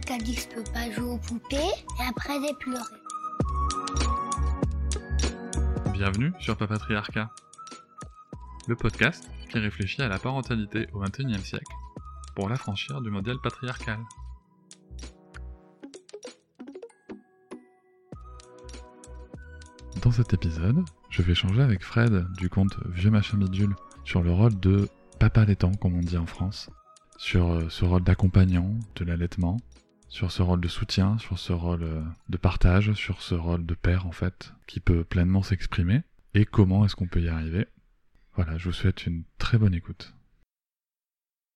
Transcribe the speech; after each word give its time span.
Quelqu'un 0.00 0.18
qui 0.18 0.36
a 0.36 0.72
pas 0.72 0.90
jouer 0.90 1.10
aux 1.10 1.18
poupées 1.18 1.56
et 1.56 2.08
après 2.08 2.34
j'ai 2.40 2.54
pleuré. 2.54 2.82
Bienvenue 5.92 6.32
sur 6.40 6.56
Papatriarcat, 6.56 7.30
le 8.66 8.74
podcast 8.74 9.30
qui 9.50 9.58
réfléchit 9.58 10.02
à 10.02 10.08
la 10.08 10.18
parentalité 10.18 10.88
au 10.94 11.00
XXIe 11.00 11.38
siècle 11.44 11.72
pour 12.34 12.48
l'affranchir 12.48 13.00
du 13.02 13.10
modèle 13.10 13.36
patriarcal. 13.40 14.00
Dans 20.02 20.10
cet 20.10 20.34
épisode, 20.34 20.84
je 21.08 21.22
vais 21.22 21.32
échanger 21.32 21.62
avec 21.62 21.84
Fred 21.84 22.26
du 22.36 22.48
compte 22.48 22.76
Vieux 22.86 23.10
Machin 23.10 23.38
Bidule 23.38 23.76
sur 24.04 24.22
le 24.22 24.32
rôle 24.32 24.58
de 24.58 24.88
papa 25.20 25.44
laitant, 25.44 25.72
comme 25.72 25.94
on 25.94 26.00
dit 26.00 26.18
en 26.18 26.26
France, 26.26 26.68
sur 27.16 27.52
euh, 27.52 27.68
ce 27.68 27.84
rôle 27.84 28.02
d'accompagnant 28.02 28.74
de 28.96 29.04
l'allaitement, 29.04 29.56
sur 30.14 30.30
ce 30.30 30.42
rôle 30.42 30.60
de 30.60 30.68
soutien, 30.68 31.18
sur 31.18 31.40
ce 31.40 31.52
rôle 31.52 31.82
euh, 31.82 32.00
de 32.28 32.36
partage, 32.36 32.92
sur 32.92 33.20
ce 33.20 33.34
rôle 33.34 33.66
de 33.66 33.74
père 33.74 34.06
en 34.06 34.12
fait, 34.12 34.52
qui 34.68 34.78
peut 34.78 35.02
pleinement 35.02 35.42
s'exprimer, 35.42 36.02
et 36.34 36.44
comment 36.44 36.84
est-ce 36.84 36.94
qu'on 36.94 37.08
peut 37.08 37.20
y 37.20 37.28
arriver? 37.28 37.66
Voilà, 38.36 38.56
je 38.56 38.66
vous 38.66 38.72
souhaite 38.72 39.08
une 39.08 39.24
très 39.38 39.58
bonne 39.58 39.74
écoute. 39.74 40.14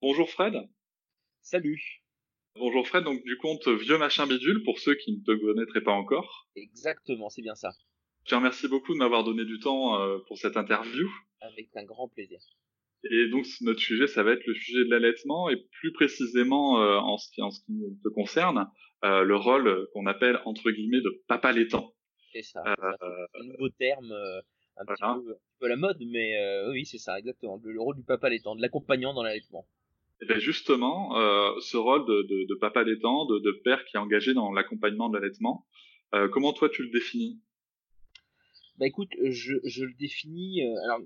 Bonjour 0.01 0.29
Fred. 0.29 0.55
Salut. 1.41 2.03
Bonjour 2.55 2.85
Fred, 2.85 3.05
donc 3.05 3.23
du 3.23 3.37
compte 3.37 3.65
Vieux 3.69 3.97
Machin 3.97 4.27
Bidule, 4.27 4.61
pour 4.65 4.79
ceux 4.79 4.95
qui 4.95 5.13
ne 5.13 5.23
te 5.23 5.39
connaîtraient 5.39 5.83
pas 5.83 5.93
encore. 5.93 6.49
Exactement, 6.57 7.29
c'est 7.29 7.41
bien 7.41 7.55
ça. 7.55 7.71
Je 8.25 8.31
te 8.31 8.35
remercie 8.35 8.67
beaucoup 8.67 8.93
de 8.93 8.99
m'avoir 8.99 9.23
donné 9.23 9.45
du 9.45 9.59
temps 9.59 10.01
euh, 10.01 10.17
pour 10.27 10.37
cette 10.37 10.57
interview. 10.57 11.09
Avec 11.39 11.69
un 11.77 11.85
grand 11.85 12.09
plaisir. 12.09 12.41
Et 13.03 13.27
donc 13.29 13.45
notre 13.61 13.79
sujet, 13.79 14.07
ça 14.07 14.23
va 14.23 14.33
être 14.33 14.45
le 14.45 14.53
sujet 14.53 14.83
de 14.83 14.89
l'allaitement 14.89 15.49
et 15.49 15.55
plus 15.79 15.93
précisément 15.93 16.81
euh, 16.81 16.97
en, 16.97 17.17
ce 17.17 17.31
qui, 17.31 17.41
en 17.41 17.49
ce 17.49 17.61
qui 17.61 17.73
te 18.03 18.09
concerne, 18.09 18.67
euh, 19.05 19.23
le 19.23 19.35
rôle 19.35 19.87
qu'on 19.93 20.05
appelle 20.05 20.39
entre 20.45 20.69
guillemets 20.71 21.01
de 21.01 21.23
papa 21.27 21.51
laitant. 21.51 21.93
C'est 22.33 22.43
ça. 22.43 22.61
C'est 22.65 23.39
un 23.39 23.43
nouveau 23.45 23.69
terme, 23.69 24.11
un, 24.77 24.85
petit 24.85 25.01
peu, 25.01 25.07
un, 25.07 25.21
peu, 25.59 25.67
la 25.67 25.77
mode, 25.77 25.97
mais 26.05 26.35
oui, 26.69 26.85
c'est 26.85 26.97
ça, 26.97 27.17
exactement. 27.17 27.59
Le, 27.63 27.81
rôle 27.81 27.95
du 27.95 28.03
papa 28.03 28.29
laitant, 28.29 28.55
de 28.55 28.61
l'accompagnant 28.61 29.13
dans 29.13 29.23
l'allaitement. 29.23 29.65
Et 30.21 30.25
bien 30.25 30.37
justement, 30.37 31.15
ce 31.59 31.77
rôle 31.77 32.05
de, 32.05 32.21
de, 32.23 32.47
de 32.47 32.55
papa 32.55 32.83
laitant, 32.83 33.25
de, 33.25 33.39
de, 33.39 33.51
père 33.63 33.83
qui 33.85 33.95
est 33.95 33.99
engagé 33.99 34.33
dans 34.33 34.51
l'accompagnement 34.51 35.09
de 35.09 35.17
l'allaitement, 35.17 35.65
comment 36.31 36.53
toi 36.53 36.69
tu 36.69 36.83
le 36.83 36.89
définis? 36.89 37.41
Bah 38.77 38.85
écoute, 38.85 39.09
je, 39.23 39.55
je 39.63 39.85
le 39.85 39.93
définis. 39.93 40.61
alors 40.83 40.99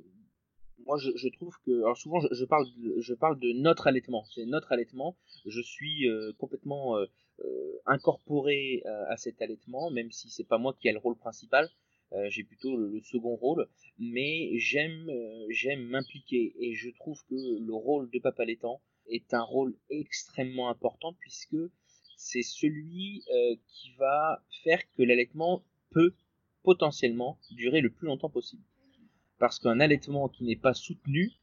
moi 0.85 0.97
je, 0.97 1.27
trouve 1.29 1.55
que 1.65 1.71
alors 1.83 1.97
souvent 1.97 2.19
je, 2.31 2.45
parle 2.45 2.67
de, 2.77 2.99
je 2.99 3.13
parle 3.13 3.39
de 3.39 3.51
notre 3.53 3.87
allaitement. 3.87 4.23
C'est 4.25 4.45
notre 4.45 4.71
allaitement. 4.71 5.15
Je 5.45 5.61
suis 5.61 6.07
euh, 6.07 6.33
complètement 6.37 6.97
euh, 6.97 7.05
euh, 7.43 7.79
incorporé 7.85 8.83
à 8.85 9.17
cet 9.17 9.41
allaitement 9.41 9.89
même 9.91 10.11
si 10.11 10.29
c'est 10.29 10.43
pas 10.43 10.57
moi 10.57 10.75
qui 10.79 10.87
ai 10.87 10.91
le 10.91 10.99
rôle 10.99 11.17
principal. 11.17 11.69
J'ai 12.27 12.43
plutôt 12.43 12.77
le, 12.77 12.89
le, 12.89 13.01
second 13.01 13.35
rôle. 13.35 13.67
Mais 13.97 14.51
j'aime 14.59 15.11
j'aime 15.49 15.81
m'impliquer. 15.87 16.53
Et 16.59 16.75
je 16.75 16.91
trouve 16.91 17.19
que 17.27 17.33
le 17.33 17.73
rôle 17.73 18.07
de 18.11 18.19
papa 18.19 18.43
allaitant 18.43 18.81
est 19.07 19.33
un 19.33 19.41
rôle 19.41 19.75
extrêmement 19.89 20.69
important 20.69 21.13
puisque 21.19 21.57
c'est 22.15 22.43
celui 22.43 23.23
qui 23.67 23.93
va 23.97 24.43
faire 24.63 24.79
que 24.91 25.01
l'allaitement 25.01 25.63
peut 25.89 26.13
potentiellement 26.61 27.39
durer 27.49 27.81
le 27.81 27.89
plus 27.89 28.05
longtemps 28.05 28.29
possible 28.29 28.63
parce 29.43 29.59
qu'un 29.59 29.81
allaitement 29.81 30.29
qui 30.29 30.45
n'est 30.45 30.55
pas 30.55 30.73
soutenu, 30.73 31.33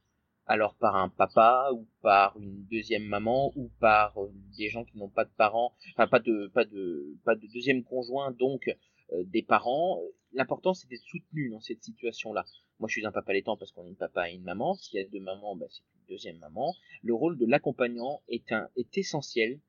alors 0.47 0.73
par 0.73 0.95
un 0.95 1.07
papa 1.07 1.69
ou 1.71 1.85
par 2.01 2.35
une 2.39 2.65
deuxième 2.65 3.03
maman 3.03 3.53
ou 3.55 3.69
par 3.79 4.17
euh, 4.17 4.33
des 4.57 4.69
gens 4.69 4.83
qui 4.83 4.97
n'ont 4.97 5.07
pas 5.07 5.23
de 5.23 5.29
parents, 5.37 5.75
enfin 5.91 6.07
pas 6.07 6.17
de 6.17 6.47
pas 6.47 6.65
de 6.65 7.47
deuxième 7.53 7.83
conjoint, 7.83 8.31
donc 8.31 8.75
euh, 9.13 9.23
des 9.25 9.43
parents, 9.43 10.01
l'important 10.33 10.73
c'est 10.73 10.89
d'être 10.89 11.03
soutenu 11.03 11.51
dans 11.51 11.59
cette 11.59 11.83
situation-là. 11.83 12.43
Moi 12.79 12.89
je 12.89 12.93
suis 12.93 13.05
un 13.05 13.11
papa 13.11 13.29
allaitant 13.33 13.55
parce 13.55 13.71
qu'on 13.71 13.85
est 13.85 13.89
une 13.89 13.95
papa 13.95 14.31
et 14.31 14.33
une 14.33 14.45
maman. 14.45 14.73
S'il 14.73 14.99
y 14.99 15.03
a 15.03 15.07
deux 15.07 15.19
mamans, 15.19 15.55
ben, 15.55 15.67
c'est 15.69 15.83
une 15.83 16.07
deuxième 16.09 16.39
maman. 16.39 16.73
Le 17.03 17.13
rôle 17.13 17.37
de 17.37 17.45
l'accompagnant 17.45 18.23
est 18.29 18.51
essentiel 18.97 19.59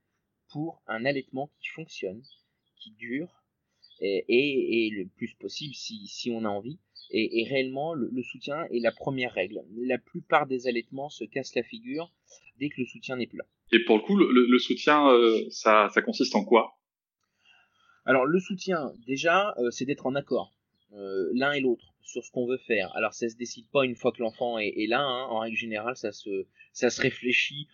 pour 0.48 0.80
un 0.86 1.04
allaitement 1.04 1.50
qui 1.60 1.68
fonctionne, 1.68 2.22
qui 2.76 2.92
dure 2.92 3.42
et, 4.00 4.90
le 4.90 5.06
plus 5.06 5.34
possible 5.34 5.74
si 5.74 6.06
si 6.06 6.30
on 6.30 6.46
a 6.46 6.48
envie 6.48 6.78
et, 7.10 7.40
et 7.40 7.48
réellement, 7.48 7.94
le, 7.94 8.08
le, 8.12 8.22
soutien 8.22 8.64
est 8.70 8.80
la 8.80 8.92
première 8.92 9.32
règle. 9.32 9.62
La 9.76 9.98
plupart 9.98 10.46
des 10.46 10.66
allaitements 10.66 11.08
se 11.08 11.24
cassent 11.24 11.54
la 11.54 11.62
figure 11.62 12.12
dès 12.58 12.68
que 12.68 12.80
le 12.80 12.86
soutien 12.86 13.16
n'est 13.16 13.26
plus 13.26 13.38
là. 13.38 13.44
Et 13.72 13.84
pour 13.84 13.96
le 13.96 14.02
coup, 14.02 14.16
le, 14.16 14.30
le 14.30 14.58
soutien, 14.58 15.08
euh, 15.08 15.44
ça, 15.50 15.88
ça, 15.92 16.02
consiste 16.02 16.34
en 16.34 16.44
quoi? 16.44 16.74
Alors, 18.04 18.26
le 18.26 18.38
soutien, 18.40 18.92
déjà, 19.06 19.54
euh, 19.58 19.70
c'est 19.70 19.84
d'être 19.84 20.06
en 20.06 20.14
accord, 20.14 20.52
euh, 20.92 21.30
l'un 21.34 21.52
et 21.52 21.60
l'autre, 21.60 21.94
sur 22.02 22.24
ce 22.24 22.30
qu'on 22.30 22.46
veut 22.46 22.58
faire. 22.58 22.94
Alors, 22.96 23.14
ça 23.14 23.28
se 23.28 23.36
décide 23.36 23.68
pas 23.70 23.84
une 23.84 23.96
fois 23.96 24.12
que 24.12 24.22
l'enfant 24.22 24.58
est, 24.58 24.74
est, 24.76 24.86
là. 24.86 25.00
Hein. 25.00 25.26
En 25.30 25.38
règle 25.40 25.56
générale, 25.56 25.96
ça 25.96 26.12
se, 26.12 26.46
ça 26.72 26.90
se 26.90 27.00
réfléchit 27.00 27.68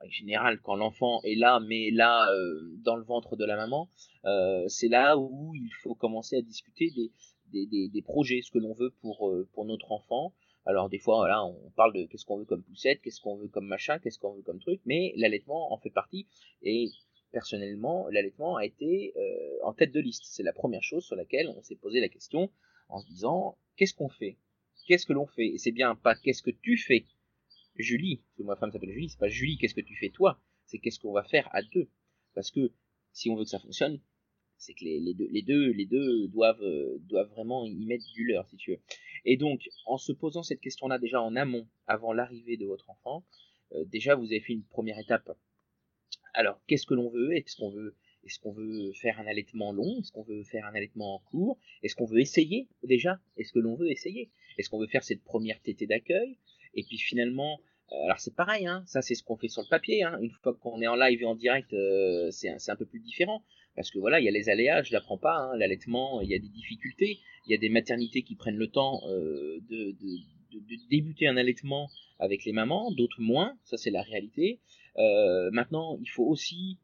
en 0.00 0.08
général, 0.10 0.60
quand 0.60 0.76
l'enfant 0.76 1.20
est 1.24 1.34
là, 1.34 1.60
mais 1.60 1.90
là, 1.90 2.30
euh, 2.30 2.76
dans 2.84 2.96
le 2.96 3.02
ventre 3.02 3.36
de 3.36 3.44
la 3.44 3.56
maman, 3.56 3.88
euh, 4.24 4.64
c'est 4.68 4.88
là 4.88 5.18
où 5.18 5.54
il 5.54 5.72
faut 5.82 5.94
commencer 5.94 6.36
à 6.36 6.42
discuter 6.42 6.90
des, 6.90 7.10
des, 7.52 8.02
projets, 8.02 8.42
ce 8.42 8.50
que 8.50 8.58
l'on 8.58 8.72
veut 8.72 8.90
pour, 9.00 9.28
euh, 9.28 9.48
pour 9.52 9.64
notre 9.64 9.92
enfant. 9.92 10.34
Alors 10.66 10.88
des 10.88 10.98
fois, 10.98 11.16
voilà, 11.16 11.44
on 11.44 11.70
parle 11.76 11.94
de 11.94 12.04
qu'est-ce 12.04 12.26
qu'on 12.26 12.38
veut 12.38 12.44
comme 12.44 12.62
poussette, 12.62 13.00
qu'est-ce 13.00 13.20
qu'on 13.20 13.36
veut 13.36 13.48
comme 13.48 13.66
machin, 13.66 13.98
qu'est-ce 13.98 14.18
qu'on 14.18 14.34
veut 14.34 14.42
comme 14.42 14.60
truc, 14.60 14.80
mais 14.84 15.14
l'allaitement 15.16 15.72
en 15.72 15.78
fait 15.78 15.90
partie. 15.90 16.26
Et 16.62 16.90
personnellement, 17.32 18.08
l'allaitement 18.08 18.56
a 18.56 18.64
été 18.64 19.14
euh, 19.16 19.64
en 19.64 19.72
tête 19.72 19.92
de 19.92 20.00
liste. 20.00 20.24
C'est 20.26 20.42
la 20.42 20.52
première 20.52 20.82
chose 20.82 21.04
sur 21.04 21.16
laquelle 21.16 21.48
on 21.48 21.62
s'est 21.62 21.76
posé 21.76 22.00
la 22.00 22.08
question 22.08 22.50
en 22.88 22.98
se 22.98 23.06
disant 23.06 23.56
qu'est-ce 23.76 23.94
qu'on 23.94 24.08
fait? 24.08 24.36
Qu'est-ce 24.86 25.06
que 25.06 25.12
l'on 25.12 25.26
fait? 25.26 25.46
Et 25.46 25.58
c'est 25.58 25.72
bien 25.72 25.94
pas 25.94 26.14
qu'est-ce 26.14 26.42
que 26.42 26.50
tu 26.50 26.76
fais, 26.76 27.06
Julie, 27.76 28.16
parce 28.16 28.36
que 28.36 28.42
ma 28.42 28.56
femme 28.56 28.72
s'appelle 28.72 28.92
Julie, 28.92 29.08
c'est 29.08 29.18
pas 29.18 29.28
Julie, 29.28 29.58
qu'est-ce 29.58 29.74
que 29.74 29.80
tu 29.80 29.96
fais 29.96 30.10
toi? 30.10 30.40
C'est 30.66 30.78
qu'est-ce 30.78 30.98
qu'on 30.98 31.12
va 31.12 31.22
faire 31.22 31.48
à 31.52 31.62
deux? 31.62 31.88
Parce 32.34 32.50
que 32.50 32.72
si 33.12 33.30
on 33.30 33.36
veut 33.36 33.44
que 33.44 33.50
ça 33.50 33.58
fonctionne, 33.58 34.00
c'est 34.58 34.74
que 34.74 34.84
les, 34.84 35.14
deux, 35.14 35.28
les 35.30 35.42
deux, 35.42 35.70
les 35.70 35.86
deux 35.86 36.28
doivent, 36.28 36.62
euh, 36.62 36.98
doivent 37.08 37.30
vraiment 37.30 37.64
y 37.64 37.86
mettre 37.86 38.04
du 38.12 38.26
leur, 38.26 38.46
si 38.48 38.56
tu 38.56 38.72
veux. 38.72 38.80
Et 39.24 39.36
donc, 39.36 39.68
en 39.86 39.96
se 39.96 40.12
posant 40.12 40.42
cette 40.42 40.60
question-là 40.60 40.98
déjà 40.98 41.22
en 41.22 41.36
amont, 41.36 41.66
avant 41.86 42.12
l'arrivée 42.12 42.56
de 42.56 42.66
votre 42.66 42.90
enfant, 42.90 43.24
euh, 43.72 43.84
déjà 43.84 44.16
vous 44.16 44.26
avez 44.26 44.40
fait 44.40 44.52
une 44.52 44.64
première 44.64 44.98
étape. 44.98 45.30
Alors, 46.34 46.60
qu'est-ce 46.66 46.86
que 46.86 46.94
l'on 46.94 47.08
veut? 47.08 47.36
Est-ce 47.36 47.56
qu'on 47.56 47.70
veut, 47.70 47.96
est-ce 48.24 48.40
qu'on 48.40 48.52
veut 48.52 48.92
faire 48.94 49.20
un 49.20 49.26
allaitement 49.26 49.72
long? 49.72 50.00
Est-ce 50.00 50.12
qu'on 50.12 50.24
veut 50.24 50.42
faire 50.42 50.66
un 50.66 50.74
allaitement 50.74 51.14
en 51.14 51.18
cours? 51.20 51.58
Est-ce 51.82 51.94
qu'on 51.94 52.06
veut 52.06 52.20
essayer 52.20 52.68
déjà? 52.82 53.20
Est-ce 53.36 53.52
que 53.52 53.60
l'on 53.60 53.76
veut 53.76 53.90
essayer? 53.90 54.30
Est-ce 54.58 54.70
qu'on 54.70 54.80
veut 54.80 54.88
faire 54.88 55.04
cette 55.04 55.22
première 55.22 55.60
tétée 55.62 55.86
d'accueil? 55.86 56.36
Et 56.74 56.82
puis 56.82 56.98
finalement, 56.98 57.60
euh, 57.92 58.04
alors 58.04 58.18
c'est 58.18 58.34
pareil, 58.34 58.66
hein, 58.66 58.82
ça 58.86 59.02
c'est 59.02 59.14
ce 59.14 59.22
qu'on 59.22 59.36
fait 59.36 59.48
sur 59.48 59.62
le 59.62 59.68
papier. 59.68 60.02
Hein. 60.02 60.18
Une 60.20 60.30
fois 60.30 60.54
qu'on 60.54 60.80
est 60.82 60.88
en 60.88 60.96
live 60.96 61.22
et 61.22 61.26
en 61.26 61.36
direct, 61.36 61.74
c'est 62.30 62.50
un, 62.50 62.76
peu 62.76 62.86
plus 62.86 63.00
différent. 63.00 63.44
Parce 63.78 63.92
que 63.92 64.00
voilà, 64.00 64.18
il 64.18 64.24
y 64.24 64.28
a 64.28 64.32
les 64.32 64.48
aléas, 64.48 64.82
je 64.82 64.92
l'apprends 64.92 65.18
pas, 65.18 65.36
hein, 65.36 65.56
l'allaitement, 65.56 66.20
il 66.20 66.28
y 66.28 66.34
a 66.34 66.38
des 66.40 66.48
difficultés, 66.48 67.20
il 67.46 67.52
y 67.52 67.54
a 67.54 67.58
des 67.58 67.68
maternités 67.68 68.22
qui 68.22 68.34
prennent 68.34 68.56
le 68.56 68.66
temps 68.66 69.02
euh, 69.06 69.60
de, 69.70 69.94
débuter 70.90 71.28
un 71.28 71.36
allaitement 71.36 71.88
avec 72.18 72.44
les 72.44 72.50
mamans, 72.50 72.90
d'autres 72.90 73.20
moins, 73.20 73.56
ça 73.62 73.76
c'est 73.76 73.92
la 73.92 74.02
réalité. 74.02 74.58
Euh, 74.96 75.52
maintenant, 75.52 75.96
il 76.02 76.08
faut 76.08 76.24
aussi 76.24 76.78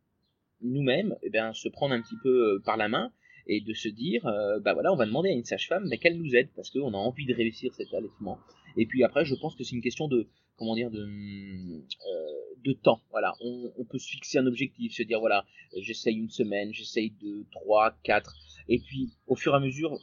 nous-mêmes 0.60 1.16
eh 1.24 1.30
bien, 1.30 1.52
se 1.52 1.68
prendre 1.68 1.96
un 1.96 2.00
petit 2.00 2.14
peu 2.22 2.62
par 2.64 2.76
la 2.76 2.88
main 2.88 3.10
et 3.48 3.60
de 3.60 3.74
se 3.74 3.88
dire, 3.88 4.24
euh, 4.28 4.60
bah 4.60 4.72
voilà, 4.74 4.92
on 4.92 4.96
va 4.96 5.06
demander 5.06 5.30
à 5.30 5.32
une 5.32 5.44
sage-femme 5.44 5.90
qu'elle 6.00 6.16
nous 6.16 6.36
aide 6.36 6.50
parce 6.54 6.70
qu'on 6.70 6.94
a 6.94 6.96
envie 6.96 7.26
de 7.26 7.34
réussir 7.34 7.74
cet 7.74 7.92
allaitement. 7.92 8.38
Et 8.76 8.86
puis 8.86 9.02
après, 9.02 9.24
je 9.24 9.34
pense 9.34 9.56
que 9.56 9.64
c'est 9.64 9.74
une 9.74 9.82
question 9.82 10.06
de, 10.06 10.28
comment 10.56 10.76
dire, 10.76 10.92
de, 10.92 11.00
euh, 11.00 12.53
de 12.64 12.72
temps. 12.72 13.00
Voilà, 13.10 13.34
on, 13.40 13.84
peut 13.84 13.98
se 13.98 14.08
fixer 14.08 14.38
un 14.38 14.46
objectif, 14.46 14.94
se 14.94 15.02
dire 15.02 15.20
voilà, 15.20 15.44
j'essaye 15.76 16.16
une 16.16 16.30
semaine, 16.30 16.72
j'essaye 16.72 17.10
deux, 17.10 17.44
trois, 17.52 17.96
quatre, 18.02 18.34
et 18.68 18.78
puis 18.78 19.12
au 19.26 19.36
fur 19.36 19.52
et 19.52 19.56
à 19.56 19.60
mesure, 19.60 19.98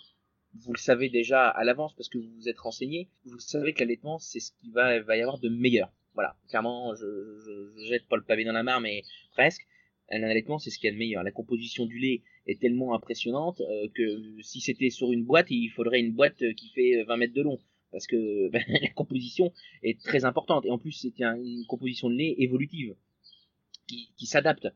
vous 0.53 0.73
le 0.73 0.79
savez 0.79 1.09
déjà 1.09 1.47
à 1.47 1.63
l'avance 1.63 1.93
parce 1.95 2.09
que 2.09 2.17
vous 2.17 2.31
vous 2.35 2.49
êtes 2.49 2.59
renseigné, 2.59 3.09
vous 3.25 3.39
savez 3.39 3.73
que 3.73 3.79
l'allaitement 3.79 4.19
c'est 4.19 4.39
ce 4.39 4.51
qui 4.51 4.69
va, 4.69 4.99
va 5.01 5.17
y 5.17 5.21
avoir 5.21 5.39
de 5.39 5.49
meilleur. 5.49 5.91
Voilà, 6.13 6.35
clairement, 6.49 6.93
je, 6.95 7.05
je, 7.45 7.81
je 7.81 7.85
jette 7.87 8.07
pas 8.07 8.17
le 8.17 8.23
pavé 8.23 8.43
dans 8.43 8.51
la 8.51 8.63
mare, 8.63 8.81
mais 8.81 9.03
presque. 9.31 9.65
Un 10.13 10.23
allaitement, 10.23 10.59
c'est 10.59 10.71
ce 10.71 10.77
qu'il 10.77 10.87
y 10.87 10.89
a 10.89 10.91
de 10.91 10.97
meilleur. 10.97 11.23
La 11.23 11.31
composition 11.31 11.85
du 11.85 11.97
lait 11.97 12.21
est 12.45 12.59
tellement 12.59 12.93
impressionnante 12.93 13.61
que 13.95 14.41
si 14.41 14.59
c'était 14.59 14.89
sur 14.89 15.13
une 15.13 15.23
boîte, 15.23 15.47
il 15.51 15.69
faudrait 15.69 16.01
une 16.01 16.11
boîte 16.11 16.43
qui 16.55 16.67
fait 16.75 17.03
20 17.03 17.15
mètres 17.15 17.33
de 17.33 17.41
long 17.41 17.61
parce 17.91 18.07
que 18.07 18.49
ben, 18.51 18.63
la 18.67 18.89
composition 18.89 19.51
est 19.83 20.01
très 20.01 20.25
importante 20.25 20.65
et 20.65 20.71
en 20.71 20.77
plus 20.77 20.91
c'est 20.91 21.21
une 21.21 21.65
composition 21.67 22.09
de 22.09 22.15
lait 22.15 22.35
évolutive 22.37 22.95
qui, 24.15 24.25
s'adapte 24.25 24.69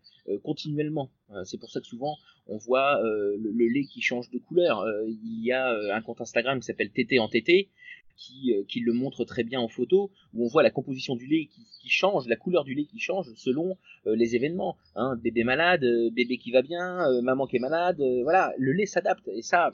continuellement. 0.43 1.09
c'est 1.45 1.57
pour 1.57 1.71
ça 1.71 1.79
que 1.79 1.85
souvent 1.85 2.17
on 2.47 2.57
voit 2.57 2.99
le, 3.01 3.67
lait 3.69 3.85
qui 3.85 4.01
change 4.01 4.29
de 4.29 4.39
couleur. 4.39 4.85
il 5.07 5.41
y 5.41 5.53
a 5.53 5.95
un 5.95 6.01
compte 6.01 6.19
Instagram 6.19 6.59
qui 6.59 6.65
s'appelle 6.65 6.91
TT 6.91 7.19
en 7.19 7.29
TT 7.29 7.69
qui, 8.15 8.53
euh, 8.53 8.63
qui, 8.67 8.79
le 8.79 8.93
montre 8.93 9.25
très 9.25 9.43
bien 9.43 9.59
en 9.59 9.67
photo, 9.67 10.11
où 10.33 10.45
on 10.45 10.47
voit 10.47 10.63
la 10.63 10.69
composition 10.69 11.15
du 11.15 11.27
lait 11.27 11.47
qui, 11.47 11.65
qui 11.81 11.89
change, 11.89 12.27
la 12.27 12.35
couleur 12.35 12.63
du 12.63 12.73
lait 12.73 12.85
qui 12.85 12.99
change 12.99 13.31
selon 13.35 13.77
euh, 14.07 14.15
les 14.15 14.35
événements. 14.35 14.77
Hein, 14.95 15.15
bébé 15.21 15.43
malade, 15.43 15.83
euh, 15.83 16.09
bébé 16.11 16.37
qui 16.37 16.51
va 16.51 16.61
bien, 16.61 17.21
maman 17.21 17.47
qui 17.47 17.57
est 17.57 17.59
malade, 17.59 18.01
voilà, 18.23 18.53
le 18.57 18.71
lait 18.71 18.85
s'adapte. 18.85 19.27
Et 19.27 19.41
ça, 19.41 19.71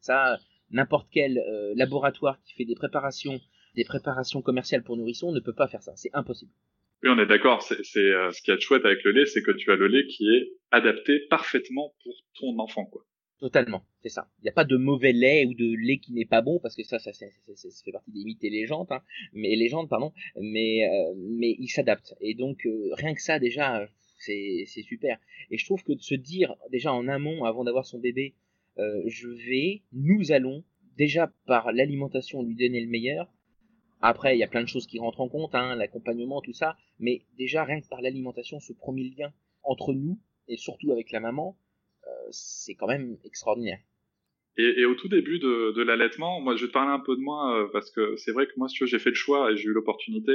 ça, 0.00 0.38
n'importe 0.70 1.08
quel 1.10 1.42
laboratoire 1.76 2.40
qui 2.42 2.54
fait 2.54 2.64
des 2.64 2.74
préparations, 2.74 3.40
des 3.74 3.84
préparations 3.84 4.42
commerciales 4.42 4.82
pour 4.82 4.96
nourrissons 4.96 5.32
ne 5.32 5.40
peut 5.40 5.54
pas 5.54 5.68
faire 5.68 5.82
ça. 5.82 5.92
C'est 5.96 6.10
impossible. 6.12 6.52
Oui, 7.02 7.10
on 7.10 7.18
est 7.18 7.26
d'accord. 7.26 7.62
C'est 7.62 7.82
ce 7.82 8.42
qui 8.42 8.50
est 8.50 8.60
chouette 8.60 8.84
avec 8.84 9.04
le 9.04 9.12
lait, 9.12 9.26
c'est 9.26 9.42
que 9.42 9.52
tu 9.52 9.70
as 9.70 9.76
le 9.76 9.86
lait 9.86 10.06
qui 10.06 10.28
est 10.28 10.52
adapté 10.70 11.20
parfaitement 11.28 11.94
pour 12.02 12.14
ton 12.38 12.58
enfant, 12.58 12.86
quoi. 12.86 13.04
Totalement, 13.38 13.84
c'est 14.02 14.08
ça. 14.08 14.30
Il 14.38 14.44
n'y 14.44 14.48
a 14.48 14.52
pas 14.52 14.64
de 14.64 14.78
mauvais 14.78 15.12
lait 15.12 15.44
ou 15.44 15.52
de 15.52 15.76
lait 15.76 15.98
qui 15.98 16.14
n'est 16.14 16.24
pas 16.24 16.40
bon 16.40 16.58
parce 16.58 16.74
que 16.74 16.82
ça, 16.82 16.98
ça, 16.98 17.12
ça, 17.12 17.26
fait 17.84 17.92
partie 17.92 18.10
des 18.10 18.24
mythes 18.24 18.42
et 18.42 18.48
légendes, 18.48 18.86
hein, 18.90 19.02
mais 19.34 19.54
légendes, 19.56 19.90
pardon. 19.90 20.14
Mais 20.40 20.88
euh, 20.88 21.14
mais 21.18 21.54
il 21.58 21.68
s'adapte 21.68 22.14
et 22.22 22.34
donc 22.34 22.64
euh, 22.64 22.88
rien 22.94 23.14
que 23.14 23.20
ça 23.20 23.38
déjà, 23.38 23.86
c'est 24.18 24.64
c'est 24.66 24.80
super. 24.80 25.18
Et 25.50 25.58
je 25.58 25.66
trouve 25.66 25.84
que 25.84 25.92
de 25.92 26.00
se 26.00 26.14
dire 26.14 26.54
déjà 26.70 26.94
en 26.94 27.08
amont 27.08 27.44
avant 27.44 27.62
d'avoir 27.62 27.84
son 27.84 27.98
bébé, 27.98 28.34
euh, 28.78 29.02
je 29.06 29.28
vais, 29.28 29.82
nous 29.92 30.32
allons 30.32 30.64
déjà 30.96 31.32
par 31.46 31.72
l'alimentation 31.72 32.42
lui 32.42 32.54
donner 32.54 32.80
le 32.80 32.88
meilleur. 32.88 33.30
Après, 34.00 34.36
il 34.36 34.38
y 34.38 34.44
a 34.44 34.48
plein 34.48 34.62
de 34.62 34.68
choses 34.68 34.86
qui 34.86 34.98
rentrent 34.98 35.20
en 35.20 35.28
compte, 35.28 35.54
hein, 35.54 35.74
l'accompagnement, 35.76 36.40
tout 36.40 36.52
ça, 36.52 36.76
mais 36.98 37.22
déjà 37.38 37.64
rien 37.64 37.80
que 37.80 37.88
par 37.88 38.02
l'alimentation, 38.02 38.60
ce 38.60 38.72
premier 38.72 39.14
lien 39.16 39.32
entre 39.62 39.94
nous 39.94 40.18
et 40.48 40.56
surtout 40.56 40.92
avec 40.92 41.10
la 41.10 41.20
maman, 41.20 41.58
c'est 42.30 42.74
quand 42.74 42.86
même 42.86 43.18
extraordinaire. 43.24 43.80
Et, 44.58 44.86
au 44.86 44.94
tout 44.94 45.08
début 45.08 45.38
de, 45.38 45.82
l'allaitement, 45.82 46.40
moi 46.40 46.56
je 46.56 46.62
vais 46.62 46.68
te 46.68 46.72
parler 46.72 46.90
un 46.90 47.00
peu 47.00 47.14
de 47.14 47.20
moi 47.20 47.60
euh, 47.60 47.68
parce 47.72 47.90
que 47.90 48.16
c'est 48.16 48.32
vrai 48.32 48.46
que 48.46 48.52
moi, 48.56 48.68
si 48.68 48.86
j'ai 48.86 48.98
fait 48.98 49.10
le 49.10 49.16
choix 49.16 49.52
et 49.52 49.56
j'ai 49.56 49.68
eu 49.68 49.72
l'opportunité. 49.72 50.32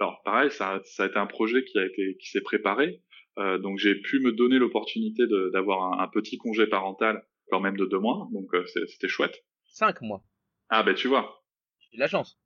Alors 0.00 0.22
pareil, 0.24 0.50
ça, 0.50 0.80
a 0.98 1.06
été 1.06 1.16
un 1.16 1.26
projet 1.26 1.64
qui 1.64 1.78
a 1.78 1.84
été 1.84 2.16
qui 2.18 2.30
s'est 2.30 2.40
préparé, 2.40 3.02
euh, 3.38 3.58
donc 3.58 3.78
j'ai 3.78 3.94
pu 3.96 4.20
me 4.20 4.32
donner 4.32 4.58
l'opportunité 4.58 5.24
d'avoir 5.52 6.00
un, 6.00 6.08
petit 6.08 6.38
congé 6.38 6.66
parental 6.66 7.26
quand 7.50 7.60
même 7.60 7.76
de 7.76 7.86
deux 7.86 7.98
mois, 7.98 8.28
donc 8.32 8.52
euh, 8.54 8.64
c'était 8.86 9.08
chouette. 9.08 9.44
Cinq 9.66 10.00
mois. 10.02 10.22
Ah 10.68 10.82
ben 10.82 10.94
tu 10.94 11.08
vois. 11.08 11.42
J'ai 11.78 11.96
de 11.98 12.00
la 12.00 12.08
chance. 12.08 12.38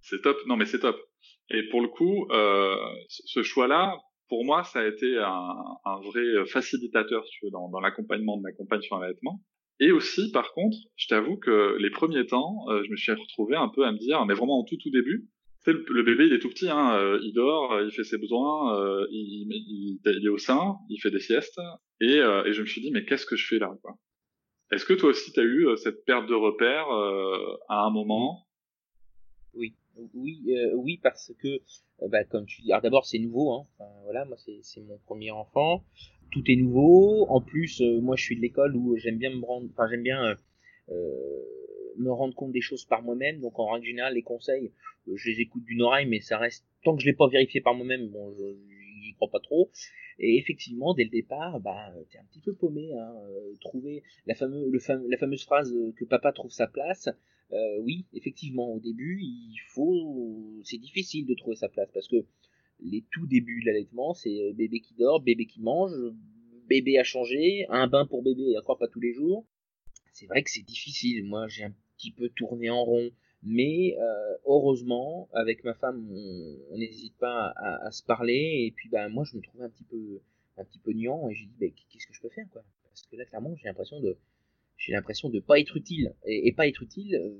C'est 0.00 0.22
top. 0.22 0.36
Non 0.46 0.56
mais 0.56 0.66
c'est 0.66 0.80
top. 0.80 0.96
Et 1.50 1.62
pour 1.68 1.80
le 1.80 1.88
coup, 1.88 2.28
ce 3.08 3.42
choix-là, 3.42 3.96
pour 4.28 4.44
moi, 4.44 4.64
ça 4.64 4.80
a 4.80 4.86
été 4.86 5.18
un, 5.18 5.54
un 5.84 6.00
vrai 6.00 6.20
euh, 6.20 6.46
facilitateur 6.46 7.24
tu 7.30 7.44
veux, 7.44 7.50
dans, 7.50 7.68
dans 7.68 7.80
l'accompagnement 7.80 8.36
de 8.36 8.42
ma 8.42 8.52
compagne 8.52 8.80
sur 8.80 8.98
l'allaitement. 8.98 9.40
Et 9.78 9.92
aussi, 9.92 10.32
par 10.32 10.52
contre, 10.52 10.76
je 10.96 11.06
t'avoue 11.08 11.36
que 11.36 11.76
les 11.78 11.90
premiers 11.90 12.26
temps, 12.26 12.64
euh, 12.68 12.82
je 12.84 12.90
me 12.90 12.96
suis 12.96 13.12
retrouvé 13.12 13.56
un 13.56 13.68
peu 13.68 13.84
à 13.84 13.92
me 13.92 13.98
dire, 13.98 14.24
mais 14.26 14.34
vraiment 14.34 14.60
en 14.60 14.64
tout 14.64 14.76
tout 14.76 14.90
début, 14.90 15.28
le, 15.66 15.84
le 15.88 16.02
bébé 16.02 16.26
il 16.26 16.32
est 16.32 16.38
tout 16.38 16.48
petit, 16.48 16.68
hein, 16.68 16.96
euh, 16.96 17.18
il 17.22 17.32
dort, 17.34 17.80
il 17.82 17.90
fait 17.92 18.04
ses 18.04 18.18
besoins, 18.18 18.76
il, 19.10 19.48
il, 19.50 20.00
il, 20.04 20.24
est 20.24 20.28
au 20.28 20.38
sein, 20.38 20.76
il 20.88 21.00
fait 21.00 21.10
des 21.10 21.20
siestes, 21.20 21.60
et, 22.00 22.14
et 22.18 22.52
je 22.52 22.60
me 22.62 22.66
suis 22.66 22.80
dit, 22.80 22.90
mais 22.92 23.04
qu'est-ce 23.04 23.26
que 23.26 23.36
je 23.36 23.46
fais 23.46 23.58
là 23.58 23.72
quoi? 23.82 23.96
Est-ce 24.72 24.84
que 24.84 24.94
toi 24.94 25.10
aussi 25.10 25.32
tu 25.32 25.40
as 25.40 25.44
eu 25.44 25.66
cette 25.76 26.04
perte 26.04 26.26
de 26.26 26.34
repère 26.34 26.86
à 27.68 27.86
un 27.86 27.90
moment? 27.90 28.46
Oui, 29.54 29.74
oui, 30.14 30.44
oui, 30.74 30.98
parce 31.02 31.32
que 31.38 31.60
euh, 32.02 32.08
bah, 32.08 32.24
comme 32.24 32.46
tu 32.46 32.62
dis, 32.62 32.68
d'abord 32.68 33.06
c'est 33.06 33.18
nouveau, 33.18 33.52
hein. 33.52 33.66
voilà, 34.04 34.24
moi 34.24 34.36
c'est 34.36 34.80
mon 34.82 34.98
premier 34.98 35.30
enfant, 35.30 35.82
tout 36.30 36.42
est 36.46 36.56
nouveau. 36.56 37.26
En 37.28 37.40
plus, 37.40 37.80
euh, 37.80 38.00
moi 38.00 38.16
je 38.16 38.24
suis 38.24 38.36
de 38.36 38.42
l'école 38.42 38.76
où 38.76 38.96
j'aime 38.96 39.18
bien 39.18 39.30
me 39.30 39.44
rendre, 39.44 39.68
enfin 39.72 39.88
j'aime 39.90 40.02
bien 40.02 40.36
euh, 40.90 41.42
me 41.96 42.10
rendre 42.10 42.34
compte 42.34 42.52
des 42.52 42.60
choses 42.60 42.84
par 42.84 43.02
moi-même. 43.02 43.40
Donc 43.40 43.58
en 43.58 43.70
règle 43.70 43.86
générale, 43.86 44.14
les 44.14 44.22
conseils, 44.22 44.72
je 45.12 45.30
les 45.30 45.40
écoute 45.40 45.64
d'une 45.64 45.82
oreille, 45.82 46.06
mais 46.06 46.20
ça 46.20 46.38
reste 46.38 46.66
tant 46.84 46.96
que 46.96 47.02
je 47.02 47.06
l'ai 47.06 47.16
pas 47.16 47.28
vérifié 47.28 47.60
par 47.60 47.74
moi-même, 47.74 48.08
bon, 48.08 48.34
j'y 49.02 49.14
crois 49.14 49.30
pas 49.30 49.40
trop. 49.40 49.70
Et 50.18 50.38
effectivement, 50.38 50.94
dès 50.94 51.04
le 51.04 51.10
départ, 51.10 51.60
bah, 51.60 51.92
t'es 52.10 52.18
un 52.18 52.24
petit 52.24 52.40
peu 52.40 52.54
paumé. 52.54 52.92
Hein, 52.94 53.14
trouver 53.60 54.02
la, 54.26 54.34
fameuse, 54.34 55.44
phrase 55.44 55.74
que 55.96 56.04
papa 56.04 56.32
trouve 56.32 56.50
sa 56.50 56.66
place, 56.66 57.08
euh, 57.52 57.78
oui, 57.82 58.06
effectivement, 58.12 58.72
au 58.72 58.80
début, 58.80 59.20
il 59.22 59.56
faut, 59.68 60.60
c'est 60.64 60.78
difficile 60.78 61.26
de 61.26 61.34
trouver 61.34 61.56
sa 61.56 61.68
place 61.68 61.90
parce 61.92 62.08
que 62.08 62.24
les 62.80 63.04
tout 63.12 63.26
débuts 63.26 63.60
de 63.60 63.66
l'allaitement, 63.66 64.14
c'est 64.14 64.42
euh, 64.42 64.52
bébé 64.52 64.80
qui 64.80 64.94
dort, 64.94 65.20
bébé 65.20 65.46
qui 65.46 65.60
mange, 65.60 65.94
bébé 66.68 66.98
à 66.98 67.04
changer, 67.04 67.66
un 67.68 67.86
bain 67.86 68.06
pour 68.06 68.22
bébé 68.22 68.50
et 68.50 68.58
encore 68.58 68.78
pas 68.78 68.88
tous 68.88 69.00
les 69.00 69.12
jours. 69.12 69.46
C'est 70.12 70.26
vrai 70.26 70.42
que 70.42 70.50
c'est 70.50 70.64
difficile. 70.64 71.24
Moi, 71.24 71.46
j'ai 71.48 71.64
un 71.64 71.74
petit 71.96 72.10
peu 72.10 72.28
tourné 72.30 72.68
en 72.70 72.84
rond, 72.84 73.10
mais 73.42 73.96
euh, 73.98 74.36
heureusement, 74.46 75.28
avec 75.32 75.64
ma 75.64 75.74
femme, 75.74 76.08
on 76.70 76.78
n'hésite 76.78 77.16
pas 77.18 77.52
à, 77.56 77.90
se 77.90 78.02
parler. 78.02 78.64
Et 78.66 78.72
puis, 78.74 78.88
ben, 78.88 79.08
moi, 79.08 79.24
je 79.24 79.36
me 79.36 79.42
trouvais 79.42 79.64
un 79.64 79.70
petit 79.70 79.84
peu, 79.84 80.20
un 80.56 80.64
petit 80.64 80.78
peu 80.78 80.92
niant 80.92 81.28
et 81.28 81.34
j'ai 81.34 81.46
dit, 81.46 81.56
ben, 81.58 81.70
qu'est-ce 81.90 82.06
que 82.06 82.14
je 82.14 82.20
peux 82.20 82.30
faire, 82.30 82.46
quoi? 82.50 82.64
Parce 82.84 83.06
que 83.06 83.16
là, 83.16 83.24
clairement, 83.24 83.54
j'ai 83.56 83.68
l'impression 83.68 84.00
de 84.00 84.16
j'ai 84.78 84.92
l'impression 84.92 85.30
de 85.30 85.40
pas 85.40 85.58
être 85.58 85.76
utile 85.76 86.14
et, 86.26 86.52
pas 86.52 86.68
être 86.68 86.82
utile 86.82 87.14
euh, 87.16 87.34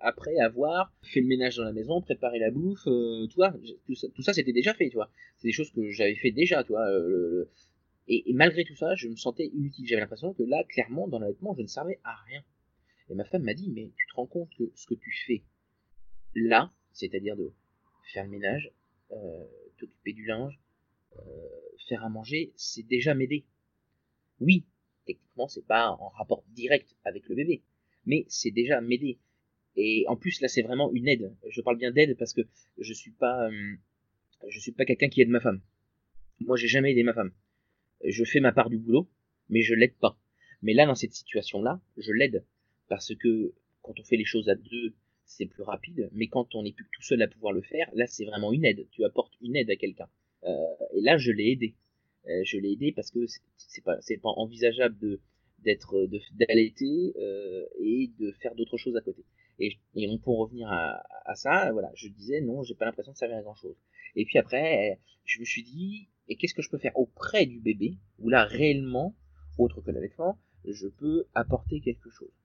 après 0.00 0.36
avoir 0.38 0.92
fait 1.02 1.20
le 1.20 1.26
ménage 1.26 1.56
dans 1.56 1.64
la 1.64 1.72
maison, 1.72 2.00
préparé 2.00 2.38
la 2.38 2.50
bouffe, 2.50 2.86
euh, 2.86 3.26
tu 3.28 3.36
vois, 3.36 3.54
tout 3.86 3.94
ça, 3.94 4.08
tout 4.14 4.22
ça 4.22 4.32
c'était 4.32 4.52
déjà 4.52 4.74
fait, 4.74 4.88
tu 4.88 4.96
vois? 4.96 5.08
C'est 5.38 5.48
des 5.48 5.52
choses 5.52 5.70
que 5.70 5.90
j'avais 5.90 6.16
fait 6.16 6.32
déjà, 6.32 6.64
tu 6.64 6.72
vois. 6.72 6.88
Euh, 6.88 7.48
et, 8.08 8.32
malgré 8.34 8.64
tout 8.64 8.74
ça, 8.74 8.94
je 8.96 9.08
me 9.08 9.16
sentais 9.16 9.46
inutile. 9.54 9.86
J'avais 9.86 10.00
l'impression 10.00 10.34
que 10.34 10.42
là, 10.42 10.64
clairement, 10.64 11.06
dans 11.08 11.18
l'allaitement, 11.18 11.54
je 11.54 11.62
ne 11.62 11.66
servais 11.68 12.00
à 12.04 12.14
rien. 12.26 12.42
Et 13.12 13.14
ma 13.14 13.24
femme 13.24 13.42
m'a 13.42 13.52
dit, 13.52 13.70
mais 13.70 13.90
tu 13.94 14.06
te 14.06 14.14
rends 14.14 14.26
compte 14.26 14.48
que 14.56 14.72
ce 14.74 14.86
que 14.86 14.94
tu 14.94 15.12
fais 15.26 15.42
là, 16.34 16.72
c'est-à-dire 16.94 17.36
de 17.36 17.52
faire 18.14 18.24
le 18.24 18.30
ménage, 18.30 18.72
t'occuper 19.76 20.14
du 20.14 20.24
linge, 20.24 20.58
faire 21.88 22.02
à 22.04 22.08
manger, 22.08 22.54
c'est 22.56 22.82
déjà 22.84 23.14
m'aider. 23.14 23.44
Oui, 24.40 24.64
techniquement, 25.04 25.46
c'est 25.46 25.66
pas 25.66 25.90
en 25.90 26.08
rapport 26.08 26.42
direct 26.54 26.96
avec 27.04 27.28
le 27.28 27.34
bébé, 27.34 27.62
mais 28.06 28.24
c'est 28.28 28.50
déjà 28.50 28.80
m'aider. 28.80 29.18
Et 29.76 30.06
en 30.08 30.16
plus, 30.16 30.40
là, 30.40 30.48
c'est 30.48 30.62
vraiment 30.62 30.90
une 30.92 31.06
aide. 31.06 31.36
Je 31.50 31.60
parle 31.60 31.76
bien 31.76 31.90
d'aide 31.90 32.16
parce 32.16 32.32
que 32.32 32.40
je 32.78 32.94
suis 32.94 33.10
pas, 33.10 33.50
euh, 33.50 33.76
je 34.48 34.58
suis 34.58 34.72
pas 34.72 34.86
quelqu'un 34.86 35.10
qui 35.10 35.20
aide 35.20 35.28
ma 35.28 35.40
femme. 35.40 35.60
Moi, 36.40 36.56
j'ai 36.56 36.68
jamais 36.68 36.92
aidé 36.92 37.02
ma 37.02 37.12
femme. 37.12 37.32
Je 38.02 38.24
fais 38.24 38.40
ma 38.40 38.52
part 38.52 38.70
du 38.70 38.78
boulot, 38.78 39.06
mais 39.50 39.60
je 39.60 39.74
l'aide 39.74 39.98
pas. 39.98 40.18
Mais 40.62 40.72
là, 40.72 40.86
dans 40.86 40.94
cette 40.94 41.12
situation-là, 41.12 41.78
je 41.98 42.12
l'aide 42.12 42.42
parce 42.92 43.14
que 43.14 43.54
quand 43.80 43.98
on 43.98 44.04
fait 44.04 44.18
les 44.18 44.26
choses 44.26 44.50
à 44.50 44.54
deux, 44.54 44.94
c'est 45.24 45.46
plus 45.46 45.62
rapide. 45.62 46.10
Mais 46.12 46.28
quand 46.28 46.54
on 46.54 46.62
n'est 46.62 46.72
plus 46.72 46.86
tout 46.92 47.00
seul 47.00 47.22
à 47.22 47.26
pouvoir 47.26 47.54
le 47.54 47.62
faire, 47.62 47.88
là, 47.94 48.06
c'est 48.06 48.26
vraiment 48.26 48.52
une 48.52 48.66
aide. 48.66 48.86
Tu 48.90 49.02
apportes 49.06 49.32
une 49.40 49.56
aide 49.56 49.70
à 49.70 49.76
quelqu'un. 49.76 50.10
Euh, 50.44 50.52
et 50.92 51.00
là, 51.00 51.16
je 51.16 51.32
l'ai 51.32 51.52
aidé. 51.52 51.74
Euh, 52.26 52.42
je 52.44 52.58
l'ai 52.58 52.72
aidé 52.72 52.92
parce 52.92 53.10
que 53.10 53.24
c'est 53.56 53.82
pas 53.82 53.96
pas 53.96 54.28
envisageable 54.28 55.18
d'être 55.60 56.06
d'allaiter 56.34 57.14
euh, 57.16 57.64
et 57.80 58.10
de 58.18 58.30
faire 58.42 58.54
d'autres 58.56 58.76
choses 58.76 58.94
à 58.94 59.00
côté. 59.00 59.24
Et, 59.58 59.78
et 59.94 60.06
on 60.10 60.18
pour 60.18 60.40
revenir 60.40 60.68
à, 60.70 61.02
à, 61.24 61.34
ça, 61.34 61.72
voilà, 61.72 61.90
je 61.94 62.08
disais 62.08 62.42
non, 62.42 62.62
j'ai 62.62 62.74
pas 62.74 62.84
l'impression 62.84 63.12
de 63.12 63.16
servir 63.16 63.38
à 63.38 63.42
grand 63.42 63.54
chose. 63.54 63.78
Et 64.16 64.26
puis 64.26 64.36
après, 64.36 65.00
je 65.24 65.40
me 65.40 65.46
suis 65.46 65.62
dit, 65.62 66.10
et 66.28 66.36
qu'est-ce 66.36 66.52
que 66.52 66.60
je 66.60 66.68
peux 66.68 66.76
faire 66.76 66.98
auprès 66.98 67.46
du 67.46 67.58
bébé, 67.58 67.96
où 68.18 68.28
là 68.28 68.44
réellement, 68.44 69.16
autre 69.56 69.80
que 69.80 69.90
l'allaitement, 69.90 70.38
je 70.66 70.88
peux 70.88 71.24
apporter 71.34 71.80
quelque 71.80 72.10
chose. 72.10 72.41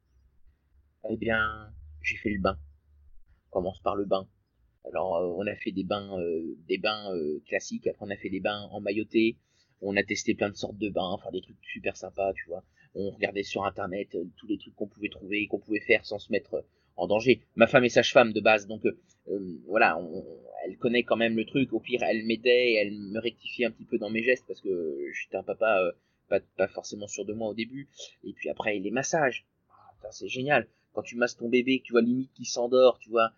Eh 1.09 1.17
bien, 1.17 1.71
j'ai 2.01 2.17
fait 2.17 2.29
le 2.29 2.39
bain. 2.39 2.57
On 3.47 3.51
commence 3.51 3.79
par 3.79 3.95
le 3.95 4.05
bain. 4.05 4.27
Alors, 4.85 5.17
euh, 5.17 5.33
on 5.37 5.47
a 5.47 5.55
fait 5.55 5.71
des 5.71 5.83
bains, 5.83 6.19
euh, 6.19 6.55
des 6.67 6.77
bains 6.77 7.11
classiques. 7.47 7.87
Après, 7.87 8.05
on 8.05 8.09
a 8.09 8.17
fait 8.17 8.29
des 8.29 8.39
bains 8.39 8.67
en 8.71 8.79
mailloté 8.81 9.37
on 9.81 9.95
a 9.95 10.03
testé 10.03 10.33
plein 10.33 10.49
de 10.49 10.55
sortes 10.55 10.77
de 10.77 10.89
bains, 10.89 11.09
enfin 11.11 11.31
des 11.31 11.41
trucs 11.41 11.57
super 11.61 11.95
sympas, 11.95 12.33
tu 12.33 12.47
vois. 12.47 12.63
On 12.95 13.11
regardait 13.11 13.43
sur 13.43 13.63
internet 13.65 14.15
euh, 14.15 14.25
tous 14.37 14.47
les 14.47 14.57
trucs 14.57 14.75
qu'on 14.75 14.87
pouvait 14.87 15.09
trouver, 15.09 15.47
qu'on 15.47 15.59
pouvait 15.59 15.81
faire 15.81 16.05
sans 16.05 16.19
se 16.19 16.31
mettre 16.31 16.55
euh, 16.55 16.61
en 16.95 17.07
danger. 17.07 17.41
Ma 17.55 17.67
femme 17.67 17.83
est 17.83 17.89
sage-femme 17.89 18.33
de 18.33 18.41
base, 18.41 18.67
donc 18.67 18.85
euh, 18.85 19.61
voilà, 19.67 19.99
elle 20.65 20.77
connaît 20.77 21.03
quand 21.03 21.17
même 21.17 21.35
le 21.35 21.45
truc. 21.45 21.73
Au 21.73 21.79
pire, 21.79 22.01
elle 22.03 22.25
m'aidait, 22.25 22.73
elle 22.73 22.91
me 22.91 23.19
rectifiait 23.19 23.65
un 23.65 23.71
petit 23.71 23.85
peu 23.85 23.97
dans 23.97 24.09
mes 24.09 24.23
gestes 24.23 24.45
parce 24.47 24.61
que 24.61 24.97
j'étais 25.13 25.37
un 25.37 25.43
papa 25.43 25.91
pas, 26.27 26.39
pas, 26.57 26.67
forcément 26.67 27.07
sûr 27.07 27.25
de 27.25 27.33
moi 27.33 27.49
au 27.49 27.53
début. 27.53 27.87
Et 28.23 28.33
puis 28.33 28.49
après, 28.49 28.79
les 28.79 28.91
massages, 28.91 29.45
ah, 29.69 30.11
c'est 30.11 30.27
génial. 30.27 30.67
Quand 30.97 31.03
tu 31.03 31.15
masses 31.15 31.37
ton 31.37 31.47
bébé, 31.47 31.83
tu 31.85 31.91
vois 31.91 32.01
limite 32.01 32.33
qui 32.33 32.45
s'endort, 32.45 32.97
tu 32.97 33.11
vois, 33.11 33.31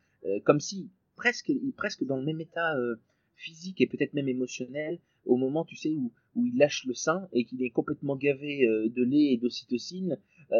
comme 0.45 0.61
si 0.61 0.89
presque 1.17 1.51
presque 1.75 2.05
dans 2.05 2.15
le 2.15 2.23
même 2.23 2.39
état 2.39 2.73
physique 3.35 3.81
et 3.81 3.87
peut-être 3.87 4.13
même 4.13 4.29
émotionnel 4.29 4.97
au 5.25 5.35
moment, 5.35 5.65
tu 5.65 5.75
sais, 5.75 5.89
où, 5.89 6.13
où 6.35 6.45
il 6.45 6.57
lâche 6.57 6.85
le 6.85 6.93
sein 6.93 7.27
et 7.33 7.45
qu'il 7.45 7.61
est 7.63 7.69
complètement 7.69 8.15
gavé 8.15 8.65
euh, 8.65 8.89
de 8.89 9.03
lait 9.03 9.33
et 9.33 9.37
d'ocytocine, 9.37 10.17
euh, 10.51 10.55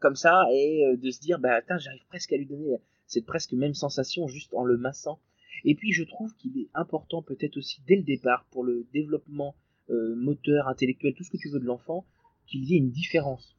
comme 0.00 0.16
ça, 0.16 0.44
et 0.52 0.84
euh, 0.86 0.96
de 0.96 1.10
se 1.10 1.20
dire, 1.20 1.38
bah, 1.38 1.54
attends, 1.54 1.78
j'arrive 1.78 2.04
presque 2.08 2.32
à 2.32 2.36
lui 2.36 2.46
donner 2.46 2.76
cette 3.06 3.26
presque 3.26 3.52
même 3.52 3.74
sensation 3.74 4.26
juste 4.26 4.52
en 4.54 4.64
le 4.64 4.76
massant. 4.76 5.20
Et 5.64 5.74
puis, 5.74 5.92
je 5.92 6.04
trouve 6.04 6.34
qu'il 6.36 6.58
est 6.58 6.68
important 6.74 7.22
peut-être 7.22 7.56
aussi 7.56 7.82
dès 7.86 7.96
le 7.96 8.02
départ 8.02 8.46
pour 8.50 8.64
le 8.64 8.86
développement 8.92 9.54
moteur, 9.88 10.68
intellectuel, 10.68 11.14
tout 11.14 11.24
ce 11.24 11.30
que 11.30 11.36
tu 11.36 11.48
veux 11.48 11.58
de 11.58 11.64
l'enfant, 11.64 12.06
qu'il 12.46 12.62
y 12.62 12.74
ait 12.74 12.78
une 12.78 12.92
différence. 12.92 13.56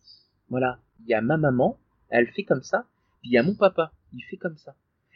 Voilà, 0.48 0.79
il 1.01 1.10
y 1.10 1.13
a 1.13 1.19
ma 1.19 1.36
maman, 1.36 1.77
elle 2.12 2.27
fait 2.27 2.44
comme 2.44 2.62
ça, 2.62 2.88
puis 3.22 3.32
il 3.32 3.34
y 3.34 3.38
a 3.38 3.44
mon 3.44 3.56
papa, 3.56 3.91
il 4.13 4.24
fait 4.24 4.38
comme 4.38 4.58
ça. 4.58 4.75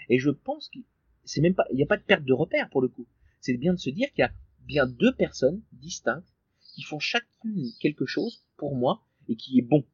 Et 0.09 0.17
je 0.17 0.29
pense 0.29 0.69
qu'il 0.69 0.83
c'est 1.23 1.41
même 1.41 1.55
pas, 1.55 1.65
il 1.71 1.75
n'y 1.75 1.83
a 1.83 1.87
pas 1.87 1.97
de 1.97 2.03
perte 2.03 2.23
de 2.23 2.33
repère 2.33 2.69
pour 2.69 2.81
le 2.81 2.87
coup. 2.87 3.05
C'est 3.39 3.57
bien 3.57 3.73
de 3.73 3.79
se 3.79 3.89
dire 3.89 4.09
qu'il 4.11 4.19
y 4.19 4.23
a 4.23 4.31
bien 4.61 4.87
deux 4.87 5.13
personnes 5.13 5.61
distinctes 5.73 6.33
qui 6.73 6.83
font 6.83 6.99
chacune 6.99 7.69
quelque 7.79 8.05
chose 8.05 8.43
pour 8.57 8.75
moi 8.75 9.01
et 9.27 9.35
qui 9.35 9.59
est 9.59 9.63
bon. 9.63 9.85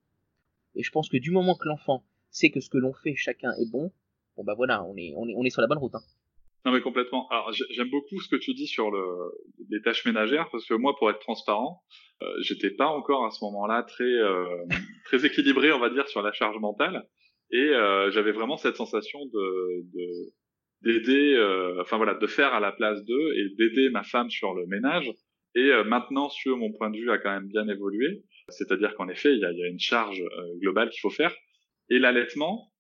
Et 0.76 0.84
je 0.84 0.92
pense 0.92 1.10
que 1.10 1.18
du 1.18 1.32
moment 1.32 1.56
que 1.56 1.68
l'enfant 1.68 2.04
sait 2.30 2.50
que 2.50 2.60
ce 2.60 2.70
que 2.70 2.78
l'on 2.78 2.94
fait 2.94 3.16
chacun 3.16 3.54
est 3.54 3.70
bon, 3.70 3.92
bon 4.36 4.44
bah 4.44 4.54
voilà, 4.56 4.84
on 4.84 4.96
est, 4.96 5.14
on 5.18 5.28
est, 5.28 5.36
on 5.36 5.44
est 5.44 5.50
sur 5.50 5.62
la 5.62 5.68
bonne 5.68 5.78
route. 5.78 5.96
Hein. 5.96 6.04
Non 6.66 6.72
mais 6.72 6.82
complètement. 6.82 7.28
Alors 7.30 7.52
j'aime 7.52 7.90
beaucoup 7.90 8.20
ce 8.20 8.30
que 8.30 8.36
tu 8.36 8.54
dis 8.54 8.68
sur 8.68 8.92
le, 8.92 9.04
les 9.70 9.82
tâches 9.82 10.06
ménagères 10.06 10.50
parce 10.52 10.66
que 10.66 10.76
moi, 10.76 10.96
pour 10.98 11.10
être 11.10 11.20
transparent, 11.20 11.82
euh, 12.22 12.28
j'étais 12.42 12.70
pas 12.70 12.88
encore 12.88 13.26
à 13.26 13.32
ce 13.32 13.44
moment-là 13.46 13.84
très 13.84 14.04
euh, 14.04 14.46
très 15.06 15.26
équilibré, 15.26 15.72
on 15.72 15.80
va 15.80 15.90
dire, 15.90 16.08
sur 16.08 16.22
la 16.22 16.32
charge 16.32 16.58
mentale 16.60 17.08
et 17.52 17.58
euh, 17.58 18.12
j'avais 18.12 18.32
vraiment 18.32 18.58
cette 18.58 18.76
sensation 18.76 19.26
de, 19.26 19.82
de 19.94 20.32
d'aider, 20.84 21.36
euh, 21.36 21.82
enfin 21.82 21.98
voilà, 21.98 22.16
de 22.16 22.28
faire 22.28 22.54
à 22.54 22.60
la 22.60 22.72
place 22.72 23.04
d'eux 23.06 23.34
et 23.38 23.50
d'aider 23.56 23.90
ma 23.90 24.04
femme 24.04 24.30
sur 24.30 24.54
le 24.54 24.66
ménage. 24.66 25.12
Et 25.54 25.70
euh, 25.72 25.84
maintenant, 25.84 26.30
sur 26.30 26.58
mon 26.58 26.72
point 26.72 26.90
de 26.90 26.98
vue, 26.98 27.12
a 27.12 27.18
quand 27.18 27.32
même 27.32 27.48
bien 27.48 27.68
évolué. 27.68 28.24
C'est-à-dire 28.50 28.96
qu'en 28.96 29.10
effet, 29.10 29.34
il 29.34 29.40
y 29.40 29.46
a, 29.46 29.52
y 29.52 29.64
a, 29.64 29.68
une 29.68 29.80
charge 29.80 30.22
euh, 30.22 30.60
globale 30.60 30.90
qu'il 30.90 31.02
faut 31.02 31.10
faire. 31.10 31.36
Et 31.90 32.00
l'allaitement, 32.00 32.71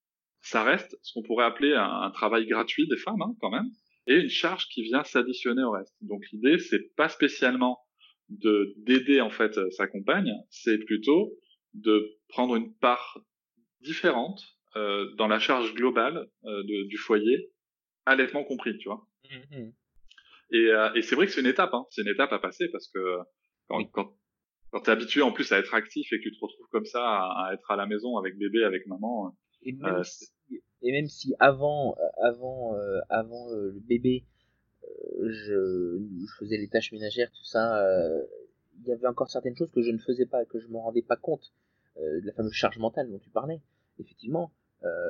ça 0.41 0.63
reste 0.63 0.97
ce 1.01 1.13
qu'on 1.13 1.23
pourrait 1.23 1.45
appeler 1.45 1.73
un, 1.73 2.01
un, 2.01 2.11
travail 2.11 2.47
gratuit 2.47 2.87
des 2.87 2.97
femmes, 2.97 3.21
hein, 3.21 3.35
quand 3.39 3.49
même, 3.49 3.69
et 4.07 4.15
une 4.15 4.29
charge 4.29 4.67
qui 4.67 4.81
vient 4.83 5.03
s'additionner 5.03 5.63
au 5.63 5.71
reste. 5.71 5.95
Donc 6.01 6.23
l'idée, 6.31 6.57
c'est 6.59 6.95
pas 6.95 7.09
spécialement 7.09 7.79
de 8.29 8.73
d'aider 8.77 9.21
en 9.21 9.29
fait 9.29 9.59
sa 9.71 9.87
compagne, 9.87 10.31
c'est 10.49 10.77
plutôt 10.85 11.33
de 11.73 12.17
prendre 12.29 12.55
une 12.55 12.73
part 12.75 13.19
différente 13.81 14.41
euh, 14.75 15.13
dans 15.15 15.27
la 15.27 15.39
charge 15.39 15.73
globale 15.73 16.29
euh, 16.45 16.63
de, 16.63 16.87
du 16.87 16.97
foyer 16.97 17.51
allaitement 18.05 18.43
compris, 18.43 18.77
tu 18.77 18.87
vois. 18.87 19.05
Mmh, 19.29 19.57
mmh. 19.57 19.71
Et, 20.53 20.67
euh, 20.67 20.93
et 20.93 21.01
c'est 21.01 21.15
vrai 21.15 21.25
que 21.25 21.31
c'est 21.31 21.41
une 21.41 21.47
étape, 21.47 21.73
hein. 21.73 21.85
c'est 21.89 22.01
une 22.01 22.09
étape 22.09 22.31
à 22.33 22.39
passer 22.39 22.67
parce 22.69 22.87
que 22.89 23.17
quand, 23.67 23.83
quand, 23.85 24.15
quand 24.71 24.81
t'es 24.81 24.91
habitué 24.91 25.21
en 25.21 25.31
plus 25.31 25.51
à 25.51 25.59
être 25.59 25.73
actif 25.73 26.11
et 26.11 26.17
que 26.17 26.23
tu 26.23 26.31
te 26.31 26.39
retrouves 26.41 26.67
comme 26.71 26.85
ça 26.85 27.03
à, 27.03 27.47
à 27.47 27.53
être 27.53 27.69
à 27.69 27.75
la 27.75 27.85
maison 27.85 28.17
avec 28.17 28.37
bébé, 28.37 28.63
avec 28.63 28.85
maman. 28.87 29.35
Et 29.63 29.73
même, 29.73 29.95
euh, 29.95 30.03
si, 30.03 30.29
et 30.81 30.91
même 30.91 31.07
si 31.07 31.35
avant, 31.39 31.95
euh, 31.97 32.27
avant, 32.27 32.75
euh, 32.75 32.99
avant 33.09 33.49
le 33.49 33.79
bébé, 33.87 34.25
je, 35.23 35.99
je, 35.99 36.33
faisais 36.39 36.57
les 36.57 36.67
tâches 36.67 36.91
ménagères, 36.91 37.29
tout 37.31 37.43
ça, 37.43 37.85
il 38.79 38.87
y 38.87 38.91
avait 38.91 39.07
encore 39.07 39.29
certaines 39.29 39.55
choses 39.55 39.71
que 39.71 39.81
je 39.81 39.91
ne 39.91 39.99
faisais 39.99 40.25
pas, 40.25 40.43
que 40.45 40.59
je 40.59 40.67
me 40.67 40.77
rendais 40.77 41.03
pas 41.03 41.15
compte 41.15 41.53
de 41.97 42.25
la 42.25 42.33
fameuse 42.33 42.53
charge 42.53 42.77
mentale 42.79 43.09
dont 43.09 43.19
tu 43.19 43.29
parlais. 43.29 43.61
Effectivement, 43.99 44.51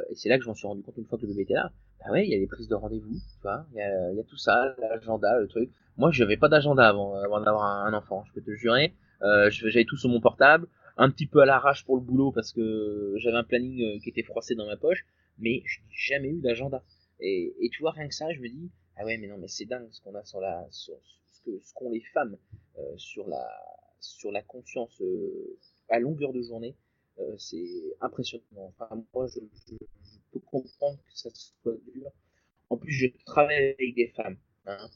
et 0.09 0.15
c'est 0.15 0.27
là 0.27 0.37
que 0.37 0.43
je 0.43 0.49
m'en 0.49 0.53
suis 0.53 0.67
rendu 0.67 0.83
compte 0.83 0.97
une 0.97 1.05
fois 1.05 1.17
que 1.17 1.23
le 1.23 1.29
bébé 1.29 1.43
était 1.43 1.53
là 1.53 1.71
ah 2.03 2.11
ouais, 2.11 2.25
il 2.25 2.31
y 2.31 2.35
a 2.35 2.37
les 2.37 2.47
prises 2.47 2.67
de 2.67 2.75
rendez-vous, 2.75 3.13
tu 3.13 3.41
vois, 3.43 3.65
il 3.71 3.77
y 3.77 3.81
a, 3.81 4.11
y 4.11 4.19
a, 4.19 4.23
tout 4.23 4.37
ça, 4.37 4.75
l'agenda, 4.79 5.39
le 5.39 5.47
truc. 5.47 5.69
Moi, 5.97 6.09
je 6.11 6.23
n'avais 6.23 6.37
pas 6.37 6.49
d'agenda 6.49 6.87
avant, 6.87 7.15
avant 7.15 7.41
d'avoir 7.41 7.85
un, 7.85 7.93
enfant, 7.93 8.23
je 8.27 8.33
peux 8.33 8.41
te 8.41 8.55
jurer. 8.55 8.95
Euh, 9.21 9.49
j'avais 9.51 9.85
tout 9.85 9.97
sur 9.97 10.09
mon 10.09 10.19
portable, 10.19 10.67
un 11.01 11.09
petit 11.09 11.25
peu 11.25 11.39
à 11.41 11.45
l'arrache 11.45 11.83
pour 11.83 11.95
le 11.95 12.01
boulot 12.01 12.31
parce 12.31 12.53
que 12.53 13.15
j'avais 13.17 13.37
un 13.37 13.43
planning 13.43 13.81
euh, 13.81 13.99
qui 13.99 14.09
était 14.09 14.21
froissé 14.21 14.53
dans 14.53 14.67
ma 14.67 14.77
poche, 14.77 15.03
mais 15.39 15.63
je 15.65 15.79
n'ai 15.79 15.87
jamais 15.89 16.29
eu 16.29 16.39
d'agenda. 16.41 16.83
Et, 17.19 17.69
tu 17.71 17.81
vois, 17.81 17.91
rien 17.91 18.07
que 18.07 18.13
ça, 18.13 18.31
je 18.33 18.39
me 18.39 18.49
dis, 18.49 18.69
ah 18.95 19.05
ouais, 19.05 19.17
mais 19.17 19.27
non, 19.27 19.37
mais 19.37 19.47
c'est 19.47 19.65
dingue 19.65 19.87
ce 19.91 20.01
qu'on 20.01 20.15
a 20.15 20.23
sur 20.23 20.39
la, 20.41 20.67
ce 20.71 20.91
qu'ont 21.75 21.91
les 21.91 22.01
femmes 22.13 22.37
euh, 22.77 22.97
sur 22.97 23.27
la, 23.27 23.47
sur 23.99 24.31
la 24.31 24.41
conscience 24.41 25.01
euh, 25.01 25.57
à 25.89 25.99
longueur 25.99 26.33
de 26.33 26.41
journée. 26.41 26.75
Euh, 27.19 27.35
c'est 27.37 27.65
impressionnant. 27.99 28.43
Enfin, 28.55 29.03
moi, 29.13 29.27
je, 29.27 29.39
je, 29.67 29.75
peux 30.31 30.39
comprendre 30.39 30.97
que 31.03 31.17
ça 31.17 31.29
soit 31.33 31.77
dur. 31.93 32.11
En 32.69 32.77
plus, 32.77 32.91
je 32.91 33.07
travaille 33.25 33.75
avec 33.77 33.95
des 33.95 34.07
femmes. 34.15 34.37
Hein, 34.65 34.89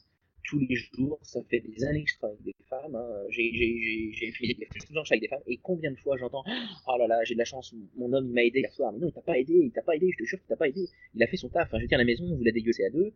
tous 0.46 0.58
les 0.58 0.76
jours, 0.76 1.18
ça 1.22 1.40
fait 1.50 1.60
des 1.60 1.84
années 1.84 2.04
que 2.04 2.10
je 2.10 2.16
travaille 2.18 2.36
avec 2.40 2.56
des 2.56 2.64
femmes. 2.68 2.94
Hein. 2.94 3.24
J'ai 3.30 4.32
fait 4.32 4.46
des 4.46 4.68
avec 4.94 5.20
des 5.20 5.28
femmes. 5.28 5.42
Et 5.46 5.58
combien 5.58 5.90
de 5.90 5.96
fois 5.96 6.16
j'entends 6.16 6.44
Oh 6.86 6.96
là 6.98 7.06
là, 7.06 7.24
j'ai 7.24 7.34
de 7.34 7.38
la 7.38 7.44
chance, 7.44 7.74
mon 7.96 8.12
homme 8.12 8.30
m'a 8.30 8.42
aidé 8.42 8.60
hier 8.60 8.72
soir. 8.72 8.92
Mais 8.92 8.98
non, 8.98 9.08
il 9.08 9.12
t'a 9.12 9.22
pas 9.22 9.38
aidé, 9.38 9.54
il 9.54 9.72
t'a 9.72 9.82
pas 9.82 9.96
aidé, 9.96 10.08
je 10.12 10.18
te 10.18 10.28
jure 10.28 10.38
qu'il 10.38 10.48
t'a 10.48 10.56
pas 10.56 10.68
aidé. 10.68 10.88
Il 11.14 11.22
a 11.22 11.26
fait 11.26 11.36
son 11.36 11.48
taf. 11.48 11.68
Enfin, 11.68 11.78
je 11.80 11.86
dire, 11.86 11.96
à 11.96 11.98
la 11.98 12.04
maison, 12.04 12.24
vous 12.24 12.42
l'avez 12.42 12.52
dégueulé 12.52 12.84
à 12.84 12.90
deux. 12.90 13.12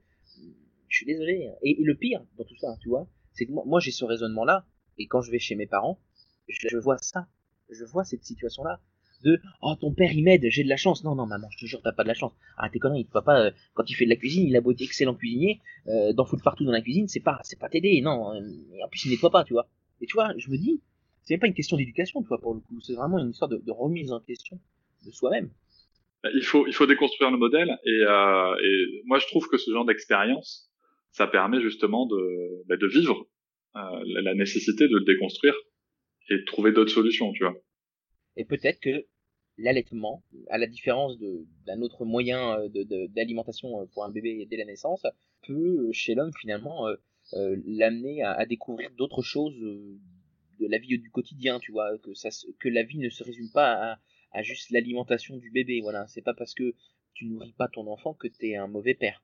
Je 0.89 0.97
suis 0.97 1.07
désolé. 1.07 1.47
Hein. 1.47 1.55
Et, 1.63 1.77
le 1.81 1.95
pire 1.95 2.25
dans 2.37 2.45
tout 2.45 2.57
ça, 2.57 2.77
tu 2.83 2.89
vois, 2.89 3.09
c'est 3.33 3.47
que 3.47 3.53
moi, 3.53 3.65
moi 3.67 3.81
j'ai 3.81 3.93
ce 3.93 4.05
raisonnement-là. 4.05 4.67
Et 4.99 5.07
quand 5.07 5.23
je 5.23 5.31
vais 5.31 5.39
chez 5.39 5.55
mes 5.55 5.67
parents, 5.67 5.99
je 6.49 6.77
vois 6.77 6.99
ça. 6.99 7.29
Je 7.71 7.85
vois 7.85 8.05
cette 8.05 8.25
situation-là 8.25 8.81
de 9.23 9.41
oh 9.63 9.75
ton 9.81 9.93
père 9.93 10.13
il 10.13 10.25
m'aide, 10.25 10.47
j'ai 10.49 10.65
de 10.65 10.69
la 10.69 10.77
chance. 10.77 11.05
Non 11.05 11.15
non 11.15 11.27
maman, 11.27 11.49
je 11.51 11.59
te 11.59 11.67
jure 11.67 11.81
t'as 11.83 11.93
pas 11.93 12.03
de 12.03 12.09
la 12.09 12.15
chance. 12.15 12.33
Arrête 12.57 12.73
tes 12.73 12.79
conneries, 12.79 13.01
il 13.01 13.07
pas 13.07 13.23
euh, 13.29 13.51
quand 13.75 13.89
il 13.89 13.95
fait 13.95 14.05
de 14.05 14.11
la 14.11 14.17
cuisine, 14.17 14.47
il 14.47 14.57
a 14.57 14.61
beau 14.61 14.73
être 14.73 14.83
excellent 14.83 15.15
cuisinier, 15.15 15.61
euh, 15.89 16.13
d'en 16.13 16.25
foutre 16.25 16.43
partout 16.43 16.65
dans 16.65 16.73
la 16.73 16.81
cuisine, 16.81 17.09
c'est 17.09 17.21
pas 17.21 17.39
c'est 17.43 17.59
pas 17.59 17.69
t'aider, 17.69 18.01
non. 18.01 18.35
Euh, 18.35 18.41
et 18.75 18.83
en 18.83 18.89
plus 18.89 19.05
il 19.05 19.11
nettoie 19.11 19.31
pas, 19.31 19.45
tu 19.45 19.53
vois. 19.53 19.69
Et 20.01 20.07
tu 20.07 20.15
vois, 20.15 20.33
je 20.39 20.51
me 20.51 20.57
dis, 20.57 20.81
c'est 21.23 21.35
même 21.35 21.41
pas 21.41 21.47
une 21.47 21.55
question 21.55 21.77
d'éducation, 21.77 22.23
tu 22.23 22.29
vois 22.29 22.41
pour 22.41 22.55
le 22.55 22.61
coup, 22.61 22.81
c'est 22.81 22.95
vraiment 22.95 23.19
une 23.19 23.31
histoire 23.31 23.49
de, 23.49 23.61
remise 23.71 24.13
en 24.13 24.21
question 24.21 24.59
de 25.05 25.11
soi-même. 25.11 25.51
Il 26.35 26.45
faut 26.45 26.67
il 26.67 26.75
faut 26.75 26.87
déconstruire 26.87 27.31
le 27.31 27.39
modèle 27.39 27.79
et, 27.85 28.03
euh, 28.03 28.55
et 28.63 29.03
moi 29.07 29.19
je 29.19 29.27
trouve 29.27 29.49
que 29.49 29.57
ce 29.57 29.71
genre 29.71 29.87
d'expérience, 29.87 30.71
ça 31.13 31.27
permet 31.27 31.61
justement 31.61 32.07
de 32.07 32.67
bah, 32.69 32.77
de 32.77 32.87
vivre 32.87 33.27
euh, 33.77 33.81
la 34.23 34.35
nécessité 34.35 34.89
de 34.89 34.97
le 34.97 35.05
déconstruire 35.05 35.55
et 36.29 36.39
de 36.39 36.45
trouver 36.45 36.73
d'autres 36.73 36.91
solutions, 36.91 37.33
tu 37.33 37.45
vois. 37.45 37.55
Et 38.41 38.47
peut-être 38.47 38.81
que 38.81 39.07
l'allaitement, 39.59 40.25
à 40.49 40.57
la 40.57 40.67
différence 40.67 41.19
d'un 41.19 41.83
autre 41.83 42.07
moyen 42.07 42.59
euh, 42.59 43.09
d'alimentation 43.11 43.83
euh, 43.83 43.85
pour 43.93 44.03
un 44.03 44.11
bébé 44.11 44.47
dès 44.47 44.57
la 44.57 44.65
naissance, 44.65 45.07
peut 45.47 45.53
euh, 45.53 45.93
chez 45.93 46.15
l'homme 46.15 46.33
finalement 46.41 46.89
l'amener 47.67 48.23
à, 48.23 48.47
découvrir 48.47 48.91
d'autres 48.93 49.21
choses 49.21 49.55
de 49.55 50.67
la 50.67 50.79
vie 50.79 50.99
du 50.99 51.11
quotidien, 51.11 51.61
tu 51.61 51.71
vois, 51.71 51.91
que, 51.99 52.69
la 52.71 52.83
vie 52.83 52.99
ne 52.99 53.11
se 53.11 53.23
résume 53.23 53.51
pas 53.53 53.99
à, 54.33 54.43
juste 54.43 54.71
l'alimentation 54.71 55.37
du 55.37 55.51
bébé. 55.51 55.81
Voilà, 55.83 56.07
c'est 56.07 56.23
pas 56.23 56.35
parce 56.35 56.55
que 56.55 56.75
tu 57.13 57.27
nourris 57.27 57.53
pas 57.53 57.69
ton 57.69 57.87
enfant 57.89 58.15
que 58.15 58.27
tu 58.27 58.49
es 58.49 58.57
un 58.57 58.69
mauvais 58.69 58.95
père. 58.95 59.23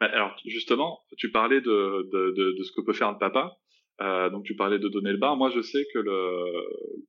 Alors 0.00 0.36
justement, 0.46 1.00
tu 1.18 1.30
parlais 1.30 1.60
de, 1.60 2.10
de, 2.10 2.62
ce 2.64 2.72
que 2.72 2.80
peut 2.80 2.94
faire 2.94 3.08
un 3.08 3.14
papa. 3.14 3.58
Euh, 4.02 4.28
donc 4.30 4.44
tu 4.44 4.54
parlais 4.56 4.78
de 4.78 4.88
donner 4.88 5.10
le 5.10 5.16
bain. 5.18 5.36
Moi, 5.36 5.50
je 5.54 5.60
sais 5.60 5.86
que 5.92 5.98
le, 5.98 6.44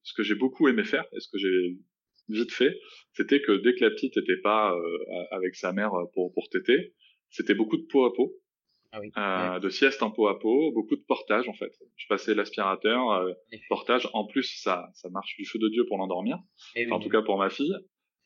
ce 0.04 0.14
que 0.14 0.24
j'ai 0.24 0.36
beaucoup 0.36 0.68
aimé 0.68 0.84
faire 0.84 1.06
et 1.14 1.20
ce 1.20 1.28
que 1.30 1.38
j'ai 1.38 1.78
vite 2.30 2.52
fait, 2.52 2.78
c'était 3.14 3.42
que 3.42 3.52
dès 3.54 3.74
que 3.76 3.84
la 3.84 3.90
petite 3.92 4.16
n'était 4.18 4.38
pas 4.42 4.74
euh, 4.74 5.24
avec 5.32 5.56
sa 5.56 5.74
mère 5.74 5.92
pour 6.14 6.34
pour 6.34 6.50
téter, 6.50 6.94
c'était 7.30 7.56
beaucoup 7.56 7.78
de 7.78 7.86
peau 7.90 8.06
à 8.06 8.14
peau, 8.14 8.34
ah 8.92 9.00
oui. 9.02 9.12
euh, 9.18 9.60
de 9.60 9.70
sieste 9.70 10.02
en 10.02 10.12
peau 10.12 10.28
à 10.28 10.40
peau, 10.40 10.72
beaucoup 10.72 10.96
de 10.96 11.04
portage 11.08 11.50
en 11.50 11.54
fait. 11.54 11.72
Je 11.98 12.08
passais 12.08 12.34
l'aspirateur, 12.34 13.12
euh, 13.12 13.34
portage. 13.70 14.08
En 14.14 14.26
plus, 14.26 14.62
ça 14.62 14.88
ça 14.94 15.10
marche 15.10 15.36
du 15.38 15.46
feu 15.46 15.60
de 15.60 15.70
dieu 15.70 15.86
pour 15.88 15.98
l'endormir. 15.98 16.38
Enfin, 16.38 16.86
oui. 16.86 16.92
En 16.92 17.00
tout 17.00 17.10
cas 17.10 17.22
pour 17.22 17.38
ma 17.38 17.50
fille. 17.50 17.76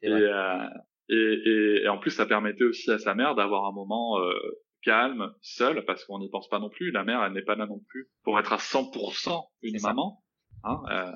Et, 0.03 0.07
euh, 0.09 0.67
et, 1.09 1.15
et, 1.15 1.83
et, 1.83 1.87
en 1.87 1.99
plus, 1.99 2.11
ça 2.11 2.25
permettait 2.25 2.63
aussi 2.63 2.89
à 2.89 2.97
sa 2.97 3.13
mère 3.13 3.35
d'avoir 3.35 3.65
un 3.65 3.71
moment 3.71 4.19
euh, 4.19 4.33
calme, 4.83 5.33
seule, 5.41 5.85
parce 5.85 6.05
qu'on 6.05 6.19
n'y 6.19 6.29
pense 6.29 6.49
pas 6.49 6.59
non 6.59 6.69
plus. 6.69 6.91
La 6.91 7.03
mère, 7.03 7.23
elle 7.23 7.33
n'est 7.33 7.41
pas 7.41 7.55
là 7.55 7.65
non 7.65 7.79
plus 7.87 8.09
pour 8.23 8.39
être 8.39 8.53
à 8.53 8.57
100% 8.57 9.47
une 9.63 9.81
maman. 9.81 10.23
Hein, 10.63 10.81
euh, 10.91 11.11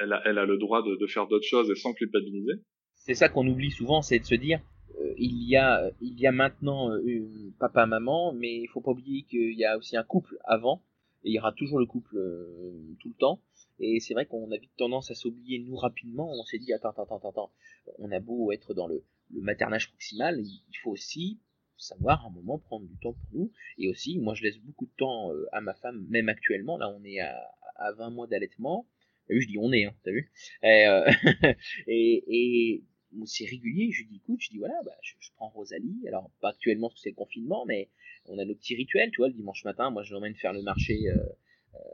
elle, 0.00 0.12
a, 0.12 0.22
elle 0.24 0.38
a 0.38 0.44
le 0.44 0.58
droit 0.58 0.82
de, 0.82 0.96
de 0.96 1.06
faire 1.06 1.26
d'autres 1.26 1.46
choses 1.46 1.70
et 1.70 1.74
sans 1.74 1.92
culpabiliser. 1.92 2.62
C'est 2.94 3.14
ça 3.14 3.28
qu'on 3.28 3.46
oublie 3.46 3.70
souvent, 3.70 4.02
c'est 4.02 4.20
de 4.20 4.24
se 4.24 4.34
dire, 4.34 4.60
euh, 5.00 5.14
il 5.16 5.48
y 5.48 5.56
a, 5.56 5.90
il 6.00 6.18
y 6.20 6.26
a 6.26 6.32
maintenant 6.32 6.90
euh, 6.90 7.52
papa, 7.58 7.86
maman, 7.86 8.32
mais 8.32 8.60
il 8.60 8.68
faut 8.68 8.80
pas 8.80 8.92
oublier 8.92 9.22
qu'il 9.22 9.54
y 9.54 9.64
a 9.64 9.76
aussi 9.76 9.96
un 9.96 10.04
couple 10.04 10.38
avant, 10.44 10.82
et 11.24 11.30
il 11.30 11.34
y 11.34 11.38
aura 11.38 11.52
toujours 11.52 11.78
le 11.78 11.86
couple 11.86 12.16
euh, 12.16 12.96
tout 13.00 13.08
le 13.08 13.14
temps. 13.14 13.40
Et 13.78 14.00
c'est 14.00 14.14
vrai 14.14 14.26
qu'on 14.26 14.50
a 14.52 14.56
vite 14.56 14.70
tendance 14.76 15.10
à 15.10 15.14
s'oublier 15.14 15.58
nous 15.58 15.76
rapidement. 15.76 16.30
On 16.32 16.44
s'est 16.44 16.58
dit 16.58 16.72
attends, 16.72 16.90
attends, 16.90 17.16
attends, 17.16 17.30
attends. 17.30 17.52
On 17.98 18.10
a 18.12 18.20
beau 18.20 18.52
être 18.52 18.74
dans 18.74 18.86
le, 18.86 19.02
le 19.30 19.40
maternage 19.40 19.88
proximal, 19.90 20.38
il 20.40 20.76
faut 20.82 20.90
aussi 20.90 21.40
savoir 21.82 22.24
un 22.26 22.30
moment 22.30 22.58
prendre 22.58 22.86
du 22.86 22.96
temps 22.96 23.12
pour 23.12 23.28
nous. 23.32 23.52
Et 23.78 23.88
aussi, 23.88 24.18
moi, 24.18 24.34
je 24.34 24.42
laisse 24.44 24.58
beaucoup 24.58 24.86
de 24.86 24.92
temps 24.96 25.32
euh, 25.32 25.46
à 25.52 25.60
ma 25.60 25.74
femme, 25.74 26.06
même 26.08 26.28
actuellement. 26.28 26.78
Là, 26.78 26.88
on 26.88 27.04
est 27.04 27.20
à, 27.20 27.36
à 27.76 27.92
20 27.92 28.10
mois 28.10 28.26
d'allaitement. 28.26 28.86
T'as 29.26 29.34
vu, 29.34 29.42
je 29.42 29.48
dis 29.48 29.58
on 29.58 29.72
est, 29.72 29.84
hein, 29.84 29.94
t'as 30.04 30.12
vu 30.12 30.32
Et, 30.62 30.86
euh, 30.86 31.10
et, 31.86 32.24
et 32.28 32.84
c'est 33.26 33.44
régulier. 33.44 33.90
Je 33.92 34.04
dis 34.04 34.16
écoute, 34.16 34.40
je 34.40 34.50
dis 34.50 34.58
voilà, 34.58 34.80
bah, 34.84 34.96
je, 35.02 35.14
prends 35.36 35.48
Rosalie. 35.48 36.06
Alors, 36.06 36.30
pas 36.40 36.50
actuellement 36.50 36.88
parce 36.88 37.00
que 37.00 37.02
c'est 37.02 37.10
le 37.10 37.16
confinement, 37.16 37.64
mais 37.66 37.90
on 38.26 38.38
a 38.38 38.44
nos 38.44 38.54
petits 38.54 38.76
rituels, 38.76 39.10
tu 39.10 39.18
vois. 39.18 39.28
Le 39.28 39.34
dimanche 39.34 39.64
matin, 39.64 39.90
moi, 39.90 40.02
je 40.02 40.14
l'emmène 40.14 40.34
faire 40.34 40.52
le 40.52 40.62
marché. 40.62 41.08
Euh, 41.08 41.16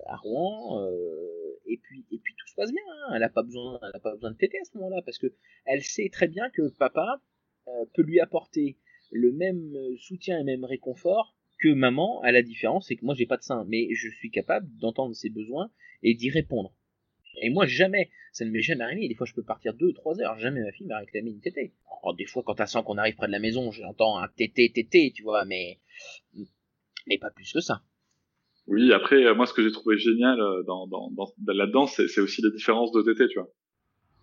à 0.06 0.16
Rouen, 0.16 0.84
et 1.66 1.76
puis 1.76 2.04
et 2.10 2.18
puis 2.18 2.34
tout 2.36 2.48
se 2.48 2.54
passe 2.56 2.72
bien. 2.72 2.82
Hein. 2.90 3.12
Elle 3.14 3.22
a 3.22 3.28
pas 3.28 3.44
besoin, 3.44 3.78
elle 3.80 4.00
pas 4.00 4.12
besoin 4.14 4.32
de 4.32 4.36
téter 4.36 4.58
à 4.58 4.64
ce 4.64 4.76
moment-là 4.76 5.02
parce 5.02 5.18
que 5.18 5.28
elle 5.66 5.84
sait 5.84 6.08
très 6.10 6.26
bien 6.26 6.50
que 6.50 6.68
papa 6.68 7.22
peut 7.94 8.02
lui 8.02 8.18
apporter 8.18 8.76
le 9.10 9.32
même 9.32 9.72
soutien 9.98 10.38
et 10.40 10.44
même 10.44 10.64
réconfort 10.64 11.34
que 11.58 11.68
maman, 11.68 12.20
à 12.22 12.30
la 12.32 12.42
différence, 12.42 12.86
c'est 12.86 12.96
que 12.96 13.04
moi 13.04 13.14
j'ai 13.14 13.26
pas 13.26 13.36
de 13.36 13.42
sein, 13.42 13.64
mais 13.68 13.88
je 13.92 14.08
suis 14.10 14.30
capable 14.30 14.68
d'entendre 14.78 15.14
ses 15.14 15.30
besoins 15.30 15.70
et 16.02 16.14
d'y 16.14 16.30
répondre. 16.30 16.72
Et 17.42 17.50
moi 17.50 17.66
jamais, 17.66 18.10
ça 18.32 18.44
ne 18.44 18.50
m'est 18.50 18.60
jamais 18.60 18.84
arrivé. 18.84 19.08
Des 19.08 19.14
fois 19.14 19.26
je 19.26 19.34
peux 19.34 19.42
partir 19.42 19.74
deux, 19.74 19.92
trois 19.92 20.20
heures, 20.20 20.38
jamais 20.38 20.60
ma 20.60 20.72
fille 20.72 20.86
m'a 20.86 20.98
réclamé 20.98 21.30
une 21.30 21.40
tétée. 21.40 21.72
Alors, 22.02 22.14
des 22.14 22.26
fois 22.26 22.42
quand 22.44 22.60
elle 22.60 22.68
sent 22.68 22.78
qu'on 22.84 22.98
arrive 22.98 23.16
près 23.16 23.26
de 23.26 23.32
la 23.32 23.40
maison, 23.40 23.70
j'entends 23.72 24.18
un 24.18 24.28
tété, 24.28 24.70
tété, 24.72 25.12
tu 25.14 25.22
vois, 25.22 25.44
mais 25.44 25.78
mais 27.06 27.18
pas 27.18 27.30
plus 27.30 27.52
que 27.52 27.60
ça. 27.60 27.82
Oui, 28.66 28.92
après 28.92 29.24
euh, 29.24 29.34
moi 29.34 29.46
ce 29.46 29.54
que 29.54 29.62
j'ai 29.62 29.72
trouvé 29.72 29.98
génial 29.98 30.40
euh, 30.40 30.62
dans, 30.64 30.86
dans, 30.86 31.10
dans 31.10 31.32
là-dedans, 31.46 31.86
c'est 31.86 32.20
aussi 32.20 32.42
les 32.42 32.52
différences 32.52 32.92
de 32.92 33.02
tétée, 33.02 33.28
tu 33.28 33.38
vois. 33.38 33.50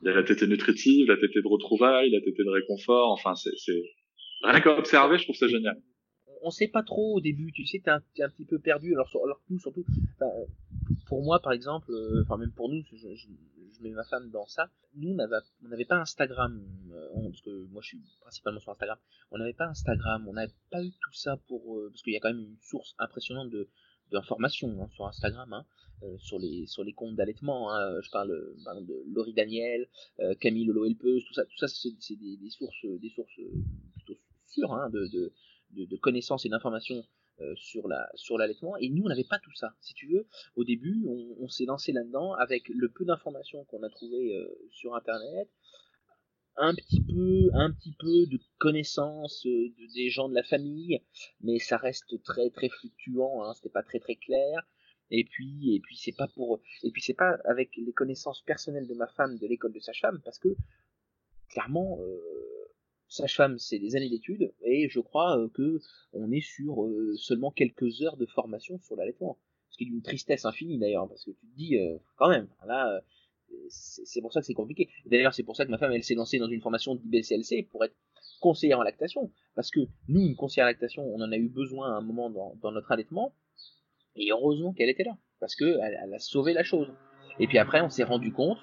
Il 0.01 0.07
y 0.07 0.11
a 0.11 0.13
la 0.13 0.23
tétée 0.23 0.45
nutritive, 0.45 1.07
la 1.07 1.17
tétée 1.17 1.41
de 1.41 1.47
retrouvailles, 1.47 2.11
la 2.11 2.21
tétée 2.21 2.43
de 2.43 2.49
réconfort. 2.49 3.11
Enfin, 3.11 3.33
c'est 3.35 3.51
rien 4.41 4.61
qu'à 4.61 4.77
observer, 4.77 5.17
je 5.17 5.23
trouve 5.23 5.35
ça 5.35 5.47
génial 5.47 5.81
on 6.45 6.51
sait 6.51 6.67
pas 6.67 6.83
trop 6.83 7.15
au 7.15 7.21
début, 7.21 7.51
tu 7.51 7.65
sais, 7.65 7.79
t'es 7.83 7.89
un, 7.89 8.03
un, 8.19 8.29
petit 8.29 8.45
peu 8.45 8.59
perdu. 8.59 8.93
Alors, 8.93 9.09
alors 9.23 9.41
nous, 9.49 9.59
surtout, 9.59 9.83
pour 11.07 11.23
moi, 11.23 11.39
par 11.41 11.53
exemple, 11.53 11.91
euh, 11.91 12.21
enfin 12.23 12.37
même 12.37 12.51
pour 12.51 12.69
nous, 12.69 12.83
je, 12.93 13.07
mets 13.81 13.89
ma 13.89 14.03
femme 14.03 14.29
dans 14.29 14.45
ça. 14.45 14.69
Nous, 14.95 15.09
on 15.09 15.67
n'avait 15.67 15.85
pas 15.85 15.97
Instagram, 15.97 16.63
euh, 16.91 17.29
parce 17.29 17.41
que 17.41 17.65
moi, 17.71 17.81
je 17.81 17.87
suis 17.87 18.01
principalement 18.21 18.59
sur 18.59 18.71
Instagram. 18.71 18.97
On 19.31 19.39
n'avait 19.39 19.53
pas 19.53 19.65
Instagram, 19.65 20.27
on 20.27 20.33
n'avait 20.33 20.53
pas 20.71 20.83
eu 20.83 20.91
tout 20.91 21.13
ça 21.13 21.37
pour, 21.47 21.77
euh, 21.77 21.89
parce 21.89 22.03
qu'il 22.03 22.13
y 22.13 22.17
a 22.17 22.19
quand 22.19 22.29
même 22.29 22.41
une 22.41 22.57
source 22.61 22.95
impressionnante 22.99 23.49
de 23.49 23.67
d'informations 24.11 24.83
hein, 24.83 24.87
sur 24.93 25.07
Instagram, 25.07 25.51
hein, 25.51 25.65
sur 26.19 26.37
les 26.37 26.67
sur 26.67 26.83
les 26.83 26.93
comptes 26.93 27.15
d'allaitement. 27.15 27.73
Hein, 27.73 27.99
je 28.01 28.11
parle 28.11 28.29
de 28.29 29.03
Laurie 29.11 29.33
Daniel, 29.33 29.89
Camille 30.39 30.65
Lolo 30.65 30.85
Helpeuse, 30.85 31.25
tout 31.25 31.33
ça, 31.33 31.43
tout 31.43 31.57
ça, 31.57 31.67
c'est 31.67 32.15
des, 32.15 32.49
sources, 32.51 32.85
des 33.01 33.09
sources 33.09 33.39
hein, 34.63 34.89
de, 34.89 35.97
connaissances 35.97 36.45
et 36.45 36.49
d'informations 36.49 37.03
euh, 37.41 37.53
sur 37.57 37.89
la 37.89 38.09
sur 38.15 38.37
l'allaitement. 38.37 38.77
Et 38.77 38.89
nous 38.89 39.03
on 39.03 39.09
n'avait 39.09 39.25
pas 39.25 39.39
tout 39.39 39.53
ça. 39.55 39.73
Si 39.81 39.93
tu 39.93 40.07
veux 40.07 40.25
au 40.55 40.63
début 40.63 41.05
on, 41.05 41.49
s'est 41.49 41.65
lancé 41.65 41.91
là-dedans 41.91 42.33
avec 42.35 42.69
le 42.69 42.89
peu 42.89 43.03
d'informations 43.03 43.65
qu'on 43.65 43.83
a 43.83 43.89
trouvé 43.89 44.37
euh, 44.37 44.47
sur 44.71 44.95
internet 44.95 45.49
un 46.55 46.73
petit 46.73 47.03
peu 47.03 47.49
un 47.53 47.73
petit 47.73 47.93
peu 47.99 48.25
de 48.27 48.39
connaissances 48.57 49.45
euh, 49.45 49.73
des 49.93 50.09
gens 50.09 50.29
de 50.29 50.33
la 50.33 50.43
famille 50.43 51.01
mais 51.41 51.59
ça 51.59 51.75
reste 51.75 52.23
très 52.23 52.49
très 52.51 52.69
fluctuant 52.69 53.43
hein, 53.43 53.53
c'était 53.55 53.67
pas 53.67 53.83
très 53.83 53.99
très 53.99 54.15
clair. 54.15 54.65
Et 55.11 55.25
puis 55.25 55.75
et 55.75 55.81
puis 55.81 55.97
c'est 55.97 56.15
pas 56.15 56.29
pour 56.29 56.61
et 56.83 56.91
puis 56.91 57.01
c'est 57.01 57.13
pas 57.13 57.37
avec 57.43 57.75
les 57.75 57.91
connaissances 57.91 58.43
personnelles 58.43 58.87
de 58.87 58.95
ma 58.95 59.07
femme 59.07 59.37
de 59.37 59.45
l'école 59.45 59.73
de 59.73 59.81
sa 59.81 59.91
femme 59.91 60.21
parce 60.23 60.39
que 60.39 60.55
clairement 61.49 61.99
sage-femme, 63.15 63.57
c'est 63.57 63.79
des 63.79 63.95
années 63.95 64.09
d'études, 64.09 64.53
et 64.63 64.89
je 64.89 64.99
crois 64.99 65.37
euh, 65.37 65.49
que 65.49 65.79
on 66.13 66.31
est 66.31 66.41
sur 66.41 66.85
euh, 66.85 67.15
seulement 67.17 67.51
quelques 67.51 68.01
heures 68.01 68.17
de 68.17 68.25
formation 68.25 68.79
sur 68.79 68.95
l'allaitement. 68.95 69.37
Ce 69.69 69.77
qui 69.77 69.85
est 69.85 69.87
d'une 69.87 70.01
tristesse 70.01 70.45
infinie 70.45 70.77
d'ailleurs, 70.77 71.07
parce 71.07 71.25
que 71.25 71.31
tu 71.31 71.47
te 71.47 71.55
dis, 71.55 71.77
euh, 71.77 71.97
quand 72.17 72.29
même, 72.29 72.47
là, 72.65 73.01
c'est 73.69 74.21
pour 74.21 74.33
ça 74.33 74.41
que 74.41 74.45
c'est 74.45 74.53
compliqué. 74.53 74.89
D'ailleurs, 75.05 75.33
c'est 75.33 75.43
pour 75.43 75.55
ça 75.55 75.65
que 75.65 75.71
ma 75.71 75.77
femme, 75.77 75.91
elle 75.91 76.03
s'est 76.03 76.15
lancée 76.15 76.39
dans 76.39 76.49
une 76.49 76.61
formation 76.61 76.95
d'IBCLC 76.95 77.67
pour 77.71 77.83
être 77.83 77.95
conseillère 78.41 78.79
en 78.79 78.83
lactation, 78.83 79.31
parce 79.55 79.71
que 79.71 79.81
nous, 80.07 80.21
une 80.21 80.35
conseillère 80.35 80.65
en 80.65 80.69
lactation, 80.69 81.03
on 81.03 81.21
en 81.21 81.31
a 81.31 81.37
eu 81.37 81.49
besoin 81.49 81.93
à 81.93 81.97
un 81.97 82.01
moment 82.01 82.29
dans, 82.29 82.71
notre 82.71 82.91
allaitement, 82.91 83.33
et 84.15 84.31
heureusement 84.31 84.73
qu'elle 84.73 84.89
était 84.89 85.03
là, 85.03 85.17
parce 85.39 85.55
que 85.55 85.65
elle 85.65 86.13
a 86.13 86.19
sauvé 86.19 86.53
la 86.53 86.63
chose. 86.63 86.93
Et 87.39 87.47
puis 87.47 87.57
après, 87.57 87.81
on 87.81 87.89
s'est 87.89 88.03
rendu 88.03 88.31
compte 88.31 88.59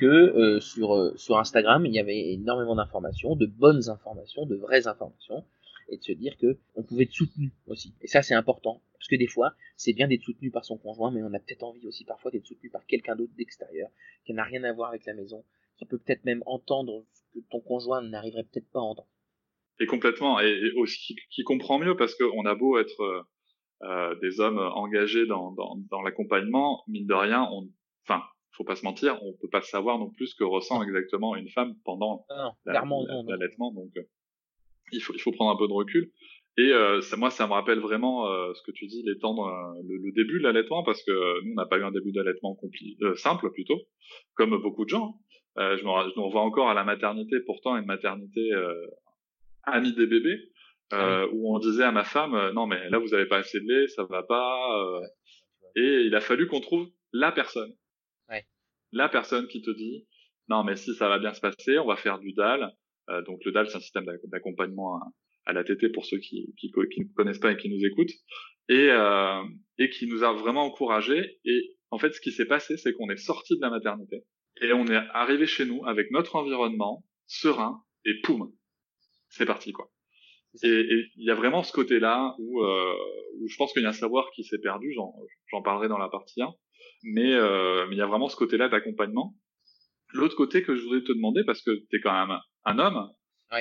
que 0.00 0.06
euh, 0.06 0.60
sur, 0.60 0.94
euh, 0.94 1.12
sur 1.16 1.38
Instagram, 1.38 1.84
il 1.84 1.92
y 1.92 1.98
avait 1.98 2.32
énormément 2.32 2.74
d'informations, 2.74 3.36
de 3.36 3.46
bonnes 3.46 3.88
informations, 3.88 4.46
de 4.46 4.56
vraies 4.56 4.86
informations, 4.86 5.44
et 5.88 5.98
de 5.98 6.02
se 6.02 6.12
dire 6.12 6.36
que 6.38 6.58
on 6.74 6.82
pouvait 6.82 7.04
être 7.04 7.12
soutenu 7.12 7.52
aussi. 7.66 7.94
Et 8.00 8.06
ça, 8.06 8.22
c'est 8.22 8.34
important, 8.34 8.82
parce 8.94 9.08
que 9.08 9.16
des 9.16 9.26
fois, 9.26 9.54
c'est 9.76 9.92
bien 9.92 10.08
d'être 10.08 10.22
soutenu 10.22 10.50
par 10.50 10.64
son 10.64 10.78
conjoint, 10.78 11.10
mais 11.10 11.22
on 11.22 11.34
a 11.34 11.38
peut-être 11.38 11.64
envie 11.64 11.86
aussi 11.86 12.04
parfois 12.04 12.30
d'être 12.30 12.46
soutenu 12.46 12.70
par 12.70 12.86
quelqu'un 12.86 13.14
d'autre 13.14 13.32
d'extérieur, 13.36 13.90
qui 14.24 14.32
n'a 14.32 14.44
rien 14.44 14.64
à 14.64 14.72
voir 14.72 14.88
avec 14.88 15.04
la 15.04 15.14
maison, 15.14 15.44
qui 15.76 15.84
peut 15.84 15.98
peut-être 15.98 16.24
même 16.24 16.42
entendre 16.46 17.04
ce 17.12 17.38
que 17.38 17.44
ton 17.50 17.60
conjoint 17.60 18.02
n'arriverait 18.02 18.44
peut-être 18.44 18.70
pas 18.70 18.80
à 18.80 18.82
entendre. 18.82 19.08
Et 19.80 19.86
complètement, 19.86 20.40
et, 20.40 20.72
aussi 20.76 21.16
qui, 21.30 21.42
comprend 21.42 21.78
mieux, 21.78 21.96
parce 21.96 22.14
qu'on 22.14 22.44
a 22.46 22.54
beau 22.54 22.78
être 22.78 23.26
euh, 23.82 24.14
des 24.20 24.40
hommes 24.40 24.58
engagés 24.58 25.26
dans, 25.26 25.52
dans, 25.52 25.76
dans 25.90 26.02
l'accompagnement, 26.02 26.84
mine 26.86 27.06
de 27.06 27.14
rien, 27.14 27.48
on, 27.50 27.68
enfin, 28.06 28.22
faut 28.52 28.64
pas 28.64 28.76
se 28.76 28.84
mentir, 28.84 29.18
on 29.22 29.32
peut 29.40 29.48
pas 29.50 29.62
savoir 29.62 29.98
non 29.98 30.10
plus 30.10 30.28
ce 30.28 30.34
que 30.34 30.44
ressent 30.44 30.82
exactement 30.82 31.36
une 31.36 31.48
femme 31.48 31.74
pendant 31.84 32.26
l'allaitement. 32.66 33.72
Donc, 33.72 33.90
euh, 33.96 34.02
il 34.92 35.00
faut 35.00 35.14
il 35.14 35.20
faut 35.20 35.32
prendre 35.32 35.52
un 35.52 35.56
peu 35.56 35.68
de 35.68 35.72
recul. 35.72 36.10
Et 36.58 36.72
euh, 36.72 37.00
ça, 37.00 37.16
moi, 37.16 37.30
ça 37.30 37.46
me 37.46 37.52
rappelle 37.52 37.78
vraiment 37.78 38.26
euh, 38.26 38.52
ce 38.54 38.62
que 38.62 38.72
tu 38.72 38.86
dis, 38.86 39.02
l'étendre 39.04 39.48
le, 39.84 39.96
le, 39.96 40.12
début 40.12 40.40
de 40.40 40.44
l'allaitement, 40.44 40.82
parce 40.82 41.02
que 41.04 41.44
nous, 41.44 41.52
on 41.52 41.54
n'a 41.54 41.66
pas 41.66 41.78
eu 41.78 41.84
un 41.84 41.92
début 41.92 42.12
d'allaitement 42.12 42.58
simple 43.14 43.50
plutôt, 43.52 43.80
comme 44.34 44.60
beaucoup 44.60 44.84
de 44.84 44.90
gens. 44.90 45.14
Hein. 45.56 45.76
je, 45.76 45.84
me, 45.84 46.20
revois 46.20 46.42
encore 46.42 46.68
à 46.68 46.74
la 46.74 46.84
maternité, 46.84 47.40
pourtant 47.46 47.76
une 47.76 47.86
maternité 47.86 48.50
amie 49.62 49.94
des 49.94 50.06
bébés, 50.06 50.38
ah 50.90 51.24
où 51.32 51.54
on 51.54 51.60
disait 51.60 51.84
à 51.84 51.92
ma 51.92 52.02
femme, 52.02 52.50
non 52.52 52.66
mais 52.66 52.90
là 52.90 52.98
vous 52.98 53.14
avez 53.14 53.26
pas 53.26 53.38
assez 53.38 53.60
de 53.60 53.66
lait, 53.66 53.86
ça 53.86 54.02
va 54.04 54.24
pas. 54.24 55.00
et 55.76 56.02
il 56.04 56.14
a 56.16 56.20
fallu 56.20 56.48
qu'on 56.48 56.60
trouve 56.60 56.88
la 57.12 57.30
personne 57.30 57.72
la 58.92 59.08
personne 59.08 59.46
qui 59.48 59.62
te 59.62 59.70
dit 59.70 60.06
non 60.48 60.64
mais 60.64 60.76
si 60.76 60.94
ça 60.94 61.08
va 61.08 61.18
bien 61.18 61.32
se 61.32 61.40
passer, 61.40 61.78
on 61.78 61.86
va 61.86 61.96
faire 61.96 62.18
du 62.18 62.32
DAL. 62.32 62.72
Euh, 63.08 63.22
donc 63.22 63.44
le 63.44 63.52
DAL 63.52 63.68
c'est 63.68 63.76
un 63.76 63.80
système 63.80 64.06
d'accompagnement 64.24 65.00
à, 65.46 65.52
la 65.52 65.64
TT 65.64 65.88
pour 65.90 66.04
ceux 66.04 66.18
qui, 66.18 66.52
qui, 66.58 66.70
ne 66.76 67.14
connaissent 67.14 67.38
pas 67.38 67.52
et 67.52 67.56
qui 67.56 67.70
nous 67.70 67.84
écoutent 67.84 68.12
et 68.68 68.90
euh, 68.90 69.42
et 69.78 69.90
qui 69.90 70.06
nous 70.06 70.22
a 70.22 70.32
vraiment 70.32 70.64
encouragés. 70.64 71.38
Et 71.44 71.76
en 71.90 71.98
fait 71.98 72.12
ce 72.12 72.20
qui 72.20 72.32
s'est 72.32 72.46
passé 72.46 72.76
c'est 72.76 72.92
qu'on 72.92 73.10
est 73.10 73.16
sorti 73.16 73.56
de 73.56 73.60
la 73.62 73.70
maternité 73.70 74.24
et 74.60 74.72
on 74.72 74.86
est 74.86 75.02
arrivé 75.12 75.46
chez 75.46 75.64
nous 75.64 75.84
avec 75.86 76.10
notre 76.10 76.36
environnement 76.36 77.04
serein 77.26 77.82
et 78.04 78.20
poum, 78.22 78.52
c'est 79.28 79.46
parti 79.46 79.72
quoi. 79.72 79.90
Et 80.62 81.08
il 81.16 81.24
y 81.24 81.30
a 81.30 81.34
vraiment 81.34 81.62
ce 81.62 81.72
côté-là 81.72 82.34
où, 82.38 82.62
euh, 82.64 82.94
où 83.38 83.39
je 83.50 83.56
pense 83.56 83.72
qu'il 83.72 83.82
y 83.82 83.86
a 83.86 83.88
un 83.88 83.92
savoir 83.92 84.30
qui 84.30 84.44
s'est 84.44 84.58
perdu, 84.58 84.94
j'en 84.94 85.62
parlerai 85.62 85.88
dans 85.88 85.98
la 85.98 86.08
partie 86.08 86.40
1, 86.40 86.54
mais 87.02 87.32
euh, 87.34 87.86
il 87.90 87.98
y 87.98 88.00
a 88.00 88.06
vraiment 88.06 88.28
ce 88.28 88.36
côté-là 88.36 88.68
d'accompagnement. 88.68 89.34
L'autre 90.12 90.36
côté 90.36 90.62
que 90.62 90.74
je 90.74 90.82
voudrais 90.82 91.02
te 91.02 91.12
demander, 91.12 91.44
parce 91.44 91.62
que 91.62 91.70
tu 91.70 91.96
es 91.96 92.00
quand 92.00 92.12
même 92.12 92.38
un 92.64 92.78
homme, 92.78 93.10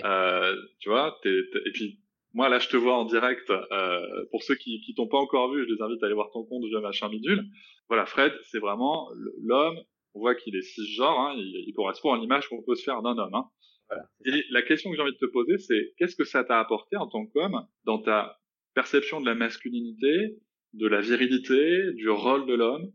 euh, 0.04 0.56
tu 0.80 0.90
vois, 0.90 1.20
et 1.26 1.72
puis 1.74 2.00
moi 2.34 2.48
là 2.48 2.60
je 2.60 2.70
te 2.70 2.78
vois 2.78 2.96
en 2.96 3.06
direct. 3.06 3.50
Euh, 3.50 4.26
pour 4.32 4.44
ceux 4.44 4.56
qui 4.56 4.82
qui 4.82 4.94
t'ont 4.94 5.08
pas 5.08 5.18
encore 5.18 5.52
vu, 5.52 5.66
je 5.68 5.74
les 5.74 5.82
invite 5.82 6.02
à 6.04 6.06
aller 6.06 6.16
voir 6.16 6.30
ton 6.32 6.44
compte 6.46 6.64
de 6.64 6.80
machin 6.80 7.10
bidule. 7.10 7.44
Voilà, 7.88 8.06
Fred, 8.06 8.34
c'est 8.44 8.60
vraiment 8.60 9.10
l'homme. 9.42 9.80
On 10.16 10.20
voit 10.20 10.36
qu'il 10.36 10.56
est 10.56 10.62
cisgenre, 10.62 11.20
hein, 11.20 11.34
il, 11.38 11.66
il, 11.68 11.74
correspond 11.74 12.14
à 12.14 12.18
l'image 12.18 12.48
qu'on 12.50 12.64
peut 12.64 12.76
se 12.76 12.84
faire 12.84 13.02
d'un 13.02 13.18
homme. 13.18 13.34
Hein. 13.34 13.46
Voilà. 13.88 14.04
Et 14.26 14.44
la 14.50 14.64
question 14.64 14.90
que 14.90 14.96
j'ai 14.96 15.02
envie 15.04 15.14
de 15.14 15.18
te 15.18 15.32
poser, 15.32 15.58
c'est 15.60 15.94
qu'est-ce 15.98 16.16
que 16.16 16.24
ça 16.24 16.44
t'a 16.44 16.60
apporté 16.60 16.98
en 16.98 17.08
tant 17.08 17.26
qu'homme 17.28 17.64
dans 17.86 18.00
ta 18.00 18.39
perception 18.80 19.20
de 19.22 19.26
la 19.26 19.36
masculinité, 19.36 20.38
de 20.74 20.88
la 20.88 21.02
virilité, 21.02 21.94
du 21.94 22.10
rôle 22.10 22.46
de 22.48 22.56
l'homme 22.56 22.92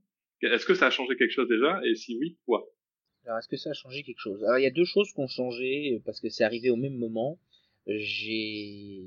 est-ce 0.53 0.67
que 0.67 0.75
ça 0.75 0.87
a 0.87 0.91
changé 0.91 1.17
quelque 1.17 1.31
chose 1.31 1.49
déjà? 1.49 1.81
Et 1.85 1.95
si 1.95 2.17
oui, 2.19 2.37
quoi? 2.45 2.69
Alors, 3.25 3.39
est-ce 3.39 3.49
que 3.49 3.57
ça 3.57 3.71
a 3.71 3.73
changé 3.73 4.03
quelque 4.03 4.21
chose? 4.21 4.43
Alors, 4.45 4.59
il 4.59 4.63
y 4.63 4.67
a 4.67 4.71
deux 4.71 4.85
choses 4.85 5.11
qui 5.13 5.21
ont 5.21 5.29
changé 5.29 6.03
parce 6.05 6.21
que 6.21 6.29
c'est 6.29 6.45
arrivé 6.45 6.71
au 6.71 6.77
même 6.77 6.97
moment. 6.97 7.39
J'ai 7.87 9.03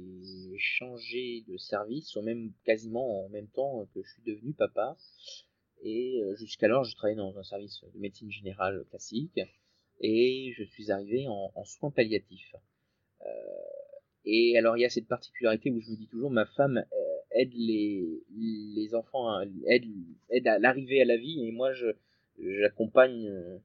changé 0.57 1.43
de 1.47 1.57
service 1.57 2.15
au 2.15 2.21
même 2.21 2.53
quasiment 2.63 3.25
en 3.25 3.29
même 3.29 3.47
temps 3.49 3.87
que 3.93 4.01
je 4.01 4.09
suis 4.09 4.23
devenu 4.23 4.53
papa. 4.53 4.97
Et 5.83 6.21
euh, 6.23 6.35
jusqu'alors, 6.35 6.83
je 6.83 6.95
travaillais 6.95 7.17
dans 7.17 7.37
un 7.37 7.43
service 7.43 7.83
de 7.93 7.99
médecine 7.99 8.31
générale 8.31 8.83
classique 8.89 9.39
et 9.99 10.53
je 10.57 10.63
suis 10.63 10.91
arrivé 10.91 11.27
en, 11.27 11.63
soins 11.65 11.91
palliatifs. 11.91 12.55
Euh, 13.21 13.25
et 14.29 14.57
alors, 14.57 14.77
il 14.77 14.81
y 14.81 14.85
a 14.85 14.89
cette 14.89 15.07
particularité 15.07 15.71
où 15.71 15.79
je 15.79 15.89
me 15.89 15.95
dis 15.95 16.07
toujours, 16.07 16.29
ma 16.29 16.45
femme, 16.45 16.83
aide 17.31 17.53
les, 17.53 18.23
les 18.35 18.93
enfants, 18.93 19.39
aide, 19.67 19.85
aide 20.29 20.47
à 20.47 20.59
l'arrivée 20.59 21.01
à 21.01 21.05
la 21.05 21.17
vie, 21.17 21.45
et 21.45 21.51
moi, 21.51 21.71
je, 21.73 21.87
j'accompagne 22.39 23.27
euh, 23.29 23.57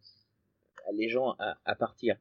les 0.93 1.09
gens 1.09 1.33
à, 1.39 1.59
à, 1.65 1.75
partir. 1.75 2.17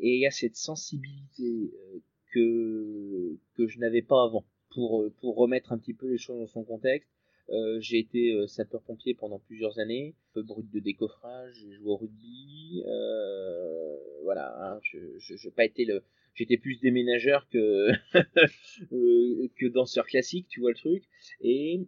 Et 0.00 0.14
il 0.14 0.20
y 0.20 0.26
a 0.26 0.30
cette 0.30 0.56
sensibilité 0.56 1.72
euh, 1.74 1.98
que, 2.32 3.36
que 3.54 3.66
je 3.66 3.78
n'avais 3.78 4.02
pas 4.02 4.24
avant. 4.24 4.44
Pour, 4.70 5.02
euh, 5.02 5.14
pour 5.20 5.36
remettre 5.36 5.72
un 5.72 5.78
petit 5.78 5.94
peu 5.94 6.08
les 6.08 6.18
choses 6.18 6.38
dans 6.38 6.46
son 6.46 6.62
contexte, 6.62 7.10
euh, 7.50 7.80
j'ai 7.80 7.98
été 7.98 8.46
sapeur-pompier 8.46 9.14
pendant 9.14 9.38
plusieurs 9.38 9.78
années, 9.78 10.14
peu 10.34 10.42
brut 10.42 10.70
de 10.70 10.80
décoffrage, 10.80 11.54
j'ai 11.54 11.72
joué 11.72 11.90
au 11.90 11.96
rugby, 11.96 12.82
euh, 12.86 13.96
voilà, 14.22 14.54
hein, 14.60 14.80
je 14.82 14.98
n'ai 15.32 15.50
pas 15.52 15.64
été 15.64 15.86
le, 15.86 16.04
j'étais 16.34 16.58
plus 16.58 16.78
déménageur 16.80 17.48
que 17.48 17.88
euh, 18.92 19.48
que 19.56 19.66
danseur 19.66 20.06
classique, 20.06 20.46
tu 20.48 20.60
vois 20.60 20.70
le 20.70 20.76
truc. 20.76 21.04
Et 21.40 21.80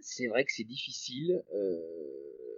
c'est 0.00 0.26
vrai 0.26 0.44
que 0.44 0.52
c'est 0.52 0.64
difficile. 0.64 1.40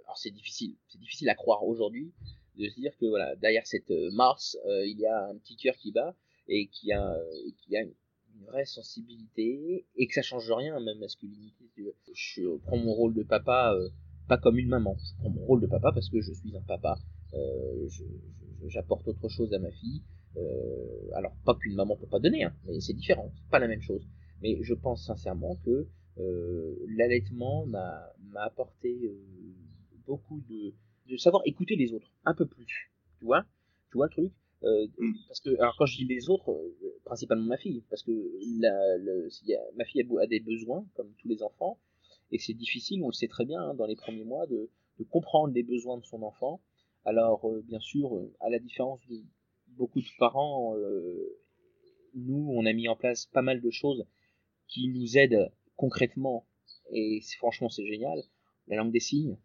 alors 0.05 0.17
c'est 0.17 0.31
difficile, 0.31 0.75
c'est 0.87 0.99
difficile 0.99 1.29
à 1.29 1.35
croire 1.35 1.63
aujourd'hui 1.63 2.13
de 2.55 2.67
se 2.67 2.79
dire 2.79 2.97
que 2.97 3.05
voilà 3.05 3.35
derrière 3.35 3.67
cette 3.67 3.91
Mars, 4.11 4.57
il 4.65 4.99
y 4.99 5.05
a 5.05 5.27
un 5.27 5.37
petit 5.37 5.55
cœur 5.55 5.75
qui 5.77 5.91
bat 5.91 6.15
et 6.47 6.67
qui 6.67 6.91
a, 6.91 7.15
qui 7.61 7.77
a 7.77 7.81
une, 7.81 7.93
vraie 8.45 8.65
sensibilité 8.65 9.85
et 9.95 10.07
que 10.07 10.13
ça 10.13 10.21
change 10.21 10.51
rien, 10.51 10.79
même 10.79 10.99
masculinité. 10.99 11.65
Je 12.13 12.57
prends 12.65 12.77
mon 12.77 12.93
rôle 12.93 13.13
de 13.13 13.23
papa 13.23 13.73
pas 14.27 14.37
comme 14.37 14.57
une 14.57 14.67
maman. 14.67 14.95
Je 14.99 15.15
prends 15.19 15.29
mon 15.29 15.45
rôle 15.45 15.61
de 15.61 15.67
papa 15.67 15.91
parce 15.93 16.09
que 16.09 16.21
je 16.21 16.33
suis 16.33 16.55
un 16.55 16.61
papa. 16.61 16.99
Euh, 17.33 17.87
J'apporte 18.67 19.07
autre 19.07 19.29
chose 19.29 19.53
à 19.53 19.59
ma 19.59 19.71
fille. 19.71 20.01
Euh, 20.35 21.09
alors 21.13 21.33
pas 21.45 21.55
qu'une 21.55 21.75
maman 21.75 21.95
peut 21.95 22.07
pas 22.07 22.19
donner, 22.19 22.43
hein, 22.43 22.53
mais 22.65 22.79
c'est 22.79 22.93
différent, 22.93 23.31
c'est 23.35 23.49
pas 23.49 23.59
la 23.59 23.67
même 23.67 23.81
chose. 23.81 24.05
Mais 24.41 24.57
je 24.61 24.73
pense 24.73 25.05
sincèrement 25.05 25.55
que 25.65 25.87
euh, 26.19 26.75
l'allaitement 26.95 27.65
m'a 27.65 28.13
apporté 28.35 28.99
euh, 29.05 29.17
beaucoup 30.05 30.41
de, 30.49 30.73
de 31.09 31.17
savoir 31.17 31.41
écouter 31.45 31.75
les 31.75 31.93
autres 31.93 32.11
un 32.25 32.35
peu 32.35 32.45
plus. 32.45 32.91
Tu 33.19 33.25
vois, 33.25 33.45
tu 33.91 33.97
vois 33.97 34.07
le 34.07 34.11
truc? 34.11 34.31
Euh, 34.63 34.87
mm. 34.97 35.13
parce 35.27 35.39
que 35.41 35.49
alors 35.59 35.75
quand 35.77 35.85
je 35.85 35.97
dis 35.97 36.05
les 36.05 36.29
autres, 36.29 36.51
euh, 36.51 36.99
principalement 37.05 37.45
ma 37.45 37.57
fille, 37.57 37.83
parce 37.89 38.03
que 38.03 38.11
la, 38.59 38.97
le, 38.97 39.29
ma 39.75 39.85
fille 39.85 40.01
a, 40.01 40.21
a, 40.21 40.27
des 40.27 40.39
besoins 40.39 40.85
comme 40.95 41.13
tous 41.19 41.27
les 41.27 41.43
enfants, 41.43 41.79
et 42.31 42.39
c'est 42.39 42.53
difficile, 42.53 43.03
on 43.03 43.07
le 43.07 43.13
sait 43.13 43.27
très 43.27 43.45
bien, 43.45 43.61
hein, 43.61 43.73
dans 43.75 43.85
les 43.85 43.95
premiers 43.95 44.23
mois, 44.23 44.47
de, 44.47 44.69
de, 44.99 45.03
comprendre 45.03 45.53
les 45.53 45.63
besoins 45.63 45.97
de 45.97 46.05
son 46.05 46.23
enfant. 46.23 46.61
Alors, 47.05 47.45
euh, 47.49 47.63
bien 47.65 47.79
sûr, 47.79 48.15
euh, 48.15 48.33
à 48.41 48.49
la 48.49 48.59
différence 48.59 48.99
de 49.07 49.23
beaucoup 49.67 50.01
de 50.01 50.07
parents, 50.19 50.75
euh, 50.77 51.39
nous, 52.15 52.49
on 52.51 52.65
a 52.65 52.73
mis 52.73 52.89
en 52.89 52.95
place 52.95 53.27
pas 53.27 53.41
mal 53.41 53.61
de 53.61 53.69
choses 53.69 54.05
qui 54.67 54.89
nous 54.89 55.17
aident 55.17 55.51
concrètement, 55.75 56.45
et 56.91 57.21
franchement, 57.37 57.69
c'est 57.69 57.85
génial. 57.85 58.21
La 58.67 58.75
langue 58.75 58.91
des 58.91 58.99
signes, 58.99 59.37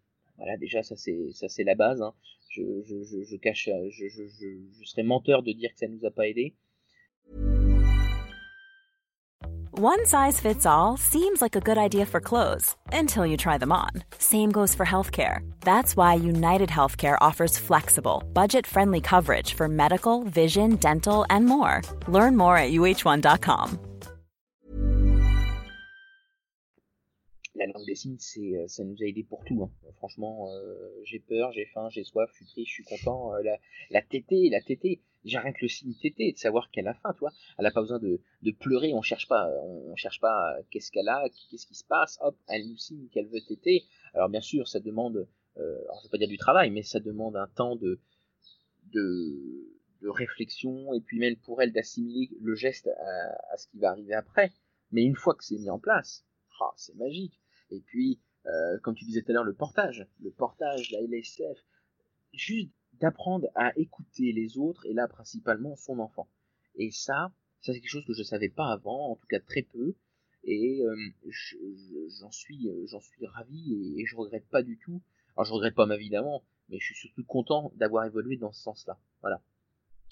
voilà, 0.43 0.57
déjà, 0.57 0.83
ça 0.83 0.97
c'est 0.97 1.65
la 1.65 1.77
base. 1.77 2.03
Je, 2.51 2.63
serais 4.85 5.05
menteur 5.05 5.43
de 5.43 5.53
dire 5.53 5.71
que 5.73 5.79
ça 5.79 5.87
nous 5.87 6.05
a 6.05 6.11
pas 6.11 6.27
aidé. 6.27 6.55
One 9.75 10.05
size 10.05 10.39
fits 10.39 10.67
all 10.67 10.97
seems 10.99 11.41
like 11.41 11.57
a 11.57 11.61
good 11.61 11.79
idea 11.79 12.05
for 12.05 12.21
clothes 12.21 12.77
until 12.93 13.25
you 13.25 13.37
try 13.37 13.57
them 13.57 13.73
on. 13.73 14.03
Same 14.19 14.51
goes 14.51 14.75
for 14.75 14.85
healthcare. 14.85 15.39
That's 15.61 15.97
why 15.97 16.15
United 16.15 16.69
Healthcare 16.69 17.17
offers 17.21 17.57
flexible, 17.57 18.23
budget 18.35 18.67
friendly 18.67 19.01
coverage 19.01 19.55
for 19.55 19.69
medical, 19.69 20.25
vision, 20.25 20.77
dental, 20.77 21.25
and 21.31 21.47
more. 21.47 21.81
Learn 22.07 22.37
more 22.37 22.57
at 22.57 22.73
uh1.com. 22.73 23.92
La 27.67 27.73
langue 27.73 27.87
des 27.87 27.95
signes, 27.95 28.17
c'est, 28.19 28.57
euh, 28.57 28.67
ça 28.67 28.85
nous 28.85 28.97
a 29.03 29.07
aidé 29.07 29.23
pour 29.23 29.45
tout. 29.45 29.63
Hein. 29.63 29.71
Franchement, 29.97 30.51
euh, 30.51 31.01
j'ai 31.05 31.21
peur, 31.21 31.53
j'ai 31.53 31.67
faim, 31.67 31.89
j'ai 31.91 32.05
soif, 32.05 32.29
je 32.33 32.37
suis 32.37 32.47
triste, 32.47 32.69
je 32.69 32.73
suis 32.73 32.85
content. 32.85 33.35
Euh, 33.35 33.43
la, 33.43 33.59
la 33.91 34.03
tétée, 34.03 34.49
la 34.51 34.61
tétée 34.61 35.01
j'ai 35.25 35.39
rien 35.39 35.53
que 35.53 35.61
le 35.63 35.69
signe 35.69 35.95
tété 35.95 36.33
de 36.33 36.39
savoir 36.39 36.71
qu'elle 36.71 36.89
a 36.89 36.95
faim, 36.95 37.13
tu 37.15 37.21
vois. 37.21 37.33
Elle 37.59 37.67
a 37.67 37.71
pas 37.71 37.81
besoin 37.81 37.99
de, 37.99 38.21
pleurer, 38.59 38.93
on 38.93 39.03
cherche 39.03 39.29
pas, 39.29 39.49
on, 39.63 39.95
cherche 39.97 40.21
pas 40.21 40.57
qu'est-ce 40.71 40.91
qu'elle 40.91 41.09
a, 41.09 41.29
qu'est-ce 41.51 41.67
qui 41.67 41.75
se 41.75 41.85
passe, 41.85 42.19
hop, 42.21 42.37
elle 42.49 42.69
nous 42.69 42.77
signe 42.77 43.09
qu'elle 43.09 43.29
veut 43.29 43.41
téter. 43.41 43.85
Alors 44.15 44.29
bien 44.29 44.41
sûr, 44.41 44.69
ça 44.69 44.81
demande, 44.81 45.29
euh, 45.59 45.83
alors 45.85 46.01
je 46.01 46.09
vais 46.09 46.11
pas 46.11 46.19
dire 46.19 46.29
du 46.29 46.39
travail, 46.39 46.71
mais 46.71 46.83
ça 46.83 47.01
demande 47.01 47.37
un 47.37 47.47
temps 47.49 47.77
de, 47.77 48.01
réflexion 50.05 50.93
et 50.95 51.01
puis 51.01 51.21
même 51.21 51.37
pour 51.37 51.63
elle 51.63 51.73
d'assimiler 51.73 52.29
le 52.41 52.57
geste 52.57 52.89
à, 52.89 53.53
à, 53.53 53.57
ce 53.57 53.69
qui 53.69 53.79
va 53.79 53.91
arriver 53.91 54.15
après. 54.15 54.51
Mais 54.91 55.05
une 55.05 55.15
fois 55.15 55.35
que 55.35 55.45
c'est 55.45 55.57
mis 55.57 55.71
en 55.71 55.79
place, 55.79 56.27
ah, 56.61 56.73
c'est 56.77 56.95
magique. 56.97 57.42
Et 57.73 57.81
puis, 57.81 58.21
euh, 58.47 58.79
comme 58.81 58.95
tu 58.95 59.05
disais 59.05 59.23
tout 59.23 59.31
à 59.31 59.35
l'heure, 59.35 59.45
le 59.45 59.55
portage, 59.55 60.07
le 60.21 60.31
portage, 60.31 60.91
la 60.91 61.01
LSF, 61.01 61.59
juste 62.35 62.71
d'apprendre 63.01 63.49
à 63.55 63.77
écouter 63.79 64.33
les 64.33 64.59
autres 64.59 64.85
et 64.87 64.93
là 64.93 65.09
principalement 65.09 65.75
son 65.77 65.99
enfant. 65.99 66.29
Et 66.77 66.91
ça, 66.91 67.33
ça 67.63 67.73
c'est 67.73 67.81
quelque 67.81 67.91
chose 67.91 68.05
que 68.07 68.13
je 68.13 68.23
savais 68.23 68.51
pas 68.51 68.71
avant, 68.71 69.11
en 69.11 69.17
tout 69.17 69.27
cas 69.27 69.41
très 69.41 69.63
peu, 69.63 69.95
et 70.45 70.83
euh, 70.83 70.97
j'en 72.21 72.31
suis, 72.31 72.69
euh, 72.69 72.87
j'en 72.87 73.01
suis 73.01 73.27
ravi 73.27 73.97
et, 73.99 74.05
je 74.05 74.17
regrette 74.17 74.47
pas 74.49 74.63
du 74.63 74.79
tout. 74.79 75.01
Alors 75.37 75.47
je 75.47 75.53
regrette 75.55 75.75
pas 75.75 75.89
évidemment, 75.95 76.45
mais 76.69 76.79
je 76.79 76.85
suis 76.85 76.95
surtout 76.95 77.25
content 77.25 77.73
d'avoir 77.77 78.05
évolué 78.05 78.37
dans 78.37 78.53
ce 78.53 78.61
sens-là. 78.63 78.99
Voilà. 79.23 79.41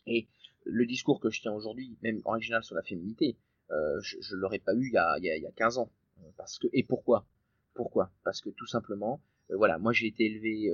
Et 0.07 0.29
le 0.65 0.87
discours 0.87 1.21
que 1.21 1.29
je 1.29 1.43
tiens 1.43 1.53
aujourd'hui, 1.53 1.99
même 2.03 2.23
original 2.25 2.65
sur 2.65 2.75
la 2.75 2.83
féminité, 2.83 3.37
je, 3.71 4.17
je 4.21 4.35
l'aurais 4.35 4.59
pas 4.59 4.75
eu 4.75 4.89
il 4.89 4.93
y, 4.93 4.97
a, 4.97 5.19
il, 5.19 5.43
y 5.43 5.47
a, 5.47 5.53
15 5.53 5.79
ans. 5.79 5.91
Et 6.73 6.83
pourquoi? 6.83 7.27
Pourquoi? 7.75 8.11
Parce 8.25 8.41
que 8.41 8.51
tout 8.51 8.67
simplement, 8.67 9.21
voilà, 9.51 9.79
moi 9.79 9.93
j'ai 9.93 10.07
été 10.07 10.25
élevé 10.27 10.71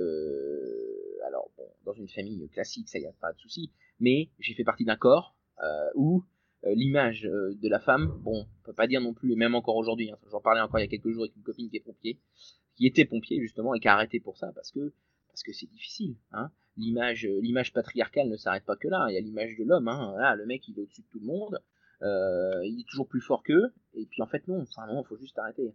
alors 1.25 1.49
bon, 1.57 1.65
dans 1.85 1.93
une 1.93 2.07
famille 2.07 2.47
classique, 2.49 2.89
ça 2.89 2.99
y 2.99 3.05
a 3.05 3.13
pas 3.13 3.33
de 3.33 3.39
souci, 3.39 3.71
mais 3.99 4.29
j'ai 4.39 4.53
fait 4.53 4.63
partie 4.63 4.85
d'un 4.85 4.95
corps 4.95 5.35
euh, 5.63 5.89
où 5.95 6.23
euh, 6.65 6.73
l'image 6.73 7.25
euh, 7.25 7.55
de 7.61 7.69
la 7.69 7.79
femme, 7.79 8.19
bon, 8.21 8.45
on 8.45 8.65
peut 8.65 8.73
pas 8.73 8.87
dire 8.87 9.01
non 9.01 9.13
plus, 9.13 9.31
et 9.31 9.35
même 9.35 9.55
encore 9.55 9.75
aujourd'hui, 9.75 10.11
hein, 10.11 10.17
j'en 10.31 10.41
parlais 10.41 10.61
encore 10.61 10.79
il 10.79 10.83
y 10.83 10.85
a 10.85 10.89
quelques 10.89 11.11
jours 11.11 11.23
avec 11.23 11.35
une 11.35 11.43
copine 11.43 11.69
qui 11.69 11.77
est 11.77 11.81
pompier, 11.81 12.19
qui 12.75 12.87
était 12.87 13.05
pompier 13.05 13.39
justement 13.39 13.73
et 13.73 13.79
qui 13.79 13.87
a 13.87 13.93
arrêté 13.93 14.19
pour 14.19 14.37
ça 14.37 14.51
parce 14.53 14.71
que 14.71 14.93
parce 15.29 15.43
que 15.43 15.53
c'est 15.53 15.69
difficile, 15.69 16.15
hein. 16.31 16.51
L'image 16.77 17.27
l'image 17.41 17.73
patriarcale 17.73 18.29
ne 18.29 18.37
s'arrête 18.37 18.65
pas 18.65 18.75
que 18.75 18.87
là, 18.87 19.07
il 19.09 19.15
y 19.15 19.17
a 19.17 19.21
l'image 19.21 19.55
de 19.57 19.63
l'homme, 19.63 19.87
hein. 19.87 20.15
Là, 20.17 20.35
le 20.35 20.45
mec 20.45 20.67
il 20.67 20.77
est 20.77 20.81
au-dessus 20.81 21.01
de 21.01 21.07
tout 21.07 21.19
le 21.19 21.25
monde, 21.25 21.59
il 22.01 22.79
est 22.79 22.87
toujours 22.87 23.07
plus 23.07 23.21
fort 23.21 23.43
qu'eux, 23.43 23.73
et 23.93 24.05
puis 24.05 24.21
en 24.21 24.27
fait 24.27 24.47
non, 24.47 24.61
enfin 24.61 24.85
non, 24.87 25.03
faut 25.03 25.17
juste 25.17 25.37
arrêter. 25.39 25.73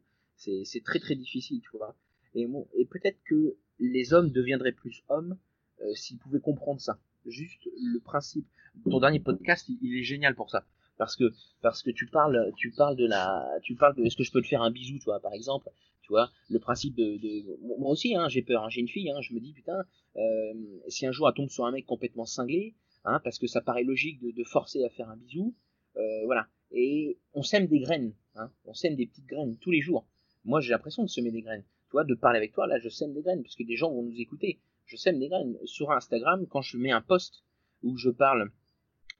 C'est 0.65 0.83
très 0.85 0.99
très 0.99 1.15
difficile, 1.15 1.61
tu 1.61 1.77
vois. 1.77 1.97
Et, 2.35 2.47
bon, 2.47 2.67
et 2.75 2.85
peut-être 2.87 3.19
que 3.25 3.57
les 3.79 4.13
hommes 4.13 4.31
deviendraient 4.31 4.73
plus 4.73 5.03
hommes 5.09 5.39
euh, 5.81 5.95
s'ils 5.95 6.19
pouvaient 6.19 6.41
comprendre 6.41 6.81
ça. 6.81 6.99
Juste 7.27 7.69
le 7.81 8.01
principe. 8.01 8.47
Ton 8.91 9.01
dernier 9.01 9.21
podcast, 9.21 9.69
il, 9.69 9.99
est 9.99 10.03
génial 10.03 10.35
pour 10.35 10.51
ça. 10.51 10.65
Parce 10.99 11.17
que 11.17 11.33
parce 11.63 11.83
que 11.83 11.91
tu 11.91 12.07
parles 12.07 12.53
tu 12.57 12.71
parles 12.71 12.97
de 12.97 13.07
la 13.07 13.49
tu 13.63 13.75
parles 13.75 13.97
de 13.97 14.05
est-ce 14.05 14.17
que 14.17 14.25
je 14.25 14.31
peux 14.31 14.43
te 14.43 14.47
faire 14.47 14.63
un 14.63 14.71
bisou 14.71 14.99
tu 14.99 15.05
vois 15.05 15.21
par 15.21 15.33
exemple 15.33 15.69
tu 16.03 16.09
vois 16.09 16.31
le 16.51 16.59
principe 16.59 16.95
de, 16.95 17.17
de... 17.17 17.59
moi 17.79 17.91
aussi 17.91 18.15
hein, 18.15 18.29
j'ai 18.29 18.43
peur 18.43 18.65
hein, 18.65 18.69
j'ai 18.69 18.83
une 18.83 18.89
fille 18.89 19.11
hein, 19.11 19.21
je 19.23 19.33
me 19.33 19.41
dis 19.41 19.53
putain 19.53 19.85
euh, 20.17 20.53
si 20.89 21.07
un 21.07 21.11
jour 21.11 21.29
elle 21.29 21.35
tombe 21.35 21.49
sur 21.49 21.65
un 21.65 21.73
mec 21.73 21.87
complètement 21.87 22.27
cinglé 22.27 22.75
hein, 23.05 23.21
parce 23.25 23.39
que 23.39 23.47
ça 23.47 23.63
paraît 23.63 23.85
logique 23.85 24.21
de, 24.21 24.33
de 24.33 24.45
forcer 24.45 24.85
à 24.85 24.91
faire 24.91 25.09
un 25.09 25.17
bisou 25.17 25.57
euh, 25.97 26.25
voilà 26.27 26.47
et 26.71 27.19
on 27.33 27.43
sème 27.43 27.67
des 27.67 27.81
graines 27.81 28.15
hein, 28.37 28.53
on 28.67 28.75
sème 28.75 28.95
des 28.95 29.07
petites 29.07 29.27
graines 29.27 29.57
tous 29.59 29.71
les 29.71 29.81
jours 29.81 30.07
moi 30.45 30.61
j'ai 30.61 30.71
l'impression 30.71 31.03
de 31.03 31.09
semer 31.09 31.31
des 31.31 31.43
graines 31.43 31.65
de 32.05 32.15
parler 32.15 32.39
avec 32.39 32.53
toi, 32.53 32.67
là, 32.67 32.79
je 32.79 32.89
sème 32.89 33.13
des 33.13 33.23
graines, 33.23 33.43
parce 33.43 33.55
que 33.55 33.63
des 33.63 33.77
gens 33.77 33.93
vont 33.93 34.03
nous 34.03 34.21
écouter. 34.21 34.61
Je 34.87 34.97
sème 34.97 35.19
des 35.19 35.29
graines. 35.29 35.57
Sur 35.65 35.91
Instagram, 35.93 36.47
quand 36.47 36.63
je 36.63 36.77
mets 36.79 36.91
un 36.91 37.01
post 37.01 37.45
où 37.83 37.97
je 37.97 38.11
parle 38.11 38.51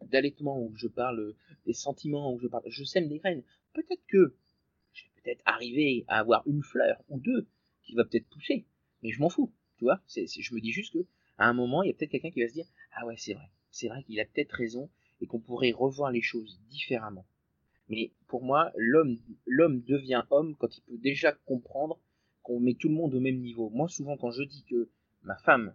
d'allaitement, 0.01 0.61
où 0.61 0.75
je 0.77 0.89
parle 0.89 1.35
des 1.67 1.75
sentiments, 1.75 2.33
où 2.33 2.39
je 2.39 2.49
parle, 2.49 2.65
je 2.67 2.85
sème 2.85 3.09
des 3.09 3.19
graines. 3.19 3.43
Peut-être 3.75 4.05
que 4.09 4.35
je 4.93 5.05
vais 5.05 5.23
peut-être 5.23 5.43
arriver 5.45 6.05
à 6.09 6.19
avoir 6.19 6.47
une 6.47 6.63
fleur 6.63 7.03
ou 7.09 7.21
deux 7.21 7.47
qui 7.83 7.95
va 7.95 8.05
peut-être 8.05 8.29
pousser, 8.29 8.67
mais 9.03 9.11
je 9.11 9.21
m'en 9.21 9.29
fous, 9.29 9.53
tu 9.79 9.85
vois. 9.85 10.01
Je 10.09 10.55
me 10.55 10.61
dis 10.61 10.73
juste 10.73 10.95
que 10.95 11.07
à 11.39 11.49
un 11.49 11.53
moment, 11.53 11.83
il 11.83 11.89
y 11.89 11.91
a 11.91 11.95
peut-être 11.95 12.11
quelqu'un 12.11 12.31
qui 12.31 12.43
va 12.43 12.49
se 12.49 12.55
dire, 12.55 12.67
ah 12.93 13.07
ouais, 13.07 13.17
c'est 13.17 13.35
vrai, 13.35 13.51
c'est 13.71 13.89
vrai 13.89 14.03
qu'il 14.05 14.21
a 14.21 14.25
peut-être 14.25 14.53
raison 14.53 14.91
et 15.21 15.27
qu'on 15.27 15.41
pourrait 15.41 15.73
revoir 15.73 16.11
les 16.11 16.23
choses 16.23 16.61
différemment. 16.69 17.27
Mais 17.93 18.11
pour 18.27 18.43
moi, 18.43 18.73
l'homme, 18.75 19.19
devient 19.83 20.23
homme 20.31 20.57
quand 20.57 20.79
il 20.79 20.81
peut 20.81 20.97
déjà 20.97 21.33
comprendre 21.45 22.01
qu'on 22.43 22.59
met 22.59 22.73
tout 22.73 22.89
le 22.89 22.95
monde 22.95 23.15
au 23.15 23.21
même 23.21 23.39
niveau. 23.39 23.69
Moi, 23.69 23.87
souvent, 23.87 24.17
quand 24.17 24.31
je 24.31 24.45
dis 24.45 24.65
que 24.65 24.89
ma 25.25 25.37
femme, 25.37 25.75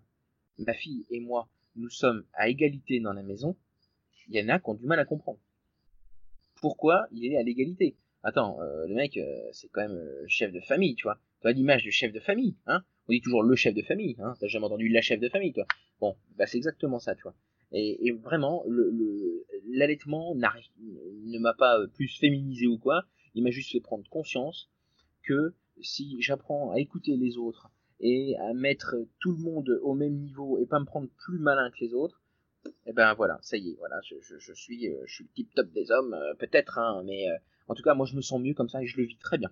ma 0.58 0.74
fille 0.74 1.06
et 1.12 1.20
moi, 1.20 1.48
nous 1.76 1.90
sommes 1.90 2.26
à 2.34 2.50
égalité 2.50 3.00
dans 3.00 3.14
la 3.14 3.22
maison, 3.22 3.56
il 4.30 4.36
y 4.36 4.44
en 4.44 4.50
a 4.50 4.58
qui 4.58 4.68
ont 4.68 4.74
du 4.74 4.88
mal 4.88 5.00
à 5.00 5.06
comprendre. 5.06 5.38
Pourquoi 6.56 7.08
il 7.12 7.32
est 7.32 7.38
à 7.38 7.44
l'égalité? 7.44 7.96
Attends, 8.24 8.60
euh, 8.62 8.88
le 8.88 8.96
mec, 8.96 9.16
euh, 9.18 9.50
c'est 9.52 9.68
quand 9.68 9.82
même 9.82 9.96
euh, 9.96 10.26
chef 10.28 10.52
de 10.52 10.60
famille, 10.60 10.96
tu 10.96 11.04
vois. 11.04 11.20
Tu 11.42 11.48
as 11.48 11.52
l'image 11.52 11.84
du 11.84 11.92
chef 11.92 12.12
de 12.12 12.20
famille, 12.20 12.56
hein? 12.66 12.84
On 13.08 13.14
dit 13.14 13.22
toujours 13.22 13.44
le 13.44 13.56
chef 13.56 13.76
de 13.76 13.84
famille, 13.84 14.16
hein? 14.18 14.34
T'as 14.40 14.48
jamais 14.48 14.66
entendu 14.66 14.90
la 14.90 15.02
chef 15.02 15.20
de 15.20 15.30
famille, 15.30 15.54
toi? 15.54 15.68
Bon, 16.02 16.18
bah 16.36 16.48
c'est 16.48 16.58
exactement 16.58 16.98
ça, 16.98 17.14
tu 17.14 17.22
vois. 17.22 17.36
Et, 17.72 18.12
vraiment, 18.12 18.64
l'allaitement 19.70 20.36
ne 20.36 21.40
m'a 21.40 21.54
pas 21.54 21.80
plus 21.96 22.08
féminisé 22.08 22.68
ou 22.68 22.78
quoi. 22.78 23.04
Il 23.36 23.44
m'a 23.44 23.52
juste 23.52 23.72
fait 23.72 23.82
prendre 23.82 24.08
conscience 24.10 24.70
que 25.24 25.54
si 25.82 26.22
j'apprends 26.22 26.72
à 26.72 26.80
écouter 26.80 27.18
les 27.18 27.38
autres 27.38 27.70
et 28.00 28.36
à 28.38 28.54
mettre 28.54 28.96
tout 29.20 29.32
le 29.32 29.44
monde 29.44 29.80
au 29.84 29.94
même 29.94 30.16
niveau 30.16 30.60
et 30.60 30.66
pas 30.66 30.80
me 30.80 30.86
prendre 30.86 31.10
plus 31.26 31.40
malin 31.40 31.70
que 31.72 31.84
les 31.84 31.94
autres, 31.94 32.22
et 32.66 32.90
eh 32.90 32.94
ben 32.94 33.14
voilà, 33.14 33.38
ça 33.42 33.58
y 33.58 33.70
est, 33.70 33.76
voilà, 33.78 33.96
je, 34.04 34.16
je, 34.22 34.52
euh, 34.52 34.56
suis 34.56 35.24
le 35.24 35.30
tip 35.36 35.54
top 35.54 35.72
des 35.72 35.90
hommes, 35.92 36.14
euh, 36.14 36.34
peut-être, 36.36 36.78
hein, 36.78 37.02
mais 37.06 37.30
euh, 37.30 37.36
en 37.68 37.76
tout 37.76 37.84
cas, 37.84 37.94
moi 37.94 38.06
je 38.06 38.16
me 38.16 38.22
sens 38.22 38.42
mieux 38.42 38.54
comme 38.54 38.70
ça 38.70 38.82
et 38.82 38.88
je 38.88 38.98
le 38.98 39.06
vis 39.06 39.18
très 39.18 39.38
bien. 39.38 39.50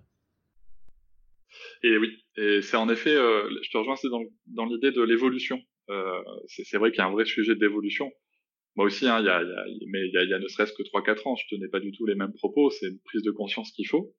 Et 1.82 1.96
oui, 1.96 2.24
et 2.36 2.60
c'est 2.60 2.76
en 2.76 2.88
effet, 2.88 3.14
je 3.14 3.70
te 3.70 3.78
rejoins, 3.78 3.96
c'est 3.96 4.08
dans 4.08 4.64
l'idée 4.66 4.90
de 4.90 5.02
l'évolution. 5.02 5.62
C'est 6.48 6.78
vrai 6.78 6.90
qu'il 6.90 6.98
y 6.98 7.02
a 7.02 7.06
un 7.06 7.12
vrai 7.12 7.24
sujet 7.24 7.54
d'évolution. 7.54 8.10
Moi 8.76 8.86
aussi, 8.86 9.08
hein, 9.08 9.20
il 9.20 9.26
y 9.26 9.30
a, 9.30 9.42
y 9.42 9.46
a, 9.46 9.64
mais 9.90 10.06
il 10.06 10.12
y 10.12 10.18
a, 10.18 10.24
y 10.24 10.34
a 10.34 10.38
ne 10.38 10.48
serait-ce 10.48 10.72
que 10.72 10.82
3-4 10.82 11.28
ans, 11.28 11.36
je 11.36 11.44
tenais 11.54 11.68
pas 11.68 11.80
du 11.80 11.92
tout 11.92 12.04
les 12.04 12.14
mêmes 12.14 12.34
propos. 12.34 12.70
C'est 12.70 12.88
une 12.88 13.00
prise 13.04 13.22
de 13.22 13.30
conscience 13.30 13.70
qu'il 13.72 13.88
faut. 13.88 14.14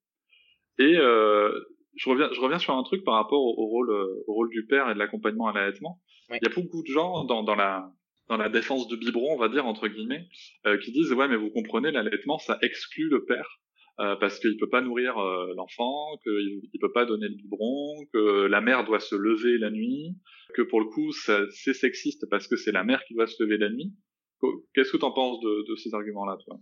Et 0.79 0.95
je 0.95 2.09
reviens, 2.09 2.29
je 2.33 2.39
reviens 2.39 2.59
sur 2.59 2.75
un 2.75 2.83
truc 2.83 3.03
par 3.03 3.15
rapport 3.15 3.41
au, 3.41 3.67
rôle, 3.67 3.91
au 3.91 4.33
rôle 4.33 4.49
du 4.49 4.65
père 4.65 4.89
et 4.89 4.93
de 4.93 4.99
l'accompagnement 4.99 5.47
à 5.47 5.53
l'allaitement. 5.53 5.99
Il 6.29 6.39
y 6.41 6.45
a 6.45 6.53
beaucoup 6.53 6.81
de 6.81 6.91
gens 6.91 7.23
dans, 7.23 7.43
dans 7.43 7.55
la 7.55 7.91
dans 8.27 8.37
la 8.37 8.49
défense 8.49 8.87
du 8.87 8.97
biberon, 8.97 9.35
on 9.35 9.37
va 9.37 9.49
dire 9.49 9.65
entre 9.65 9.87
guillemets, 9.87 10.27
euh, 10.65 10.77
qui 10.77 10.91
disent 10.91 11.13
ouais 11.13 11.27
mais 11.27 11.37
vous 11.37 11.49
comprenez 11.49 11.91
l'allaitement 11.91 12.37
ça 12.37 12.57
exclut 12.61 13.09
le 13.09 13.25
père 13.25 13.59
euh, 13.99 14.15
parce 14.17 14.39
qu'il 14.39 14.57
peut 14.57 14.69
pas 14.69 14.81
nourrir 14.81 15.17
euh, 15.17 15.53
l'enfant, 15.55 16.17
qu'il 16.23 16.61
il 16.71 16.79
peut 16.79 16.91
pas 16.91 17.05
donner 17.05 17.27
le 17.27 17.35
biberon, 17.35 18.05
que 18.13 18.45
la 18.47 18.61
mère 18.61 18.85
doit 18.85 18.99
se 18.99 19.15
lever 19.15 19.57
la 19.57 19.69
nuit, 19.71 20.15
que 20.53 20.61
pour 20.61 20.79
le 20.79 20.87
coup 20.87 21.11
c'est 21.11 21.73
sexiste 21.73 22.27
parce 22.29 22.47
que 22.47 22.55
c'est 22.55 22.71
la 22.71 22.83
mère 22.83 23.03
qui 23.05 23.13
doit 23.13 23.27
se 23.27 23.41
lever 23.41 23.57
la 23.57 23.69
nuit. 23.69 23.93
Qu'est-ce 24.73 24.91
que 24.91 24.97
tu 24.97 25.05
en 25.05 25.11
penses 25.11 25.39
de, 25.41 25.67
de, 25.67 25.75
ces 25.75 25.93
arguments-là, 25.95 26.37
toi? 26.45 26.59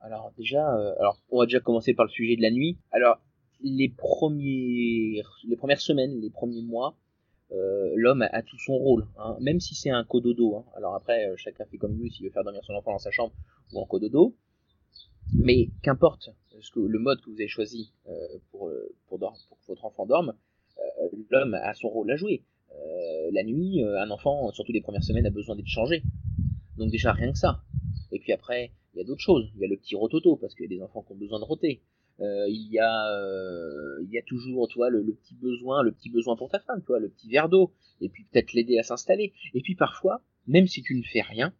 Alors 0.00 0.32
déjà, 0.38 0.66
alors 0.98 1.18
on 1.28 1.40
va 1.40 1.46
déjà 1.46 1.60
commencer 1.60 1.92
par 1.92 2.06
le 2.06 2.10
sujet 2.10 2.36
de 2.36 2.42
la 2.42 2.50
nuit. 2.50 2.78
Alors 2.92 3.18
les 3.60 3.88
premières, 3.88 5.38
les 5.46 5.56
premières 5.56 5.80
semaines, 5.80 6.20
les 6.20 6.30
premiers 6.30 6.62
mois, 6.62 6.96
euh, 7.52 7.92
l'homme 7.94 8.22
a, 8.22 8.42
tout 8.42 8.58
son 8.58 8.74
rôle, 8.74 9.06
hein, 9.18 9.36
même 9.40 9.60
si 9.60 9.74
c'est 9.74 9.90
un 9.90 10.04
cododo. 10.04 10.56
Hein. 10.56 10.64
Alors 10.76 10.94
après, 10.94 11.28
euh, 11.28 11.36
chacun 11.36 11.64
fait 11.66 11.78
comme 11.78 11.96
lui 11.96 12.10
s'il 12.10 12.24
veut 12.24 12.32
faire 12.32 12.44
dormir 12.44 12.62
son 12.64 12.74
enfant 12.74 12.92
dans 12.92 12.98
sa 12.98 13.10
chambre 13.10 13.32
ou 13.72 13.80
en 13.80 13.86
cododo. 13.86 14.34
Mais 15.32 15.68
qu'importe 15.82 16.30
ce 16.60 16.70
que, 16.70 16.80
le 16.80 16.98
mode 16.98 17.20
que 17.20 17.30
vous 17.30 17.36
avez 17.36 17.48
choisi 17.48 17.92
euh, 18.08 18.12
pour, 18.50 18.70
pour, 19.08 19.18
pour, 19.18 19.58
que 19.58 19.66
votre 19.66 19.84
enfant 19.84 20.06
dorme, 20.06 20.34
l'homme 21.30 21.54
a 21.54 21.74
son 21.74 21.88
rôle 21.88 22.10
à 22.10 22.16
jouer. 22.16 22.42
la 23.32 23.42
nuit, 23.44 23.82
un 23.82 24.10
enfant, 24.10 24.50
surtout 24.52 24.72
les 24.72 24.80
premières 24.80 25.04
semaines, 25.04 25.26
a 25.26 25.30
besoin 25.30 25.56
d'être 25.56 25.68
changé. 25.68 26.02
Donc 26.76 26.90
déjà 26.90 27.12
rien 27.12 27.32
que 27.32 27.38
ça. 27.38 27.62
Et 28.12 28.18
puis 28.18 28.32
après, 28.32 28.72
il 28.94 28.98
y 28.98 29.00
a 29.00 29.04
d'autres 29.04 29.22
choses. 29.22 29.50
Il 29.54 29.60
y 29.60 29.64
a 29.64 29.68
le 29.68 29.76
petit 29.76 29.94
rototo, 29.94 30.36
parce 30.36 30.54
qu'il 30.54 30.64
y 30.70 30.74
a 30.74 30.76
des 30.76 30.82
enfants 30.82 31.02
qui 31.02 31.12
ont 31.12 31.16
besoin 31.16 31.38
de 31.38 31.44
roter. 31.44 31.80
Euh, 32.20 32.46
il 32.48 32.70
y 32.70 32.78
a 32.78 33.10
euh, 33.10 33.98
il 34.04 34.10
y 34.10 34.18
a 34.18 34.22
toujours 34.22 34.68
toi 34.68 34.88
le, 34.88 35.02
le, 35.02 35.14
petit 35.14 35.34
besoin 35.34 35.82
le 35.82 35.90
petit 35.90 36.10
besoin 36.10 36.36
pour 36.36 36.48
ta 36.48 36.60
femme 36.60 36.80
toi 36.86 37.00
le 37.00 37.08
petit 37.08 37.28
verre 37.28 37.48
d'eau 37.48 37.72
et 38.00 38.08
puis 38.08 38.22
peut-être 38.30 38.52
l'aider 38.52 38.78
à 38.78 38.84
s'installer 38.84 39.32
et 39.52 39.60
puis 39.60 39.74
parfois 39.74 40.22
même 40.46 40.68
si 40.68 40.80
tu 40.80 40.94
ne 40.94 41.02
fais 41.02 41.22
rien 41.22 41.52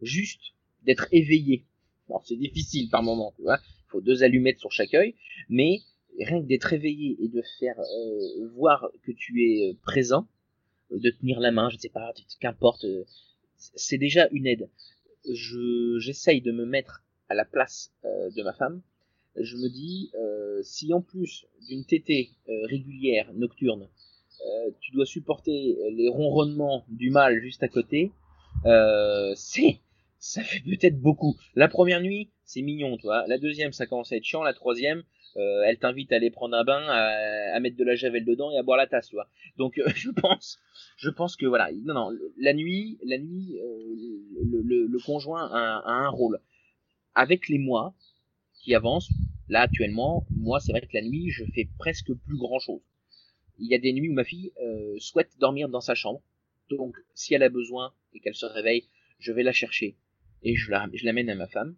juste 0.00 0.40
d'être 0.84 1.08
éveillé 1.12 1.66
bon 2.08 2.22
c'est 2.24 2.38
difficile 2.38 2.88
par 2.88 3.02
moment 3.02 3.34
tu 3.36 3.42
vois 3.42 3.58
faut 3.88 4.00
deux 4.00 4.22
allumettes 4.22 4.58
sur 4.58 4.72
chaque 4.72 4.94
œil 4.94 5.14
mais 5.48 5.80
rien 6.18 6.40
que 6.40 6.46
d'être 6.46 6.72
éveillé 6.72 7.16
et 7.20 7.28
de 7.28 7.42
faire 7.58 7.78
euh, 7.78 8.48
voir 8.54 8.88
que 9.02 9.12
tu 9.12 9.44
es 9.44 9.74
présent 9.82 10.26
de 10.90 11.10
tenir 11.10 11.40
la 11.40 11.50
main 11.50 11.68
je 11.70 11.76
ne 11.76 11.80
sais 11.80 11.88
pas 11.88 12.12
qu'importe 12.40 12.86
c'est 13.56 13.98
déjà 13.98 14.28
une 14.32 14.46
aide 14.46 14.68
je 15.32 15.98
j'essaye 15.98 16.40
de 16.40 16.52
me 16.52 16.64
mettre 16.64 17.04
à 17.28 17.34
la 17.34 17.44
place 17.44 17.92
de 18.04 18.42
ma 18.42 18.52
femme 18.52 18.82
je 19.38 19.56
me 19.56 19.68
dis, 19.68 20.10
euh, 20.14 20.60
si 20.62 20.92
en 20.92 21.02
plus 21.02 21.46
d'une 21.68 21.84
tétée 21.84 22.30
euh, 22.48 22.66
régulière, 22.66 23.32
nocturne, 23.34 23.88
euh, 24.46 24.70
tu 24.80 24.92
dois 24.92 25.06
supporter 25.06 25.78
les 25.92 26.08
ronronnements 26.08 26.84
du 26.88 27.10
mâle 27.10 27.40
juste 27.40 27.62
à 27.62 27.68
côté, 27.68 28.12
c'est, 29.34 29.80
ça 30.18 30.42
fait 30.42 30.60
peut-être 30.60 31.00
beaucoup. 31.00 31.36
La 31.54 31.68
première 31.68 32.00
nuit, 32.00 32.30
c'est 32.46 32.62
mignon, 32.62 32.96
toi. 32.96 33.24
La 33.26 33.38
deuxième, 33.38 33.72
ça 33.72 33.86
commence 33.86 34.12
à 34.12 34.16
être 34.16 34.24
chiant. 34.24 34.42
La 34.42 34.54
troisième, 34.54 35.02
elle 35.34 35.78
t'invite 35.78 36.12
à 36.12 36.16
aller 36.16 36.30
prendre 36.30 36.56
un 36.56 36.64
bain, 36.64 36.82
à, 36.88 37.60
mettre 37.60 37.76
de 37.76 37.84
la 37.84 37.94
javel 37.94 38.24
dedans 38.24 38.50
et 38.50 38.56
à 38.56 38.62
boire 38.62 38.78
la 38.78 38.86
tasse, 38.86 39.08
tu 39.08 39.16
vois. 39.16 39.28
Donc, 39.58 39.78
je 39.94 40.10
pense, 40.10 40.58
je 40.96 41.10
pense 41.10 41.36
que 41.36 41.44
voilà, 41.44 41.70
non, 41.84 41.92
non, 41.92 42.10
la 42.38 42.54
nuit, 42.54 42.98
la 43.04 43.18
nuit, 43.18 43.58
le, 44.42 44.86
le, 44.86 44.98
conjoint 45.04 45.50
a, 45.52 45.82
a 45.84 45.92
un 45.92 46.08
rôle. 46.08 46.40
Avec 47.14 47.48
les 47.48 47.58
mois, 47.58 47.94
qui 48.66 48.74
avance. 48.74 49.08
Là, 49.48 49.60
actuellement, 49.60 50.26
moi, 50.30 50.58
c'est 50.58 50.72
vrai 50.72 50.80
que 50.80 50.92
la 50.92 51.02
nuit, 51.02 51.30
je 51.30 51.44
fais 51.54 51.68
presque 51.78 52.12
plus 52.12 52.36
grand 52.36 52.58
chose. 52.58 52.80
Il 53.60 53.68
y 53.68 53.74
a 53.74 53.78
des 53.78 53.92
nuits 53.92 54.10
où 54.10 54.12
ma 54.12 54.24
fille 54.24 54.52
euh, 54.60 54.96
souhaite 54.98 55.38
dormir 55.38 55.68
dans 55.68 55.80
sa 55.80 55.94
chambre. 55.94 56.20
Donc, 56.68 56.96
si 57.14 57.32
elle 57.32 57.44
a 57.44 57.48
besoin 57.48 57.94
et 58.12 58.18
qu'elle 58.18 58.34
se 58.34 58.44
réveille, 58.44 58.88
je 59.20 59.30
vais 59.30 59.44
la 59.44 59.52
chercher 59.52 59.96
et 60.42 60.56
je 60.56 60.70
la, 60.72 60.88
je 60.92 61.06
l'amène 61.06 61.30
à 61.30 61.36
ma 61.36 61.46
femme. 61.46 61.76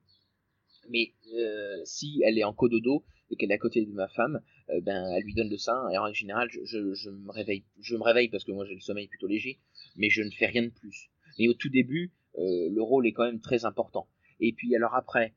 Mais 0.89 1.13
euh, 1.35 1.81
si 1.85 2.23
elle 2.25 2.39
est 2.39 2.45
en 2.45 2.53
cododo 2.53 3.05
et 3.31 3.37
qu'elle 3.37 3.51
est 3.51 3.55
à 3.55 3.59
côté 3.59 3.85
de 3.85 3.93
ma 3.93 4.09
femme, 4.09 4.41
euh, 4.71 4.81
ben 4.81 5.11
elle 5.15 5.23
lui 5.23 5.35
donne 5.35 5.51
le 5.51 5.59
sein. 5.59 5.89
Et 5.91 5.99
en 5.99 6.13
général, 6.13 6.49
je, 6.51 6.79
me 7.11 7.31
réveille, 7.31 7.65
je 7.81 7.97
me 7.97 8.03
réveille 8.03 8.29
parce 8.29 8.45
que 8.45 8.53
moi 8.53 8.65
j'ai 8.65 8.75
le 8.75 8.81
sommeil 8.81 9.09
plutôt 9.09 9.27
léger, 9.27 9.59
mais 9.97 10.11
je 10.11 10.23
ne 10.23 10.31
fais 10.31 10.47
rien 10.47 10.63
de 10.63 10.71
plus. 10.71 11.11
Mais 11.39 11.49
au 11.49 11.55
tout 11.55 11.69
début, 11.69 12.13
euh, 12.39 12.69
le 12.71 12.83
rôle 12.83 13.07
est 13.07 13.13
quand 13.13 13.25
même 13.25 13.41
très 13.41 13.65
important. 13.65 14.09
Et 14.41 14.53
puis 14.53 14.75
alors 14.75 14.95
après, 14.95 15.35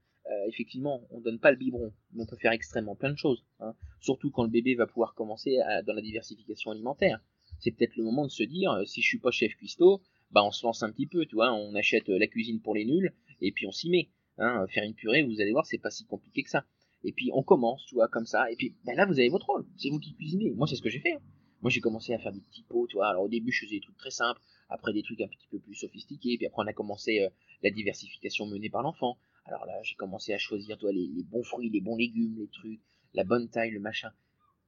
effectivement, 0.48 1.06
on 1.10 1.20
donne 1.20 1.40
pas 1.40 1.52
le 1.52 1.58
biberon, 1.58 1.92
mais 2.14 2.24
on 2.24 2.26
peut 2.26 2.38
faire 2.38 2.54
extrêmement 2.54 2.96
plein 2.96 3.12
de 3.12 3.18
choses. 3.18 3.44
Hein. 3.60 3.76
Surtout 4.00 4.32
quand 4.32 4.44
le 4.44 4.50
bébé 4.50 4.76
va 4.76 4.88
pouvoir 4.88 5.14
commencer 5.14 5.58
dans 5.86 5.94
la 5.94 6.02
diversification 6.02 6.72
alimentaire. 6.72 7.20
C'est 7.60 7.72
peut-être 7.72 7.98
le 7.98 8.06
moment 8.06 8.24
de 8.26 8.32
se 8.32 8.44
dire, 8.44 8.82
si 8.86 9.02
je 9.02 9.08
suis 9.08 9.20
pas 9.20 9.32
chef 9.32 9.54
cuistot, 9.56 10.02
bah 10.32 10.42
on 10.46 10.52
se 10.52 10.66
lance 10.66 10.84
un 10.84 10.92
petit 10.92 11.08
peu, 11.08 11.26
tu 11.26 11.36
vois, 11.36 11.52
on 11.52 11.76
achète 11.76 12.08
la 12.08 12.28
cuisine 12.28 12.62
pour 12.62 12.76
les 12.76 12.86
nuls 12.86 13.14
et 13.42 13.52
puis 13.52 13.68
on 13.68 13.72
s'y 13.72 13.90
met. 13.90 14.10
Hein. 14.42 14.66
Faire 14.68 14.84
une 14.84 14.94
purée, 14.94 15.24
vous 15.24 15.40
allez 15.40 15.52
voir, 15.52 15.66
c'est 15.66 15.78
pas 15.78 15.92
si 15.92 16.06
compliqué 16.06 16.44
que 16.44 16.50
ça. 16.50 16.66
Et 17.04 17.12
puis 17.12 17.32
on 17.34 17.44
commence, 17.44 17.86
tu 17.86 17.96
vois, 17.96 18.08
comme 18.08 18.26
ça. 18.26 18.52
Et 18.52 18.56
puis 18.56 18.76
ben 18.86 18.96
là, 18.96 19.06
vous 19.06 19.20
avez 19.20 19.30
votre 19.30 19.48
rôle. 19.48 19.66
C'est 19.78 19.90
vous 19.90 20.00
qui 20.00 20.14
cuisinez. 20.16 20.52
Moi, 20.52 20.68
c'est 20.68 20.76
ce 20.76 20.82
que 20.82 20.90
j'ai 20.90 21.00
fait. 21.00 21.14
Hein. 21.14 21.22
Moi, 21.62 21.70
j'ai 21.70 21.80
commencé 21.80 22.14
à 22.14 22.20
faire 22.20 22.32
des 22.32 22.42
petits 22.42 22.64
pots, 22.64 22.88
tu 22.88 22.98
vois. 22.98 23.08
Alors 23.08 23.24
au 23.24 23.30
début, 23.30 23.52
je 23.52 23.66
faisais 23.66 23.76
des 23.78 23.82
trucs 23.82 23.98
très 23.98 24.12
simples, 24.12 24.42
après 24.70 24.94
des 24.94 25.04
trucs 25.04 25.22
un 25.22 25.28
petit 25.28 25.48
peu 25.50 25.60
plus 25.60 25.76
sophistiqués, 25.76 26.38
puis 26.38 26.48
après 26.48 26.64
on 26.64 26.68
a 26.68 26.74
commencé 26.74 27.28
la 27.64 27.70
diversification 27.70 28.48
menée 28.48 28.70
par 28.70 28.82
l'enfant. 28.82 29.18
Alors 29.46 29.66
là, 29.66 29.80
j'ai 29.84 29.96
commencé 29.96 30.34
à 30.34 30.38
choisir, 30.38 30.78
toi, 30.78 30.92
les, 30.92 31.10
bons 31.24 31.44
fruits, 31.44 31.70
les 31.70 31.82
bons 31.82 31.96
légumes, 31.96 32.38
les 32.38 32.48
trucs, 32.48 32.82
la 33.14 33.24
bonne 33.24 33.50
taille, 33.50 33.72
le 33.72 33.80
machin. 33.80 34.12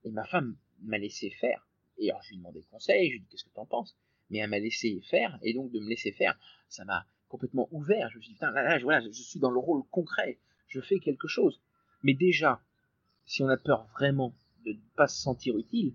Et 0.04 0.12
ma 0.12 0.26
femme 0.26 0.58
m'a 0.82 0.98
laissé 0.98 1.30
faire. 1.30 1.68
Et 1.98 2.10
alors, 2.10 2.22
je 2.24 2.30
lui 2.30 2.36
ai 2.36 2.38
demandé 2.40 2.64
conseil, 2.70 3.08
je 3.10 3.14
lui 3.14 3.22
dit, 3.22 3.28
qu'est-ce 3.30 3.46
que 3.46 3.54
t'en 3.54 3.66
penses? 3.66 3.96
Mais 4.30 4.40
elle 4.40 4.50
m'a 4.50 4.60
laissé 4.60 5.02
faire, 5.10 5.38
et 5.44 5.54
donc 5.54 5.72
de 5.72 5.80
me 5.80 5.90
laisser 5.90 6.12
faire, 6.12 6.38
ça 6.68 6.86
m'a 6.86 7.06
complètement 7.34 7.68
ouvert. 7.72 8.12
Je 8.12 8.18
me 8.18 8.22
suis 8.22 8.30
dit, 8.30 8.36
putain, 8.36 8.52
là, 8.52 8.78
là, 8.78 9.02
je 9.02 9.10
suis 9.12 9.40
dans 9.40 9.50
le 9.50 9.58
rôle 9.58 9.82
concret, 9.90 10.38
je 10.68 10.80
fais 10.80 11.00
quelque 11.00 11.28
chose. 11.28 11.60
Mais 12.04 12.14
déjà, 12.14 12.62
si 13.26 13.42
on 13.42 13.50
a 13.50 13.58
peur 13.58 13.88
vraiment 13.98 14.36
de 14.66 14.74
ne 14.74 14.80
pas 14.96 15.08
se 15.08 15.20
sentir 15.20 15.58
utile, 15.58 15.94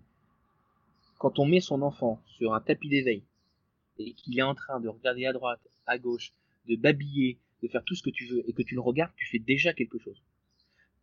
quand 1.18 1.38
on 1.38 1.46
met 1.46 1.60
son 1.60 1.82
enfant 1.82 2.20
sur 2.26 2.54
un 2.54 2.60
tapis 2.60 2.88
d'éveil, 2.88 3.22
et 3.98 4.14
qu'il 4.14 4.36
est 4.36 4.42
en 4.42 4.56
train 4.56 4.80
de 4.80 4.88
regarder 4.88 5.26
à 5.26 5.32
droite, 5.32 5.60
à 5.86 5.96
gauche, 5.98 6.32
de 6.66 6.74
babiller, 6.74 7.38
de 7.62 7.68
faire 7.68 7.84
tout 7.84 7.94
ce 7.94 8.02
que 8.02 8.10
tu 8.10 8.26
veux 8.26 8.48
et 8.48 8.52
que 8.52 8.62
tu 8.62 8.74
le 8.74 8.80
regardes, 8.80 9.14
tu 9.16 9.26
fais 9.26 9.38
déjà 9.38 9.72
quelque 9.72 9.98
chose. 9.98 10.20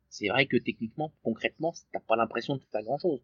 C'est 0.10 0.28
vrai 0.28 0.48
que 0.48 0.58
techniquement, 0.58 1.14
concrètement, 1.24 1.74
t'as 1.94 2.00
pas 2.02 2.18
l'impression 2.18 2.58
de 2.58 2.64
faire 2.72 2.84
grand 2.84 2.98
chose. 2.98 3.22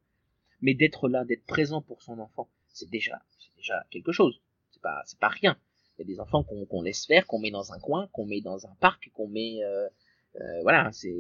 Mais 0.62 0.74
d'être 0.76 1.10
là, 1.10 1.26
d'être 1.26 1.46
présent 1.46 1.82
pour 1.82 2.02
son 2.04 2.20
enfant, 2.20 2.50
c'est 2.68 2.90
déjà, 2.90 3.22
c'est 3.38 3.56
déjà 3.58 3.86
quelque 3.90 4.14
chose. 4.14 4.42
C'est 4.72 4.82
pas, 4.82 5.02
c'est 5.06 5.20
pas 5.20 5.30
rien. 5.30 5.58
Il 6.02 6.10
y 6.10 6.14
a 6.14 6.16
des 6.16 6.20
enfants 6.20 6.44
qu'on 6.44 6.82
laisse 6.82 7.06
faire, 7.06 7.28
qu'on 7.28 7.38
met 7.38 7.52
dans 7.52 7.74
un 7.74 7.80
coin, 7.80 8.08
qu'on 8.12 8.26
met 8.26 8.42
dans 8.42 8.66
un 8.66 8.76
parc, 8.80 9.12
qu'on 9.14 9.28
met, 9.28 9.64
euh, 9.64 9.88
euh, 10.36 10.62
voilà, 10.64 10.90
c'est 10.92 11.14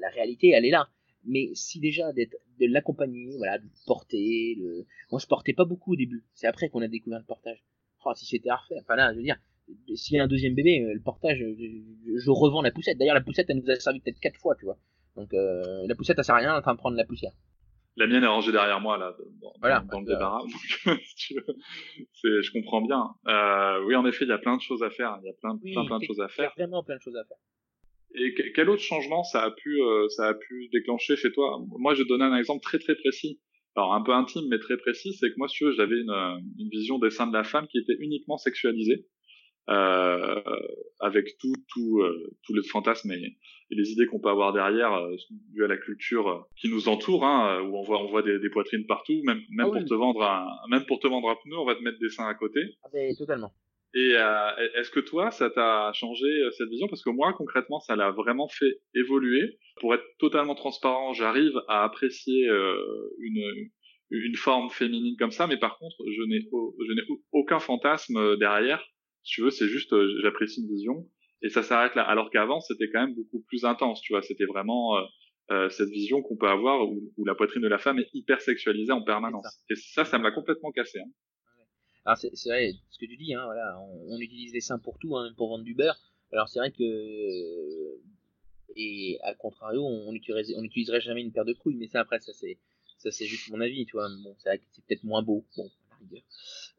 la 0.00 0.08
réalité, 0.08 0.50
elle 0.50 0.64
est 0.64 0.70
là. 0.70 0.88
Mais 1.24 1.50
si 1.54 1.78
déjà 1.78 2.12
de 2.12 2.26
l'accompagner, 2.66 3.36
voilà, 3.36 3.58
de 3.58 3.66
porter, 3.86 4.56
le... 4.58 4.84
moi 5.10 5.20
je 5.20 5.26
portais 5.26 5.52
pas 5.52 5.64
beaucoup 5.64 5.92
au 5.92 5.96
début. 5.96 6.24
C'est 6.34 6.48
après 6.48 6.68
qu'on 6.68 6.82
a 6.82 6.88
découvert 6.88 7.20
le 7.20 7.24
portage. 7.24 7.64
Oh, 8.04 8.12
si 8.14 8.26
c'était 8.26 8.50
à. 8.50 8.60
Enfin 8.80 8.96
là, 8.96 9.12
je 9.12 9.18
veux 9.18 9.22
dire, 9.22 9.38
s'il 9.94 10.16
y 10.16 10.18
a 10.18 10.24
un 10.24 10.28
deuxième 10.28 10.54
bébé, 10.54 10.82
euh, 10.82 10.92
le 10.92 11.00
portage, 11.00 11.38
je, 11.38 12.30
revends 12.30 12.62
la 12.62 12.72
poussette. 12.72 12.98
D'ailleurs, 12.98 13.14
la 13.14 13.22
poussette, 13.22 13.46
elle 13.48 13.58
nous 13.58 13.70
a 13.70 13.78
servi 13.78 14.00
peut-être 14.00 14.18
quatre 14.18 14.38
fois, 14.40 14.56
tu 14.56 14.64
vois. 14.64 14.76
Donc, 15.16 15.32
la 15.32 15.94
poussette, 15.94 16.18
elle 16.18 16.24
sert 16.24 16.34
à 16.34 16.38
rien, 16.38 16.56
en 16.56 16.60
train 16.60 16.74
de 16.74 16.78
prendre 16.78 16.96
la 16.96 17.04
poussière. 17.04 17.32
La 17.96 18.06
mienne 18.06 18.24
est 18.24 18.28
rangée 18.28 18.50
derrière 18.50 18.80
moi, 18.80 18.98
là, 18.98 19.14
dans, 19.40 19.52
voilà, 19.60 19.84
dans 19.90 20.00
le 20.00 20.06
débarras. 20.06 20.42
je 20.86 22.52
comprends 22.52 22.82
bien. 22.82 23.06
Euh, 23.28 23.84
oui, 23.84 23.94
en 23.94 24.04
effet, 24.06 24.24
il 24.24 24.28
y 24.28 24.32
a 24.32 24.38
plein 24.38 24.56
de 24.56 24.62
choses 24.62 24.82
à 24.82 24.90
faire. 24.90 25.16
Il 25.22 25.26
y 25.26 25.30
a 25.30 25.32
plein, 25.34 25.56
plein, 25.58 25.86
plein 25.86 25.98
de 25.98 26.04
choses 26.04 26.20
à 26.20 26.28
faire. 26.28 26.52
Il 26.56 26.60
y 26.60 26.62
a 26.62 26.66
vraiment 26.66 26.82
plein 26.82 26.96
de 26.96 27.02
choses 27.02 27.16
à 27.16 27.24
faire. 27.24 27.36
Et 28.16 28.52
quel 28.54 28.70
autre 28.70 28.82
changement 28.82 29.24
ça 29.24 29.42
a 29.42 29.50
pu, 29.50 29.80
ça 30.08 30.28
a 30.28 30.34
pu 30.34 30.68
déclencher 30.72 31.16
chez 31.16 31.32
toi? 31.32 31.60
Moi, 31.78 31.94
je 31.94 32.02
vais 32.02 32.08
donner 32.08 32.24
un 32.24 32.36
exemple 32.36 32.62
très 32.62 32.78
très 32.78 32.94
précis. 32.94 33.40
Alors 33.76 33.92
un 33.92 34.02
peu 34.02 34.12
intime 34.12 34.46
mais 34.48 34.60
très 34.60 34.76
précis, 34.76 35.14
c'est 35.14 35.30
que 35.30 35.34
moi, 35.36 35.48
si 35.48 35.56
tu 35.56 35.64
veux, 35.64 35.72
j'avais 35.72 36.00
une, 36.00 36.42
une 36.58 36.68
vision 36.68 37.00
des 37.00 37.10
seins 37.10 37.26
de 37.26 37.32
la 37.32 37.42
femme 37.42 37.66
qui 37.66 37.78
était 37.78 37.96
uniquement 37.98 38.38
sexualisée 38.38 39.06
euh, 39.68 40.42
avec 41.00 41.38
tout, 41.38 41.54
tout, 41.72 42.00
euh, 42.00 42.30
tous 42.44 42.54
les 42.54 42.62
fantasmes 42.68 43.12
et, 43.12 43.36
les 43.70 43.90
idées 43.90 44.06
qu'on 44.06 44.20
peut 44.20 44.28
avoir 44.28 44.52
derrière 44.52 44.92
euh, 44.92 45.16
dû 45.52 45.64
à 45.64 45.66
la 45.66 45.76
culture 45.76 46.28
euh, 46.28 46.40
qui 46.60 46.68
nous 46.68 46.88
entoure, 46.88 47.24
hein, 47.24 47.60
où 47.62 47.76
on 47.76 47.82
voit, 47.82 48.00
on 48.00 48.06
voit 48.06 48.22
des, 48.22 48.38
des 48.38 48.50
poitrines 48.50 48.86
partout, 48.86 49.20
même, 49.24 49.40
même 49.50 49.66
ah 49.68 49.72
pour 49.72 49.84
te 49.84 49.94
vendre 49.94 50.22
un, 50.22 50.46
même 50.70 50.84
pour 50.84 51.00
te 51.00 51.08
vendre 51.08 51.28
un 51.30 51.36
pneu, 51.42 51.56
on 51.56 51.64
va 51.64 51.74
te 51.74 51.82
mettre 51.82 51.98
des 51.98 52.10
seins 52.10 52.28
à 52.28 52.34
côté. 52.34 52.60
Ah 52.84 52.88
ben, 52.92 53.14
totalement. 53.16 53.52
Et 53.94 54.14
euh, 54.16 54.50
est-ce 54.74 54.90
que 54.90 55.00
toi, 55.00 55.30
ça 55.30 55.50
t'a 55.50 55.92
changé 55.94 56.26
cette 56.58 56.68
vision? 56.68 56.88
Parce 56.88 57.02
que 57.02 57.10
moi, 57.10 57.32
concrètement, 57.32 57.80
ça 57.80 57.96
l'a 57.96 58.10
vraiment 58.10 58.48
fait 58.48 58.80
évoluer. 58.94 59.58
Pour 59.76 59.94
être 59.94 60.04
totalement 60.18 60.54
transparent, 60.54 61.12
j'arrive 61.14 61.60
à 61.68 61.84
apprécier 61.84 62.48
euh, 62.48 62.76
une, 63.20 63.70
une 64.10 64.36
forme 64.36 64.68
féminine 64.70 65.16
comme 65.16 65.30
ça, 65.30 65.46
mais 65.46 65.56
par 65.56 65.78
contre, 65.78 65.96
je 66.06 66.22
n'ai 66.22 66.46
aucun 67.32 67.60
fantasme 67.60 68.36
derrière 68.36 68.84
tu 69.24 69.42
veux, 69.42 69.50
c'est 69.50 69.68
juste, 69.68 69.92
euh, 69.92 70.20
j'apprécie 70.22 70.60
une 70.60 70.68
vision 70.68 71.08
et 71.42 71.48
ça 71.48 71.62
s'arrête 71.62 71.94
là. 71.94 72.02
Alors 72.02 72.30
qu'avant, 72.30 72.60
c'était 72.60 72.88
quand 72.90 73.00
même 73.00 73.14
beaucoup 73.14 73.40
plus 73.40 73.64
intense, 73.64 74.00
tu 74.00 74.12
vois. 74.12 74.22
C'était 74.22 74.44
vraiment, 74.44 74.96
euh, 74.96 75.02
euh, 75.50 75.68
cette 75.68 75.90
vision 75.90 76.22
qu'on 76.22 76.36
peut 76.36 76.48
avoir 76.48 76.88
où, 76.88 77.12
où, 77.16 77.24
la 77.24 77.34
poitrine 77.34 77.62
de 77.62 77.68
la 77.68 77.78
femme 77.78 77.98
est 77.98 78.08
hyper 78.14 78.40
sexualisée 78.40 78.92
en 78.92 79.02
permanence. 79.02 79.44
Ça. 79.44 79.58
Et 79.70 79.74
ça, 79.76 80.04
ça 80.04 80.18
me 80.18 80.24
l'a 80.24 80.30
complètement 80.30 80.70
cassé. 80.72 81.00
Hein. 81.00 81.10
Alors 82.06 82.18
c'est 82.18 82.48
vrai, 82.48 82.72
ce 82.90 82.98
que 82.98 83.06
tu 83.06 83.16
dis, 83.16 83.34
hein, 83.34 83.44
voilà, 83.46 83.78
on, 83.80 84.14
on, 84.14 84.18
utilise 84.20 84.52
les 84.52 84.60
seins 84.60 84.78
pour 84.78 84.98
tout, 84.98 85.16
hein, 85.16 85.32
pour 85.36 85.48
vendre 85.48 85.64
du 85.64 85.74
beurre. 85.74 85.98
Alors 86.32 86.48
c'est 86.48 86.58
vrai 86.58 86.70
que 86.70 86.82
et 88.76 89.18
à 89.22 89.34
contrario, 89.34 89.82
on 89.84 90.12
n'utiliserait 90.12 90.54
on 90.56 90.64
utiliserait 90.64 91.00
jamais 91.00 91.22
une 91.22 91.32
paire 91.32 91.44
de 91.44 91.52
couilles, 91.52 91.76
mais 91.76 91.86
ça 91.86 92.00
après 92.00 92.18
ça 92.18 92.32
c'est 92.32 92.58
ça 92.98 93.10
c'est 93.10 93.26
juste 93.26 93.50
mon 93.50 93.60
avis, 93.60 93.86
tu 93.86 93.92
vois. 93.92 94.08
Bon, 94.22 94.34
c'est 94.38 94.60
peut-être 94.86 95.04
moins 95.04 95.22
beau, 95.22 95.44
bon, 95.56 95.70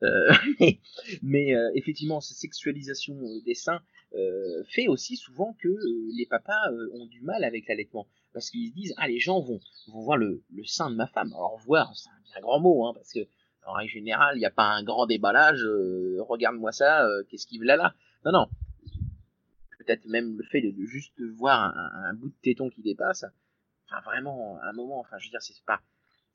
euh, 0.03 0.33
mais 1.23 1.55
euh, 1.55 1.69
effectivement, 1.75 2.21
cette 2.21 2.37
sexualisation 2.37 3.15
euh, 3.15 3.41
des 3.45 3.55
seins 3.55 3.81
euh, 4.13 4.63
fait 4.69 4.87
aussi 4.87 5.15
souvent 5.15 5.55
que 5.61 5.67
euh, 5.67 6.09
les 6.17 6.25
papas 6.25 6.71
ont 6.93 7.05
du 7.07 7.21
mal 7.21 7.43
avec 7.43 7.67
l'allaitement 7.67 8.07
parce 8.33 8.49
qu'ils 8.49 8.69
se 8.69 8.73
disent 8.73 8.93
ah 8.97 9.07
les 9.07 9.19
gens 9.19 9.39
vont 9.39 9.59
vont 9.87 10.03
voir 10.03 10.17
le, 10.17 10.43
le 10.53 10.65
sein 10.65 10.89
de 10.89 10.95
ma 10.95 11.07
femme. 11.07 11.31
Alors 11.33 11.57
voir, 11.65 11.93
c'est 11.95 12.37
un 12.37 12.41
grand 12.41 12.59
mot, 12.59 12.85
hein, 12.85 12.93
parce 12.93 13.11
que 13.11 13.27
en 13.65 13.73
règle 13.73 13.91
générale, 13.91 14.35
il 14.35 14.39
n'y 14.39 14.45
a 14.45 14.51
pas 14.51 14.67
un 14.67 14.83
grand 14.83 15.07
déballage. 15.07 15.65
Regarde-moi 16.19 16.71
ça, 16.71 17.07
qu'est-ce 17.29 17.47
qu'il 17.47 17.67
a 17.69 17.75
là 17.75 17.95
Non 18.25 18.31
non, 18.31 18.47
peut-être 19.79 20.05
même 20.05 20.37
le 20.37 20.43
fait 20.43 20.61
de, 20.61 20.71
de 20.71 20.85
juste 20.85 21.19
voir 21.37 21.75
un, 21.75 22.09
un, 22.09 22.13
bout 22.13 22.29
de 22.29 22.35
téton 22.41 22.69
qui 22.69 22.81
dépasse, 22.81 23.25
enfin 23.87 24.01
vraiment 24.01 24.59
un 24.61 24.73
moment, 24.73 24.99
enfin 24.99 25.17
je 25.19 25.25
veux 25.25 25.31
dire 25.31 25.41
c'est 25.41 25.55
pas 25.65 25.81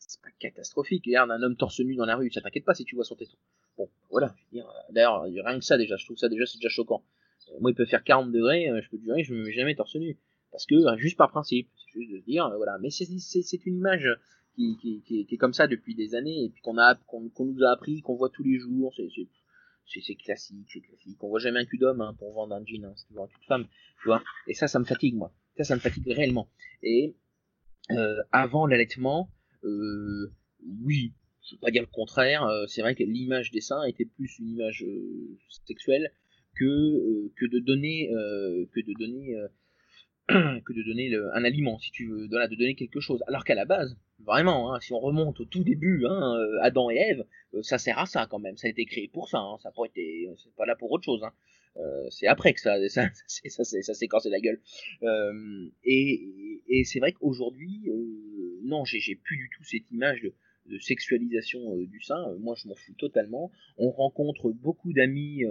c'est 0.09 0.21
pas 0.21 0.31
catastrophique. 0.39 1.05
Regarde 1.07 1.31
un 1.31 1.43
homme 1.43 1.57
torse 1.57 1.81
nu 1.81 1.95
dans 1.95 2.07
la 2.07 2.17
rue, 2.17 2.31
ça 2.31 2.41
t'inquiète 2.41 2.65
pas 2.65 2.75
si 2.75 2.85
tu 2.85 2.95
vois 2.95 3.05
son 3.05 3.17
téton. 3.17 3.37
Bon, 3.77 3.89
voilà. 4.11 4.35
D'ailleurs, 4.91 5.23
rien 5.23 5.59
que 5.59 5.65
ça 5.65 5.79
déjà, 5.79 5.97
je 5.97 6.05
trouve 6.05 6.17
ça 6.17 6.29
déjà 6.29 6.47
c'est 6.47 6.59
déjà 6.59 6.69
choquant. 6.69 7.05
Euh, 7.51 7.61
moi, 7.61 7.71
il 7.71 7.75
peut 7.75 7.87
faire 7.87 8.05
40 8.05 8.33
degrés, 8.33 8.69
euh, 8.69 8.81
je 8.83 8.91
peux 8.91 8.99
dire, 8.99 9.15
je 9.23 9.35
me 9.35 9.45
mets 9.45 9.53
jamais 9.53 9.75
torse 9.75 9.97
nu, 9.97 10.19
parce 10.51 10.67
que 10.67 10.75
euh, 10.75 10.97
juste 10.97 11.17
par 11.17 11.31
principe, 11.31 11.69
c'est 11.77 12.01
juste 12.01 12.13
de 12.13 12.19
se 12.19 12.25
dire, 12.25 12.51
voilà. 12.57 12.79
Mais 12.81 12.91
c'est 12.91 13.07
une 13.67 13.77
image 13.77 14.09
qui, 14.55 14.77
qui, 15.07 15.27
est 15.31 15.37
comme 15.37 15.55
ça 15.55 15.67
depuis 15.67 15.95
des 15.95 16.15
années 16.15 16.45
et 16.45 16.51
puis 16.51 16.61
qu'on 16.61 16.77
a 16.77 16.95
qu'on 17.07 17.31
nous 17.39 17.63
a 17.63 17.71
appris, 17.71 18.03
qu'on 18.03 18.17
voit 18.17 18.31
tous 18.31 18.43
les 18.43 18.59
jours. 18.59 18.95
C'est 19.87 20.15
classique, 20.15 20.69
c'est 20.73 20.81
classique. 20.81 21.23
On 21.23 21.29
voit 21.29 21.41
jamais 21.41 21.61
un 21.61 21.65
cul 21.65 21.79
d'homme 21.79 22.01
hein, 22.01 22.15
pour 22.19 22.33
vendre 22.33 22.55
un 22.55 22.65
jean, 22.65 22.85
hein, 22.85 22.93
c'est 22.97 23.07
toujours 23.09 23.25
un 23.25 23.29
cul 23.29 23.41
de 23.41 23.47
femme, 23.47 23.67
tu 24.03 24.07
vois. 24.07 24.23
Et 24.47 24.55
ça, 24.55 24.69
ça 24.69 24.79
me 24.79 24.85
fatigue, 24.85 25.17
moi. 25.17 25.33
Ça, 25.57 25.65
ça 25.65 25.75
me 25.75 25.81
fatigue 25.81 26.07
réellement. 26.07 26.49
Et 26.83 27.17
euh, 27.91 28.23
avant 28.31 28.67
l'allaitement, 28.67 29.29
euh, 29.29 29.40
oui, 29.63 31.13
je 31.43 31.55
veux 31.55 31.61
pas 31.61 31.71
dire 31.71 31.83
le 31.83 31.89
contraire. 31.89 32.45
Euh, 32.45 32.67
c'est 32.67 32.83
vrai 32.83 32.95
que 32.95 33.03
l'image 33.03 33.51
des 33.51 33.61
seins 33.61 33.83
était 33.85 34.05
plus 34.05 34.39
une 34.39 34.49
image 34.49 34.85
euh, 34.85 35.39
sexuelle 35.67 36.13
que 36.57 36.65
euh, 36.65 37.33
de 37.41 37.59
donner 37.59 38.11
que 38.73 38.81
de 38.81 38.93
donner 38.99 39.35
que 40.29 40.73
de 40.73 40.83
donner 40.85 41.15
un 41.35 41.45
aliment, 41.45 41.79
si 41.79 41.91
tu 41.91 42.07
veux, 42.09 42.29
de, 42.29 42.49
de 42.49 42.57
donner 42.57 42.75
quelque 42.75 43.01
chose. 43.01 43.23
Alors 43.27 43.45
qu'à 43.45 43.55
la 43.55 43.65
base, 43.65 43.97
vraiment, 44.21 44.73
hein, 44.73 44.81
si 44.81 44.93
on 44.93 45.01
remonte 45.01 45.41
au 45.41 45.45
tout 45.45 45.65
début, 45.65 46.05
hein, 46.07 46.37
Adam 46.63 46.91
et 46.91 46.97
Ève, 46.97 47.25
ça 47.63 47.79
sert 47.79 47.99
à 47.99 48.07
ça 48.07 48.27
quand 48.31 48.39
même. 48.39 48.57
Ça 48.57 48.67
a 48.69 48.71
été 48.71 48.85
créé 48.85 49.09
pour 49.09 49.29
ça. 49.29 49.39
Hein, 49.39 49.57
ça 49.63 49.71
n'a 49.71 49.73
pas 49.73 49.87
été, 49.87 50.29
c'est 50.37 50.55
pas 50.55 50.67
là 50.67 50.77
pour 50.77 50.91
autre 50.93 51.05
chose. 51.05 51.23
Euh, 51.81 52.07
c'est 52.11 52.27
après 52.27 52.53
que 52.53 52.61
ça, 52.61 52.77
ça, 52.89 53.11
ça, 53.11 53.65
ça, 53.65 53.95
s'est 53.95 54.09
cassé 54.09 54.31
la 54.31 54.41
gueule. 54.41 54.61
Euh, 55.03 55.69
et, 55.85 56.85
c'est 56.85 57.01
vrai 57.01 57.13
qu'aujourd'hui, 57.13 57.89
euh, 57.89 58.61
non, 58.65 58.85
j'ai 58.85 59.15
plus 59.17 59.37
du 59.37 59.51
tout 59.57 59.65
cette 59.65 59.91
image 59.91 60.23
de, 60.23 60.33
sexualisation 60.79 61.77
du 61.79 62.01
sein. 62.01 62.33
moi, 62.39 62.55
je 62.57 62.69
m'en 62.69 62.77
fous 62.77 62.95
totalement. 62.97 63.51
On 63.77 63.91
rencontre 63.91 64.53
beaucoup 64.53 64.93
d'amis 64.93 65.43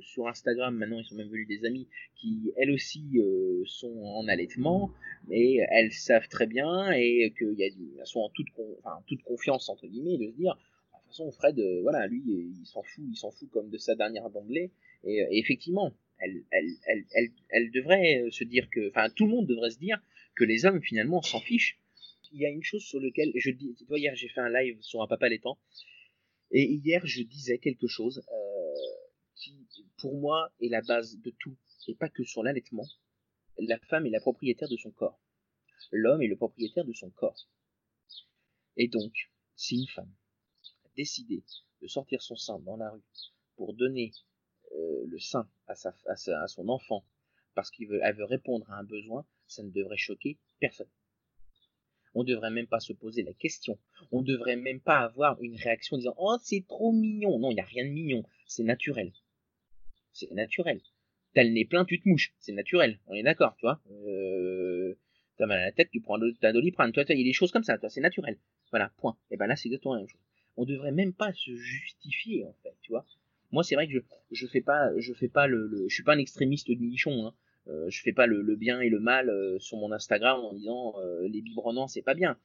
sur 0.00 0.26
Instagram. 0.26 0.76
Maintenant, 0.76 0.98
ils 0.98 1.04
sont 1.04 1.14
même 1.14 1.28
venus 1.28 1.46
des 1.46 1.64
amis 1.64 1.86
qui, 2.16 2.50
elles 2.56 2.72
aussi, 2.72 3.20
sont 3.66 3.96
en 3.96 4.26
allaitement, 4.26 4.90
mais 5.28 5.58
elles 5.70 5.92
savent 5.92 6.26
très 6.26 6.48
bien 6.48 6.90
et 6.90 7.32
qu'elles 7.38 7.60
elles 7.60 8.06
sont 8.06 8.22
en 8.22 8.28
toute, 8.30 8.48
enfin, 8.80 8.98
toute 9.06 9.22
confiance 9.22 9.68
entre 9.68 9.86
guillemets 9.86 10.18
de 10.18 10.26
se 10.26 10.36
dire. 10.36 10.54
De 10.54 10.98
toute 10.98 11.08
façon, 11.10 11.30
Fred, 11.30 11.60
voilà, 11.82 12.08
lui, 12.08 12.24
il 12.26 12.66
s'en 12.66 12.82
fout, 12.82 13.04
il 13.08 13.16
s'en 13.16 13.30
fout 13.30 13.48
comme 13.52 13.70
de 13.70 13.78
sa 13.78 13.94
dernière 13.94 14.30
d'anglais. 14.30 14.72
Et, 15.04 15.16
et 15.16 15.38
effectivement, 15.38 15.94
elle, 16.18 16.44
elle, 17.50 17.70
devrait 17.70 18.30
se 18.30 18.44
dire 18.44 18.68
que, 18.70 18.88
enfin, 18.90 19.10
tout 19.10 19.26
le 19.26 19.32
monde 19.32 19.46
devrait 19.46 19.70
se 19.70 19.78
dire 19.78 20.00
que 20.34 20.44
les 20.44 20.64
hommes 20.64 20.82
finalement 20.82 21.22
s'en 21.22 21.40
fichent. 21.40 21.78
Il 22.32 22.40
y 22.40 22.46
a 22.46 22.50
une 22.50 22.62
chose 22.62 22.82
sur 22.82 23.00
laquelle 23.00 23.32
je 23.36 23.50
dis, 23.50 23.74
tu 23.76 23.84
vois, 23.84 23.98
hier 23.98 24.14
j'ai 24.16 24.28
fait 24.28 24.40
un 24.40 24.50
live 24.50 24.80
sur 24.80 25.02
un 25.02 25.06
papa 25.06 25.28
laitant, 25.28 25.58
et 26.50 26.64
hier 26.64 27.06
je 27.06 27.22
disais 27.22 27.58
quelque 27.58 27.86
chose 27.86 28.24
euh, 28.32 28.74
qui, 29.36 29.66
pour 29.98 30.18
moi, 30.18 30.52
est 30.60 30.68
la 30.68 30.82
base 30.82 31.18
de 31.18 31.30
tout, 31.38 31.56
et 31.88 31.94
pas 31.94 32.08
que 32.08 32.24
sur 32.24 32.42
l'allaitement. 32.42 32.86
La 33.58 33.78
femme 33.78 34.06
est 34.06 34.10
la 34.10 34.20
propriétaire 34.20 34.68
de 34.68 34.76
son 34.76 34.90
corps. 34.90 35.20
L'homme 35.92 36.22
est 36.22 36.28
le 36.28 36.36
propriétaire 36.36 36.84
de 36.84 36.92
son 36.92 37.10
corps. 37.10 37.48
Et 38.76 38.88
donc, 38.88 39.12
si 39.54 39.76
une 39.76 39.88
femme 39.88 40.12
a 40.84 40.88
décidé 40.96 41.44
de 41.82 41.86
sortir 41.86 42.20
son 42.20 42.34
sein 42.34 42.58
dans 42.60 42.76
la 42.76 42.90
rue 42.90 43.02
pour 43.56 43.74
donner 43.74 44.10
euh, 44.10 44.33
le 45.06 45.18
sein 45.18 45.48
à, 45.68 45.74
sa, 45.74 45.94
à, 46.06 46.16
sa, 46.16 46.42
à 46.42 46.48
son 46.48 46.68
enfant 46.68 47.04
parce 47.54 47.70
qu'elle 47.70 47.88
veut, 47.88 48.00
veut 48.16 48.24
répondre 48.24 48.68
à 48.70 48.78
un 48.78 48.84
besoin, 48.84 49.24
ça 49.46 49.62
ne 49.62 49.70
devrait 49.70 49.96
choquer 49.96 50.38
personne. 50.60 50.88
On 52.14 52.22
ne 52.22 52.28
devrait 52.28 52.50
même 52.50 52.66
pas 52.66 52.80
se 52.80 52.92
poser 52.92 53.22
la 53.22 53.32
question. 53.32 53.78
On 54.12 54.20
ne 54.20 54.26
devrait 54.26 54.56
même 54.56 54.80
pas 54.80 54.98
avoir 54.98 55.42
une 55.42 55.56
réaction 55.56 55.96
disant 55.96 56.14
Oh, 56.16 56.36
c'est 56.42 56.64
trop 56.66 56.92
mignon. 56.92 57.38
Non, 57.38 57.50
il 57.50 57.54
n'y 57.54 57.60
a 57.60 57.64
rien 57.64 57.84
de 57.84 57.90
mignon. 57.90 58.24
C'est 58.46 58.62
naturel. 58.62 59.12
C'est 60.12 60.30
naturel. 60.30 60.80
T'as 61.34 61.42
le 61.42 61.50
nez 61.50 61.64
plein, 61.64 61.84
tu 61.84 62.00
te 62.00 62.08
mouches. 62.08 62.32
C'est 62.38 62.52
naturel. 62.52 63.00
On 63.08 63.14
est 63.14 63.24
d'accord, 63.24 63.56
tu 63.56 63.66
vois. 63.66 63.80
Euh, 63.90 64.96
T'as 65.36 65.46
mal 65.46 65.58
à 65.58 65.64
la 65.64 65.72
tête, 65.72 65.90
tu 65.90 66.00
prends 66.00 66.18
ta 66.40 66.52
doliprane. 66.52 66.92
Il 66.94 67.18
y 67.18 67.20
a 67.20 67.24
des 67.24 67.32
choses 67.32 67.50
comme 67.50 67.64
ça. 67.64 67.76
C'est 67.88 68.00
naturel. 68.00 68.38
Voilà, 68.70 68.92
point. 68.98 69.16
Et 69.32 69.36
ben 69.36 69.48
là, 69.48 69.56
c'est 69.56 69.68
exactement 69.68 69.94
la 69.94 70.00
même 70.00 70.08
chose. 70.08 70.20
On 70.56 70.64
devrait 70.64 70.92
même 70.92 71.12
pas 71.12 71.32
se 71.32 71.52
justifier, 71.56 72.44
en 72.44 72.52
fait, 72.62 72.76
tu 72.80 72.92
vois. 72.92 73.04
Moi, 73.52 73.62
c'est 73.62 73.74
vrai 73.74 73.86
que 73.86 73.92
je 73.92 74.00
je 74.30 74.46
fais 74.46 74.60
pas 74.60 74.90
je 74.98 75.12
fais 75.12 75.28
pas 75.28 75.46
le, 75.46 75.66
le 75.66 75.88
je 75.88 75.94
suis 75.94 76.02
pas 76.02 76.14
un 76.14 76.18
extrémiste 76.18 76.68
de 76.68 76.74
nichon. 76.74 77.26
Hein. 77.26 77.34
Euh, 77.68 77.88
je 77.88 78.02
fais 78.02 78.12
pas 78.12 78.26
le, 78.26 78.42
le, 78.42 78.56
bien 78.56 78.80
et 78.80 78.90
le 78.90 79.00
mal 79.00 79.30
euh, 79.30 79.58
sur 79.58 79.78
mon 79.78 79.90
Instagram 79.90 80.38
en 80.40 80.52
disant 80.52 80.94
euh, 80.98 81.26
les 81.28 81.40
biberonnants 81.40 81.88
c'est 81.88 82.02
pas 82.02 82.14
bien. 82.14 82.38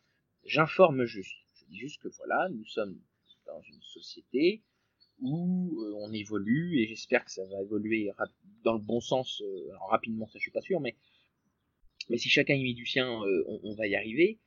J'informe 0.45 1.03
juste. 1.05 1.35
Je 1.55 1.65
dis 1.65 1.77
juste 1.77 2.01
que 2.01 2.07
voilà, 2.17 2.47
nous 2.49 2.65
sommes 2.65 2.97
dans 3.45 3.61
une 3.61 3.81
société 3.81 4.63
où 5.19 5.81
euh, 5.81 5.93
on 5.97 6.13
évolue 6.13 6.79
et 6.79 6.87
j'espère 6.87 7.25
que 7.25 7.31
ça 7.31 7.45
va 7.45 7.61
évoluer 7.61 8.09
dans 8.63 8.73
le 8.73 8.79
bon 8.79 9.01
sens 9.01 9.43
alors 9.69 9.89
rapidement 9.89 10.27
ça 10.27 10.33
je 10.35 10.43
suis 10.43 10.51
pas 10.51 10.61
sûr 10.61 10.79
mais 10.79 10.95
mais 12.09 12.17
si 12.17 12.29
chacun 12.29 12.53
y 12.53 12.63
met 12.63 12.73
du 12.73 12.85
sien 12.85 13.09
on, 13.09 13.59
on, 13.63 13.75
va 13.75 13.87
y 13.87 13.95
arriver 13.95 14.39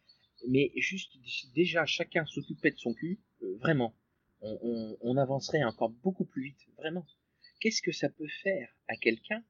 mais 0.48 0.72
juste 0.76 1.18
déjà 1.54 1.84
chacun 1.84 2.24
s'occupait 2.24 2.70
de 2.70 2.78
son 2.78 2.94
cul 2.94 3.20
vraiment 3.60 3.94
on, 4.42 5.16
avancerait 5.16 5.62
encore 5.64 5.90
beaucoup 5.90 6.24
plus 6.24 6.44
vite, 6.44 6.60
vraiment. 6.76 7.06
Qu'est-ce 7.60 7.82
que 7.82 7.92
ça 7.92 8.08
peut 8.08 8.28
faire 8.42 8.68
à 8.88 8.96
quelqu'un 8.96 9.42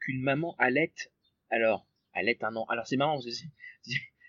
qu'une 0.00 0.20
maman 0.20 0.56
allaite 0.58 1.12
Alors, 1.50 1.86
allaite 2.12 2.42
un 2.42 2.56
an? 2.56 2.64
Alors 2.68 2.86
c'est 2.86 2.96
marrant, 2.96 3.20
je 3.20 3.28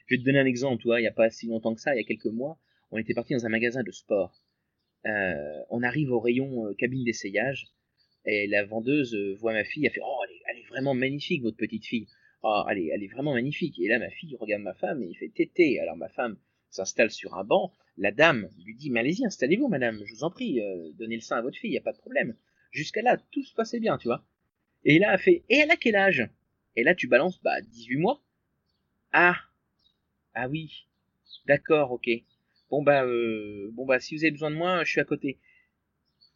vais 0.09 0.17
te 0.17 0.23
donner 0.23 0.39
un 0.39 0.45
exemple, 0.45 0.81
toi, 0.81 0.99
il 0.99 1.03
n'y 1.03 1.07
a 1.07 1.13
pas 1.13 1.29
si 1.29 1.47
longtemps 1.47 1.73
que 1.73 1.81
ça, 1.81 1.95
il 1.95 1.97
y 1.97 2.01
a 2.01 2.07
quelques 2.07 2.25
mois, 2.25 2.59
on 2.91 2.97
était 2.97 3.13
parti 3.13 3.33
dans 3.33 3.45
un 3.45 3.49
magasin 3.49 3.83
de 3.83 3.91
sport. 3.91 4.41
Euh, 5.05 5.63
on 5.69 5.81
arrive 5.81 6.11
au 6.11 6.19
rayon 6.19 6.67
euh, 6.67 6.73
cabine 6.75 7.03
d'essayage, 7.03 7.67
et 8.25 8.47
la 8.47 8.65
vendeuse 8.65 9.15
euh, 9.15 9.35
voit 9.39 9.53
ma 9.53 9.63
fille, 9.63 9.85
elle 9.85 9.93
fait 9.93 10.01
Oh, 10.03 10.19
elle 10.23 10.35
est, 10.35 10.41
elle 10.51 10.59
est 10.59 10.67
vraiment 10.67 10.93
magnifique, 10.93 11.41
votre 11.41 11.57
petite 11.57 11.85
fille. 11.85 12.07
Oh, 12.43 12.63
elle 12.69 12.79
est, 12.79 12.87
elle 12.87 13.03
est 13.03 13.07
vraiment 13.07 13.33
magnifique. 13.33 13.79
Et 13.79 13.87
là, 13.87 13.99
ma 13.99 14.09
fille 14.09 14.35
regarde 14.39 14.61
ma 14.61 14.73
femme 14.73 15.01
et 15.03 15.07
il 15.07 15.15
fait 15.15 15.29
Tété. 15.29 15.79
Alors 15.79 15.97
ma 15.97 16.09
femme 16.09 16.37
s'installe 16.69 17.11
sur 17.11 17.35
un 17.35 17.43
banc, 17.43 17.73
la 17.97 18.11
dame 18.11 18.49
lui 18.63 18.75
dit, 18.75 18.89
mais 18.89 19.01
allez-y, 19.01 19.25
installez-vous, 19.25 19.67
madame, 19.67 20.01
je 20.05 20.13
vous 20.13 20.23
en 20.23 20.31
prie, 20.31 20.61
euh, 20.61 20.91
donnez 20.93 21.15
le 21.15 21.21
sein 21.21 21.37
à 21.37 21.41
votre 21.41 21.57
fille, 21.57 21.71
y 21.71 21.77
a 21.77 21.81
pas 21.81 21.93
de 21.93 21.97
problème. 21.97 22.35
Jusqu'à 22.71 23.01
là, 23.01 23.17
tout 23.31 23.43
se 23.43 23.53
passait 23.53 23.79
bien, 23.79 23.97
tu 23.97 24.07
vois. 24.07 24.23
Et 24.85 24.99
là, 24.99 25.13
elle 25.13 25.19
fait, 25.19 25.43
et 25.49 25.57
elle 25.57 25.71
a 25.71 25.75
quel 25.75 25.95
âge? 25.95 26.29
Et 26.75 26.83
là, 26.83 26.95
tu 26.95 27.07
balances, 27.07 27.41
bah, 27.41 27.61
18 27.61 27.97
mois. 27.97 28.21
Ah, 29.11 29.35
ah 30.33 30.47
oui, 30.47 30.87
d'accord, 31.45 31.91
ok. 31.91 32.09
Bon 32.69 32.83
bah, 32.83 33.03
euh, 33.03 33.69
bon 33.73 33.85
bah, 33.85 33.99
si 33.99 34.15
vous 34.15 34.23
avez 34.23 34.31
besoin 34.31 34.51
de 34.51 34.55
moi, 34.55 34.83
je 34.83 34.91
suis 34.91 35.01
à 35.01 35.05
côté. 35.05 35.39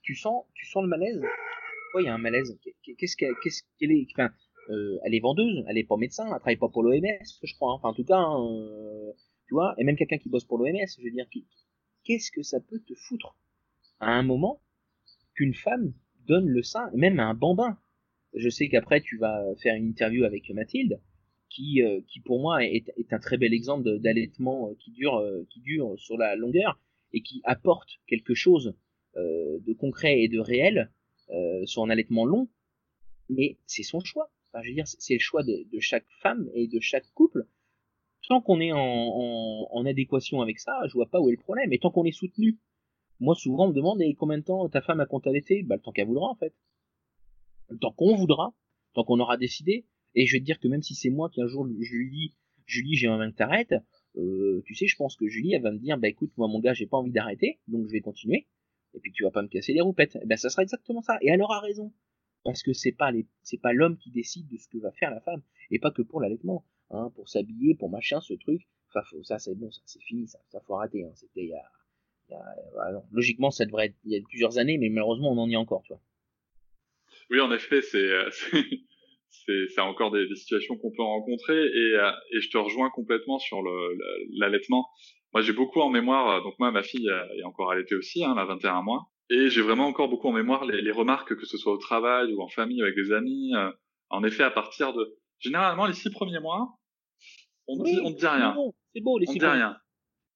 Tu 0.01 0.15
sens, 0.15 0.45
tu 0.55 0.65
sens 0.65 0.83
le 0.83 0.89
malaise? 0.89 1.21
Oui, 1.93 2.03
il 2.03 2.05
y 2.07 2.09
a 2.09 2.13
un 2.13 2.17
malaise. 2.17 2.57
Qu'est-ce 2.97 3.15
qu'elle, 3.15 3.91
est, 3.91 4.07
enfin, 4.11 4.33
euh, 4.69 4.97
elle 5.05 5.13
est 5.13 5.19
vendeuse, 5.19 5.63
elle 5.69 5.77
est 5.77 5.83
pas 5.83 5.97
médecin, 5.97 6.25
elle 6.25 6.39
travaille 6.39 6.57
pas 6.57 6.69
pour 6.69 6.81
l'OMS, 6.81 7.23
je 7.43 7.53
crois. 7.53 7.71
Hein. 7.71 7.75
Enfin, 7.75 7.89
en 7.89 7.93
tout 7.93 8.03
cas, 8.03 8.17
hein, 8.17 9.13
et 9.77 9.83
même 9.83 9.95
quelqu'un 9.95 10.17
qui 10.17 10.29
bosse 10.29 10.45
pour 10.45 10.57
l'OMS, 10.57 10.87
je 10.97 11.03
veux 11.03 11.11
dire, 11.11 11.27
qu'est-ce 12.03 12.31
que 12.31 12.43
ça 12.43 12.59
peut 12.59 12.79
te 12.79 12.93
foutre? 12.95 13.37
À 13.99 14.11
un 14.11 14.23
moment 14.23 14.61
qu'une 15.35 15.53
femme 15.53 15.93
donne 16.27 16.47
le 16.47 16.63
sein, 16.63 16.89
même 16.93 17.19
à 17.19 17.25
un 17.25 17.33
bambin. 17.33 17.77
Je 18.33 18.49
sais 18.49 18.67
qu'après 18.67 19.01
tu 19.01 19.17
vas 19.17 19.43
faire 19.61 19.75
une 19.75 19.87
interview 19.87 20.23
avec 20.23 20.49
Mathilde, 20.49 20.99
qui, 21.49 21.83
euh, 21.83 22.01
qui 22.07 22.19
pour 22.19 22.39
moi 22.39 22.63
est, 22.65 22.85
un 23.11 23.19
très 23.19 23.37
bel 23.37 23.53
exemple 23.53 23.99
d'allaitement 23.99 24.69
euh, 24.69 24.73
qui 24.79 24.91
dure, 24.91 25.17
euh, 25.17 25.45
qui 25.49 25.61
dure 25.61 25.93
sur 25.97 26.17
la 26.17 26.35
longueur 26.35 26.79
et 27.11 27.21
qui 27.21 27.41
apporte 27.43 27.89
quelque 28.07 28.33
chose 28.33 28.75
de 29.15 29.73
concret 29.73 30.21
et 30.21 30.27
de 30.27 30.39
réel 30.39 30.89
sur 31.65 31.83
un 31.83 31.91
allaitement 31.91 32.25
long, 32.25 32.49
mais 33.29 33.59
c'est 33.67 33.83
son 33.83 33.99
choix. 33.99 34.31
Je 34.55 34.69
veux 34.69 34.73
dire, 34.73 34.87
c'est 34.87 35.13
le 35.13 35.19
choix 35.19 35.43
de 35.43 35.79
chaque 35.79 36.07
femme 36.23 36.49
et 36.55 36.67
de 36.67 36.79
chaque 36.79 37.05
couple 37.13 37.45
tant 38.27 38.41
qu'on 38.41 38.59
est 38.59 38.71
en, 38.73 39.85
adéquation 39.85 40.41
avec 40.41 40.59
ça, 40.59 40.79
je 40.87 40.93
vois 40.93 41.09
pas 41.09 41.19
où 41.19 41.29
est 41.29 41.33
le 41.33 41.37
problème. 41.37 41.73
Et 41.73 41.79
tant 41.79 41.91
qu'on 41.91 42.05
est 42.05 42.11
soutenu, 42.11 42.57
moi 43.19 43.35
souvent 43.35 43.65
on 43.65 43.69
me 43.69 43.73
demande 43.73 44.01
et 44.01 44.15
combien 44.15 44.37
de 44.37 44.43
temps 44.43 44.67
ta 44.69 44.81
femme 44.81 44.99
a 44.99 45.05
compté 45.05 45.31
l'été? 45.31 45.63
Bah 45.63 45.75
le 45.75 45.81
temps 45.81 45.91
qu'elle 45.91 46.07
voudra 46.07 46.27
en 46.29 46.35
fait. 46.35 46.53
Le 47.69 47.77
temps 47.77 47.91
qu'on 47.91 48.15
voudra, 48.15 48.53
tant 48.93 49.03
qu'on 49.03 49.19
aura 49.19 49.37
décidé. 49.37 49.85
Et 50.15 50.25
je 50.25 50.33
vais 50.33 50.39
te 50.39 50.45
dire 50.45 50.59
que 50.59 50.67
même 50.67 50.83
si 50.83 50.95
c'est 50.95 51.09
moi 51.09 51.29
qui 51.29 51.41
un 51.41 51.47
jour 51.47 51.67
je 51.67 51.95
lui 51.95 52.09
dis 52.09 52.35
Julie 52.65 52.95
j'ai 52.95 53.07
envie 53.07 53.29
que 53.31 53.35
t'arrêtes, 53.35 53.75
euh, 54.15 54.61
tu 54.65 54.75
sais 54.75 54.87
je 54.87 54.95
pense 54.95 55.15
que 55.15 55.27
Julie 55.27 55.53
elle 55.53 55.63
va 55.63 55.71
me 55.71 55.79
dire 55.79 55.97
bah 55.97 56.07
écoute 56.07 56.31
moi 56.37 56.47
mon 56.47 56.59
gars 56.59 56.73
j'ai 56.73 56.85
pas 56.85 56.97
envie 56.97 57.11
d'arrêter 57.11 57.59
donc 57.67 57.87
je 57.87 57.91
vais 57.91 58.01
continuer 58.01 58.47
et 58.93 58.99
puis 58.99 59.11
tu 59.11 59.23
vas 59.23 59.31
pas 59.31 59.41
me 59.41 59.47
casser 59.47 59.73
les 59.73 59.81
roupettes. 59.81 60.17
Et 60.21 60.25
ben 60.25 60.37
ça 60.37 60.49
sera 60.49 60.61
exactement 60.61 61.01
ça. 61.01 61.17
Et 61.21 61.29
elle 61.29 61.41
aura 61.41 61.59
raison 61.59 61.91
parce 62.43 62.61
que 62.61 62.73
c'est 62.73 62.91
pas 62.91 63.11
les 63.11 63.27
c'est 63.41 63.59
pas 63.59 63.73
l'homme 63.73 63.97
qui 63.97 64.11
décide 64.11 64.47
de 64.47 64.57
ce 64.57 64.67
que 64.67 64.77
va 64.77 64.91
faire 64.91 65.09
la 65.09 65.19
femme 65.21 65.41
et 65.71 65.79
pas 65.79 65.91
que 65.91 66.01
pour 66.01 66.21
l'allaitement 66.21 66.63
hein, 66.93 67.11
pour 67.15 67.29
s'habiller 67.29 67.75
pour 67.75 67.89
machin 67.89 68.21
ce 68.21 68.33
truc 68.33 68.61
enfin 68.89 69.01
faut, 69.09 69.23
ça 69.23 69.39
c'est 69.39 69.55
bon 69.55 69.71
ça 69.71 69.81
c'est 69.85 70.01
fini 70.01 70.27
ça 70.27 70.39
ça 70.49 70.59
faut 70.61 70.75
arrêter 70.75 71.03
hein. 71.03 71.11
c'était 71.15 71.43
il 71.43 71.49
y 71.49 71.53
a, 71.53 71.63
voilà, 72.73 73.03
logiquement 73.11 73.51
ça 73.51 73.65
devrait 73.65 73.87
être 73.87 73.95
il 74.05 74.13
y 74.13 74.17
a 74.17 74.21
plusieurs 74.27 74.57
années 74.57 74.77
mais 74.77 74.89
malheureusement 74.89 75.31
on 75.31 75.37
en 75.37 75.49
est 75.49 75.55
encore 75.55 75.83
tu 75.83 75.93
vois 75.93 76.01
oui 77.29 77.39
en 77.41 77.51
effet 77.51 77.81
c'est 77.81 78.11
c'est 79.29 79.67
c'est 79.75 79.81
encore 79.81 80.11
des, 80.11 80.27
situations 80.35 80.77
qu'on 80.77 80.91
peut 80.91 81.03
rencontrer 81.03 81.65
et 81.65 81.97
et 82.31 82.41
je 82.41 82.49
te 82.49 82.57
rejoins 82.57 82.89
complètement 82.89 83.39
sur 83.39 83.61
l'allaitement 84.37 84.87
moi 85.33 85.41
j'ai 85.41 85.53
beaucoup 85.53 85.81
en 85.81 85.89
mémoire 85.89 86.41
donc 86.43 86.57
moi 86.59 86.71
ma 86.71 86.83
fille 86.83 87.09
est 87.37 87.43
encore 87.43 87.71
allaitée 87.71 87.95
aussi 87.95 88.23
hein, 88.23 88.33
elle 88.33 88.41
a 88.41 88.45
21 88.45 88.81
mois 88.81 89.09
et 89.29 89.49
j'ai 89.49 89.61
vraiment 89.61 89.87
encore 89.87 90.09
beaucoup 90.09 90.27
en 90.27 90.33
mémoire 90.33 90.65
les, 90.65 90.91
remarques, 90.91 91.35
que 91.35 91.45
ce 91.45 91.57
soit 91.57 91.73
au 91.73 91.77
travail 91.77 92.33
ou 92.33 92.41
en 92.41 92.47
famille 92.47 92.81
avec 92.81 92.95
des 92.95 93.11
amis. 93.11 93.55
Euh, 93.55 93.71
en 94.09 94.23
effet, 94.23 94.43
à 94.43 94.51
partir 94.51 94.93
de 94.93 95.17
généralement 95.39 95.87
les 95.87 95.93
six 95.93 96.11
premiers 96.11 96.39
mois, 96.39 96.77
on 97.67 97.77
ne 97.77 97.83
oui, 97.83 98.15
dit, 98.15 98.27
rien. 98.27 98.55
C'est 98.93 99.01
beau, 99.01 99.17
les 99.17 99.27
on 99.27 99.33
six 99.33 99.39
dit 99.39 99.45
rien. 99.45 99.77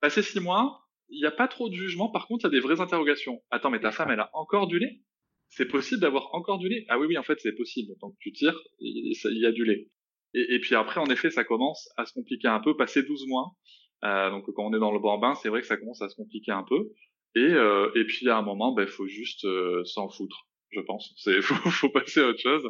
Passé 0.01 0.21
six 0.21 0.39
mois, 0.39 0.87
il 1.09 1.19
n'y 1.19 1.25
a 1.25 1.31
pas 1.31 1.47
trop 1.47 1.69
de 1.69 1.73
jugement. 1.73 2.09
Par 2.09 2.27
contre, 2.27 2.45
il 2.45 2.47
y 2.47 2.57
a 2.57 2.59
des 2.59 2.59
vraies 2.59 2.81
interrogations. 2.81 3.41
Attends, 3.49 3.69
mais 3.69 3.79
ta 3.79 3.91
femme, 3.91 4.11
elle 4.11 4.19
a 4.19 4.29
encore 4.33 4.67
du 4.67 4.79
lait? 4.79 5.01
C'est 5.49 5.67
possible 5.67 6.01
d'avoir 6.01 6.33
encore 6.33 6.57
du 6.57 6.67
lait? 6.69 6.85
Ah 6.89 6.99
oui, 6.99 7.07
oui, 7.07 7.17
en 7.17 7.23
fait, 7.23 7.39
c'est 7.39 7.55
possible. 7.55 7.93
Donc 8.01 8.15
tu 8.19 8.31
tires, 8.31 8.59
il 8.79 9.39
y 9.39 9.45
a 9.45 9.51
du 9.51 9.65
lait. 9.65 9.89
Et, 10.33 10.55
et, 10.55 10.59
puis 10.59 10.75
après, 10.75 10.99
en 10.99 11.07
effet, 11.07 11.31
ça 11.31 11.43
commence 11.43 11.89
à 11.97 12.05
se 12.05 12.13
compliquer 12.13 12.47
un 12.47 12.59
peu. 12.59 12.75
Passé 12.75 13.03
12 13.03 13.27
mois, 13.27 13.55
euh, 14.03 14.29
donc 14.29 14.45
quand 14.53 14.63
on 14.63 14.73
est 14.73 14.79
dans 14.79 14.91
le 14.91 14.99
bambin, 14.99 15.35
c'est 15.35 15.49
vrai 15.49 15.61
que 15.61 15.67
ça 15.67 15.77
commence 15.77 16.01
à 16.01 16.09
se 16.09 16.15
compliquer 16.15 16.51
un 16.51 16.63
peu. 16.63 16.91
Et, 17.35 17.39
euh, 17.39 17.89
et 17.95 18.05
puis 18.05 18.29
à 18.29 18.37
un 18.37 18.41
moment, 18.41 18.73
ben 18.73 18.87
faut 18.87 19.07
juste 19.07 19.45
euh, 19.45 19.83
s'en 19.85 20.09
foutre, 20.09 20.47
je 20.71 20.81
pense. 20.81 21.13
C'est 21.17 21.41
faut, 21.41 21.69
faut 21.69 21.89
passer 21.89 22.21
à 22.21 22.27
autre 22.27 22.39
chose. 22.39 22.69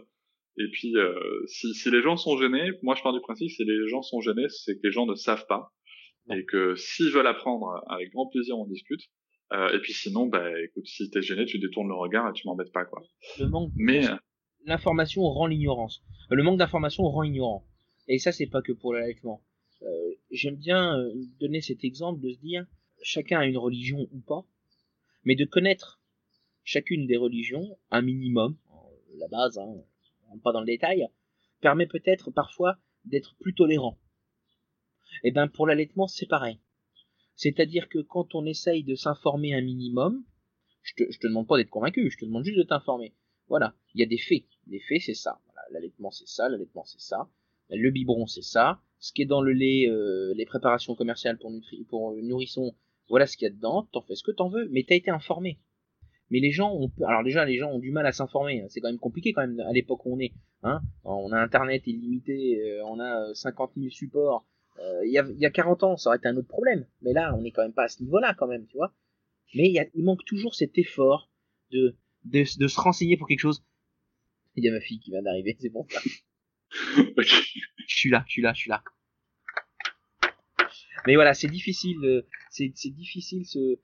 Et 0.57 0.67
puis 0.71 0.95
euh, 0.97 1.43
si, 1.47 1.73
si 1.73 1.91
les 1.91 2.01
gens 2.01 2.17
sont 2.17 2.37
gênés, 2.37 2.71
moi 2.81 2.95
je 2.95 3.03
pars 3.03 3.13
du 3.13 3.21
principe 3.21 3.49
si 3.49 3.63
les 3.63 3.87
gens 3.89 4.01
sont 4.01 4.21
gênés, 4.21 4.47
c'est 4.49 4.75
que 4.75 4.81
les 4.83 4.91
gens 4.91 5.05
ne 5.05 5.15
savent 5.15 5.45
pas 5.47 5.71
et 6.29 6.45
que 6.45 6.75
s'ils 6.75 7.11
veulent 7.11 7.27
apprendre, 7.27 7.83
avec 7.87 8.11
grand 8.11 8.27
plaisir 8.27 8.57
on 8.57 8.65
discute. 8.65 9.01
Euh, 9.53 9.69
et 9.69 9.79
puis 9.79 9.93
sinon, 9.93 10.25
bah 10.25 10.43
écoute, 10.61 10.85
si 10.85 11.09
t'es 11.09 11.21
gêné, 11.21 11.45
tu 11.45 11.57
détournes 11.57 11.87
le 11.87 11.95
regard 11.95 12.27
et 12.29 12.33
tu 12.33 12.47
m'embêtes 12.47 12.73
pas 12.73 12.85
quoi. 12.85 13.01
Le 13.39 13.47
manque. 13.47 13.71
Mais 13.75 14.01
l'information 14.65 15.21
rend 15.21 15.47
l'ignorance. 15.47 16.03
Le 16.29 16.43
manque 16.43 16.57
d'information 16.57 17.03
rend 17.03 17.23
ignorant. 17.23 17.63
Et 18.07 18.17
ça 18.17 18.31
c'est 18.31 18.47
pas 18.47 18.61
que 18.61 18.71
pour 18.71 18.93
l'allaitement. 18.93 19.43
Euh, 19.83 19.87
J'aime 20.31 20.57
bien 20.57 20.97
donner 21.39 21.61
cet 21.61 21.85
exemple 21.85 22.19
de 22.19 22.31
se 22.31 22.39
dire 22.39 22.65
chacun 23.01 23.39
a 23.39 23.45
une 23.45 23.57
religion 23.57 24.07
ou 24.11 24.19
pas, 24.19 24.43
mais 25.23 25.35
de 25.35 25.45
connaître 25.45 26.01
chacune 26.63 27.07
des 27.07 27.15
religions, 27.15 27.77
un 27.91 28.01
minimum, 28.01 28.57
la 29.17 29.27
base, 29.29 29.57
hein, 29.57 29.73
pas 30.43 30.51
dans 30.51 30.61
le 30.61 30.65
détail, 30.65 31.07
permet 31.61 31.87
peut-être 31.87 32.31
parfois 32.31 32.77
d'être 33.05 33.35
plus 33.39 33.53
tolérant. 33.53 33.97
Et 35.23 35.31
ben 35.31 35.47
pour 35.47 35.67
l'allaitement 35.67 36.07
c'est 36.07 36.25
pareil. 36.25 36.59
C'est-à-dire 37.35 37.87
que 37.89 37.99
quand 37.99 38.35
on 38.35 38.45
essaye 38.45 38.83
de 38.83 38.95
s'informer 38.95 39.53
un 39.53 39.61
minimum, 39.61 40.23
je 40.81 40.93
te, 40.95 41.17
te 41.17 41.27
demande 41.27 41.47
pas 41.47 41.57
d'être 41.57 41.69
convaincu, 41.69 42.09
je 42.09 42.17
te 42.17 42.25
demande 42.25 42.43
juste 42.43 42.57
de 42.57 42.63
t'informer. 42.63 43.13
Voilà, 43.47 43.75
il 43.93 44.01
y 44.01 44.03
a 44.03 44.07
des 44.07 44.17
faits. 44.17 44.43
Les 44.67 44.79
faits 44.79 45.01
c'est 45.01 45.13
ça. 45.13 45.39
L'allaitement 45.71 46.11
c'est 46.11 46.27
ça, 46.27 46.49
l'allaitement 46.49 46.85
c'est 46.85 47.01
ça, 47.01 47.29
le 47.69 47.91
biberon 47.91 48.27
c'est 48.27 48.41
ça, 48.41 48.81
ce 48.99 49.11
qui 49.11 49.21
est 49.21 49.25
dans 49.25 49.41
le 49.41 49.51
lait, 49.51 49.87
euh, 49.89 50.33
les 50.35 50.45
préparations 50.45 50.95
commerciales 50.95 51.37
pour, 51.37 51.51
pour 51.89 52.15
nourrissons, 52.15 52.73
voilà 53.09 53.27
ce 53.27 53.37
qu'il 53.37 53.47
y 53.47 53.51
a 53.51 53.53
dedans, 53.53 53.87
t'en 53.91 54.01
fais 54.01 54.15
ce 54.15 54.23
que 54.23 54.31
t'en 54.31 54.49
veux, 54.49 54.67
mais 54.69 54.83
t'as 54.83 54.95
été 54.95 55.11
informé. 55.11 55.59
Mais 56.29 56.39
les 56.39 56.51
gens 56.51 56.73
ont, 56.73 56.91
alors 57.05 57.23
déjà 57.23 57.45
les 57.45 57.57
gens 57.57 57.71
ont 57.71 57.79
du 57.79 57.91
mal 57.91 58.05
à 58.05 58.11
s'informer, 58.11 58.65
c'est 58.69 58.81
quand 58.81 58.89
même 58.89 58.99
compliqué 58.99 59.31
quand 59.31 59.47
même 59.47 59.59
à 59.61 59.71
l'époque 59.71 60.05
où 60.05 60.15
on 60.15 60.19
est, 60.19 60.33
hein. 60.63 60.81
On 61.05 61.31
a 61.31 61.39
internet 61.39 61.87
illimité, 61.87 62.61
euh, 62.61 62.83
on 62.85 62.99
a 62.99 63.33
50 63.33 63.71
000 63.77 63.89
supports. 63.89 64.45
Euh, 64.79 65.05
il 65.05 65.11
y, 65.11 65.17
a, 65.17 65.25
y 65.37 65.45
a 65.45 65.49
40 65.49 65.83
ans, 65.83 65.97
ça 65.97 66.09
aurait 66.09 66.17
été 66.17 66.27
un 66.27 66.35
autre 66.35 66.47
problème. 66.47 66.85
Mais 67.01 67.13
là, 67.13 67.33
on 67.35 67.43
est 67.43 67.51
quand 67.51 67.63
même 67.63 67.73
pas 67.73 67.85
à 67.85 67.87
ce 67.87 68.03
niveau-là 68.03 68.35
quand 68.37 68.47
même, 68.47 68.67
tu 68.67 68.77
vois. 68.77 68.93
Mais 69.55 69.67
il, 69.67 69.71
y 69.71 69.79
a, 69.79 69.85
il 69.95 70.03
manque 70.03 70.23
toujours 70.25 70.53
cet 70.53 70.77
effort 70.77 71.31
de, 71.71 71.95
de, 72.25 72.43
de 72.59 72.67
se 72.67 72.79
renseigner 72.79 73.17
pour 73.17 73.27
quelque 73.27 73.39
chose. 73.39 73.63
Il 74.55 74.63
y 74.63 74.69
a 74.69 74.71
ma 74.71 74.81
fille 74.81 74.99
qui 74.99 75.11
vient 75.11 75.21
d'arriver, 75.21 75.55
c'est 75.59 75.69
bon 75.69 75.85
ça. 75.89 75.99
okay. 76.99 77.25
Je 77.87 77.95
suis 77.95 78.09
là, 78.09 78.25
je 78.27 78.33
suis 78.33 78.41
là, 78.41 78.53
je 78.53 78.59
suis 78.59 78.69
là. 78.69 78.83
Mais 81.05 81.15
voilà, 81.15 81.33
c'est 81.33 81.47
difficile, 81.47 82.25
c'est 82.49 82.89
difficile 82.89 83.45
ce, 83.45 83.79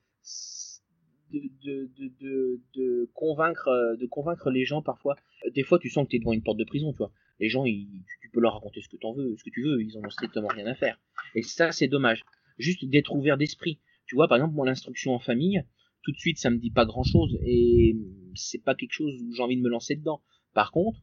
de, 1.34 1.90
de, 1.98 2.12
de, 2.20 2.62
de, 2.76 3.10
convaincre, 3.14 3.98
de 4.00 4.06
convaincre 4.06 4.52
les 4.52 4.66
gens 4.66 4.82
parfois. 4.82 5.16
Des 5.54 5.64
fois, 5.64 5.80
tu 5.80 5.90
sens 5.90 6.06
que 6.06 6.12
tu 6.12 6.16
es 6.18 6.20
devant 6.20 6.34
une 6.34 6.44
porte 6.44 6.58
de 6.58 6.64
prison, 6.64 6.92
tu 6.92 6.98
vois. 6.98 7.12
Les 7.40 7.50
gens, 7.50 7.66
ils, 7.66 8.04
tu 8.22 8.30
peux 8.30 8.40
leur 8.40 8.54
raconter 8.54 8.82
ce 8.82 8.90
que 8.90 8.98
t'en 8.98 9.14
veux, 9.14 9.36
ce 9.38 9.44
que 9.44 9.50
tu 9.50 9.64
veux, 9.64 9.82
ils 9.82 9.98
en 9.98 10.06
ont 10.06 10.10
strictement 10.10 10.48
rien 10.48 10.68
à 10.68 10.76
faire. 10.76 11.00
Et 11.36 11.42
ça, 11.42 11.72
c'est 11.72 11.88
dommage. 11.88 12.24
Juste 12.58 12.86
d'être 12.86 13.14
ouvert 13.14 13.38
d'esprit. 13.38 13.80
Tu 14.06 14.16
vois, 14.16 14.28
par 14.28 14.38
exemple, 14.38 14.56
moi, 14.56 14.66
l'instruction 14.66 15.14
en 15.14 15.20
famille, 15.20 15.64
tout 16.04 16.12
de 16.12 16.18
suite, 16.18 16.38
ça 16.38 16.50
me 16.50 16.58
dit 16.58 16.72
pas 16.72 16.86
grand 16.86 17.04
chose 17.04 17.38
et 17.44 17.98
c'est 18.36 18.64
pas 18.64 18.76
quelque 18.76 18.92
chose 18.92 19.14
où 19.22 19.34
j'ai 19.34 19.42
envie 19.42 19.58
de 19.58 19.62
me 19.62 19.70
lancer 19.70 19.96
dedans. 19.96 20.22
Par 20.54 20.72
contre, 20.72 21.00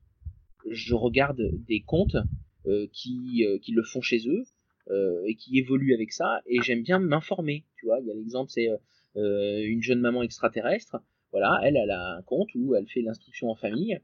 je 0.71 0.95
regarde 0.95 1.41
des 1.67 1.81
comptes 1.81 2.19
euh, 2.67 2.87
qui, 2.93 3.45
euh, 3.47 3.59
qui 3.59 3.73
le 3.73 3.83
font 3.83 4.03
chez 4.03 4.29
eux, 4.29 4.45
euh, 4.91 5.23
et 5.25 5.37
qui 5.37 5.59
évolue 5.59 5.95
avec 5.95 6.11
ça 6.11 6.41
et 6.47 6.61
j'aime 6.63 6.83
bien 6.83 6.99
m'informer 6.99 7.65
tu 7.77 7.87
vois 7.87 8.01
il 8.01 8.09
y 8.09 8.11
a 8.11 8.15
l'exemple 8.15 8.51
c'est 8.51 8.69
euh, 8.69 8.77
une 9.15 9.83
jeune 9.83 10.01
maman 10.01 10.23
extraterrestre 10.23 10.97
voilà 11.33 11.61
elle 11.63 11.77
elle 11.77 11.91
a 11.91 12.17
un 12.17 12.23
compte 12.23 12.51
où 12.55 12.75
elle 12.75 12.89
fait 12.89 13.03
l'instruction 13.03 13.49
en 13.49 13.55
famille. 13.55 14.01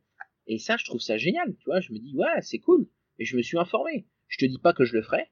Et 0.47 0.59
ça 0.59 0.77
je 0.77 0.85
trouve 0.85 1.01
ça 1.01 1.17
génial 1.17 1.55
tu 1.59 1.65
vois 1.67 1.81
je 1.81 1.93
me 1.93 1.99
dis 1.99 2.15
ouais 2.17 2.41
c'est 2.41 2.59
cool. 2.59 2.89
Et 3.19 3.25
je 3.25 3.37
me 3.37 3.43
suis 3.43 3.59
informé. 3.59 4.07
Je 4.29 4.39
te 4.39 4.45
dis 4.45 4.59
pas 4.59 4.73
que 4.73 4.85
je 4.85 4.95
le 4.95 5.03
ferai. 5.03 5.31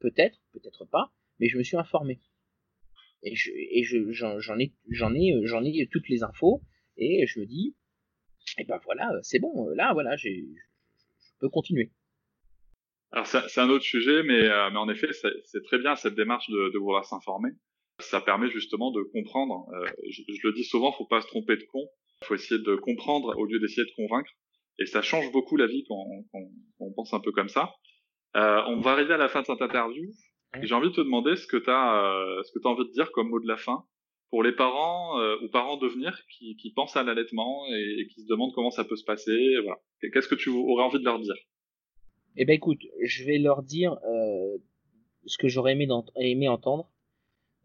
Peut-être 0.00 0.38
peut-être 0.52 0.84
pas 0.86 1.12
mais 1.38 1.48
je 1.48 1.58
me 1.58 1.62
suis 1.62 1.76
informé. 1.76 2.20
Et 3.22 3.34
je 3.34 3.50
je 3.82 4.10
j'en 4.12 4.58
ai 4.58 4.72
j'en 4.90 5.14
ai 5.14 5.34
j'en 5.44 5.64
ai 5.64 5.88
toutes 5.90 6.08
les 6.08 6.22
infos. 6.22 6.62
Et 6.96 7.26
je 7.26 7.40
me 7.40 7.46
dis 7.46 7.76
et 8.58 8.64
ben 8.64 8.80
voilà 8.84 9.10
c'est 9.22 9.38
bon. 9.38 9.68
Là 9.74 9.92
voilà 9.92 10.16
j'ai 10.16 10.46
je 11.18 11.32
peux 11.40 11.50
continuer. 11.50 11.92
Alors 13.10 13.26
c'est 13.26 13.58
un 13.58 13.70
autre 13.70 13.84
sujet, 13.84 14.22
mais, 14.22 14.42
euh, 14.42 14.70
mais 14.70 14.76
en 14.76 14.88
effet, 14.90 15.08
c'est 15.12 15.62
très 15.62 15.78
bien 15.78 15.96
cette 15.96 16.14
démarche 16.14 16.50
de, 16.50 16.70
de 16.70 16.78
vouloir 16.78 17.06
s'informer. 17.06 17.52
Ça 18.00 18.20
permet 18.20 18.50
justement 18.50 18.90
de 18.90 19.02
comprendre. 19.02 19.66
Euh, 19.72 19.86
je, 20.08 20.22
je, 20.28 20.46
le 20.46 20.52
dis 20.52 20.64
souvent, 20.64 20.92
faut 20.92 21.06
pas 21.06 21.20
se 21.20 21.26
tromper 21.26 21.56
de 21.56 21.64
con. 21.72 21.86
Faut 22.24 22.34
essayer 22.34 22.60
de 22.60 22.76
comprendre 22.76 23.36
au 23.36 23.44
lieu 23.44 23.58
d'essayer 23.60 23.84
de 23.84 23.94
convaincre. 23.96 24.30
Et 24.78 24.86
ça 24.86 25.02
change 25.02 25.32
beaucoup 25.32 25.56
la 25.56 25.66
vie 25.66 25.84
quand, 25.88 26.04
quand, 26.32 26.40
quand 26.78 26.84
on 26.84 26.92
pense 26.92 27.12
un 27.12 27.20
peu 27.20 27.32
comme 27.32 27.48
ça. 27.48 27.74
Euh, 28.36 28.62
on 28.68 28.80
va 28.80 28.92
arriver 28.92 29.14
à 29.14 29.18
la 29.18 29.28
fin 29.28 29.40
de 29.40 29.46
cette 29.46 29.62
interview. 29.62 30.04
J'ai 30.62 30.74
envie 30.74 30.88
de 30.88 30.94
te 30.94 31.00
demander 31.00 31.36
ce 31.36 31.46
que 31.46 31.56
tu 31.56 31.70
as, 31.70 32.14
euh, 32.14 32.42
ce 32.42 32.52
que 32.52 32.64
as 32.64 32.70
envie 32.70 32.84
de 32.84 32.92
dire 32.92 33.10
comme 33.12 33.28
mot 33.28 33.40
de 33.40 33.48
la 33.48 33.56
fin 33.56 33.84
pour 34.30 34.42
les 34.42 34.52
parents 34.52 35.18
euh, 35.20 35.36
ou 35.42 35.48
parents 35.48 35.76
devenir 35.76 36.18
qui, 36.36 36.56
qui 36.56 36.72
pensent 36.72 36.96
à 36.96 37.02
l'allaitement 37.02 37.66
et, 37.72 38.00
et, 38.00 38.08
qui 38.08 38.22
se 38.22 38.26
demandent 38.28 38.52
comment 38.54 38.70
ça 38.70 38.84
peut 38.84 38.96
se 38.96 39.04
passer. 39.04 39.36
Voilà. 39.62 39.78
Qu'est-ce 40.12 40.28
que 40.28 40.34
tu 40.34 40.50
aurais 40.50 40.84
envie 40.84 40.98
de 40.98 41.04
leur 41.04 41.18
dire? 41.18 41.34
Eh 42.36 42.44
ben 42.44 42.54
écoute, 42.54 42.80
je 43.02 43.24
vais 43.24 43.38
leur 43.38 43.62
dire 43.62 43.92
euh, 43.92 44.58
ce 45.26 45.38
que 45.38 45.48
j'aurais 45.48 45.72
aimé, 45.72 45.88
aimé, 46.16 46.48
entendre. 46.48 46.88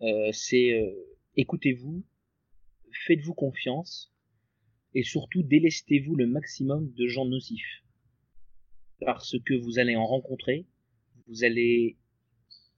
Euh, 0.04 0.32
c'est 0.34 0.74
euh, 0.74 0.92
écoutez-vous, 1.38 2.04
faites-vous 3.08 3.34
confiance 3.34 4.14
et 4.94 5.04
surtout 5.04 5.44
délestez-vous 5.44 6.16
le 6.16 6.28
maximum 6.28 6.92
de 6.94 7.08
gens 7.08 7.26
nocifs. 7.26 7.84
Parce 9.00 9.38
que 9.46 9.54
vous 9.54 9.80
allez 9.80 9.96
en 9.96 10.06
rencontrer, 10.06 10.66
vous 11.28 11.46
allez 11.46 11.98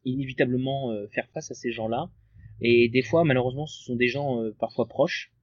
inévitablement 0.04 0.92
euh, 0.92 1.08
faire 1.08 1.28
face 1.32 1.50
à 1.50 1.56
ces 1.56 1.72
gens-là. 1.72 2.12
Et 2.62 2.90
des 2.90 3.02
fois, 3.02 3.24
malheureusement, 3.24 3.66
ce 3.66 3.84
sont 3.84 3.96
des 3.96 4.08
gens 4.08 4.40
parfois 4.60 4.88
proches. 4.88 5.34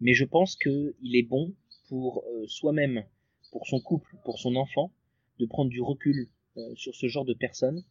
Mais 0.00 0.12
je 0.12 0.24
pense 0.24 0.56
qu'il 0.56 1.16
est 1.16 1.22
bon 1.22 1.54
pour 1.88 2.22
soi-même, 2.46 3.04
pour 3.50 3.66
son 3.66 3.80
couple, 3.80 4.14
pour 4.24 4.38
son 4.38 4.54
enfant, 4.56 4.92
de 5.38 5.46
prendre 5.46 5.70
du 5.70 5.80
recul 5.80 6.28
sur 6.74 6.94
ce 6.94 7.08
genre 7.08 7.24
de 7.24 7.32
personnes 7.32 7.82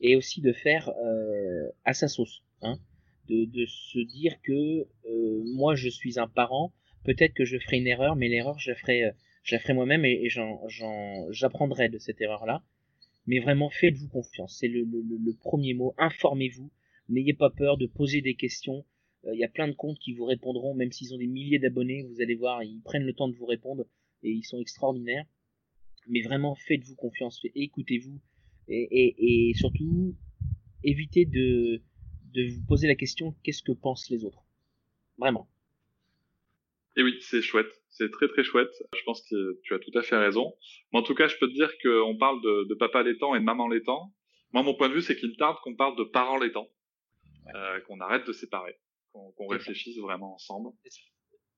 et 0.00 0.16
aussi 0.16 0.40
de 0.40 0.52
faire 0.52 0.88
euh, 0.88 1.68
à 1.84 1.92
sa 1.94 2.08
sauce, 2.08 2.42
hein, 2.62 2.78
de, 3.28 3.44
de 3.44 3.66
se 3.66 3.98
dire 3.98 4.40
que 4.42 4.86
euh, 5.06 5.42
moi 5.54 5.74
je 5.74 5.88
suis 5.88 6.18
un 6.18 6.28
parent, 6.28 6.72
peut-être 7.04 7.34
que 7.34 7.44
je 7.44 7.58
ferai 7.58 7.78
une 7.78 7.86
erreur, 7.86 8.16
mais 8.16 8.28
l'erreur 8.28 8.58
je 8.58 8.70
la 8.70 8.76
ferai, 8.76 9.12
je 9.42 9.54
la 9.54 9.60
ferai 9.60 9.74
moi-même 9.74 10.04
et, 10.04 10.24
et 10.24 10.30
j'apprendrai 11.30 11.88
de 11.88 11.98
cette 11.98 12.20
erreur-là. 12.20 12.62
Mais 13.26 13.38
vraiment, 13.38 13.70
faites-vous 13.70 14.08
confiance. 14.08 14.56
C'est 14.58 14.68
le, 14.68 14.82
le, 14.82 15.02
le, 15.02 15.34
premier 15.34 15.74
mot. 15.74 15.94
Informez-vous. 15.98 16.70
N'ayez 17.08 17.34
pas 17.34 17.50
peur 17.50 17.76
de 17.76 17.86
poser 17.86 18.22
des 18.22 18.34
questions. 18.34 18.84
Il 19.30 19.38
y 19.38 19.44
a 19.44 19.48
plein 19.48 19.68
de 19.68 19.74
comptes 19.74 19.98
qui 19.98 20.14
vous 20.14 20.24
répondront, 20.24 20.74
même 20.74 20.90
s'ils 20.90 21.14
ont 21.14 21.18
des 21.18 21.26
milliers 21.26 21.58
d'abonnés. 21.58 22.02
Vous 22.02 22.22
allez 22.22 22.34
voir, 22.34 22.62
ils 22.64 22.80
prennent 22.80 23.04
le 23.04 23.12
temps 23.12 23.28
de 23.28 23.36
vous 23.36 23.46
répondre 23.46 23.84
et 24.22 24.30
ils 24.30 24.42
sont 24.44 24.58
extraordinaires. 24.58 25.26
Mais 26.08 26.22
vraiment, 26.22 26.54
faites-vous 26.54 26.94
confiance, 26.94 27.40
écoutez-vous 27.54 28.18
et, 28.70 28.88
et, 28.90 29.50
et, 29.50 29.54
surtout, 29.54 30.16
évitez 30.84 31.26
de, 31.26 31.82
de 32.32 32.54
vous 32.54 32.64
poser 32.66 32.86
la 32.86 32.94
question 32.94 33.34
qu'est-ce 33.42 33.62
que 33.62 33.72
pensent 33.72 34.08
les 34.10 34.24
autres? 34.24 34.44
Vraiment. 35.18 35.48
Et 36.96 37.02
oui, 37.02 37.18
c'est 37.20 37.42
chouette. 37.42 37.70
C'est 37.88 38.10
très 38.10 38.28
très 38.28 38.44
chouette. 38.44 38.72
Je 38.96 39.02
pense 39.04 39.22
que 39.28 39.60
tu 39.62 39.74
as 39.74 39.78
tout 39.78 39.96
à 39.98 40.02
fait 40.02 40.16
raison. 40.16 40.54
Mais 40.92 41.00
en 41.00 41.02
tout 41.02 41.14
cas, 41.14 41.28
je 41.28 41.36
peux 41.38 41.48
te 41.48 41.54
dire 41.54 41.70
qu'on 41.82 42.16
parle 42.16 42.40
de, 42.42 42.68
de 42.68 42.74
papa 42.74 43.02
laitant 43.02 43.34
et 43.34 43.40
de 43.40 43.44
maman 43.44 43.68
laitant. 43.68 44.12
Moi, 44.52 44.62
mon 44.62 44.74
point 44.74 44.88
de 44.88 44.94
vue, 44.94 45.02
c'est 45.02 45.16
qu'il 45.16 45.36
tarde 45.36 45.56
qu'on 45.62 45.74
parle 45.74 45.96
de 45.96 46.04
parents 46.04 46.38
laitants. 46.38 46.68
Euh, 47.54 47.80
qu'on 47.80 48.00
arrête 48.00 48.26
de 48.26 48.32
séparer. 48.32 48.76
Qu'on 49.12 49.32
qu 49.32 49.46
réfléchisse 49.48 49.98
vraiment 49.98 50.34
ensemble. 50.34 50.70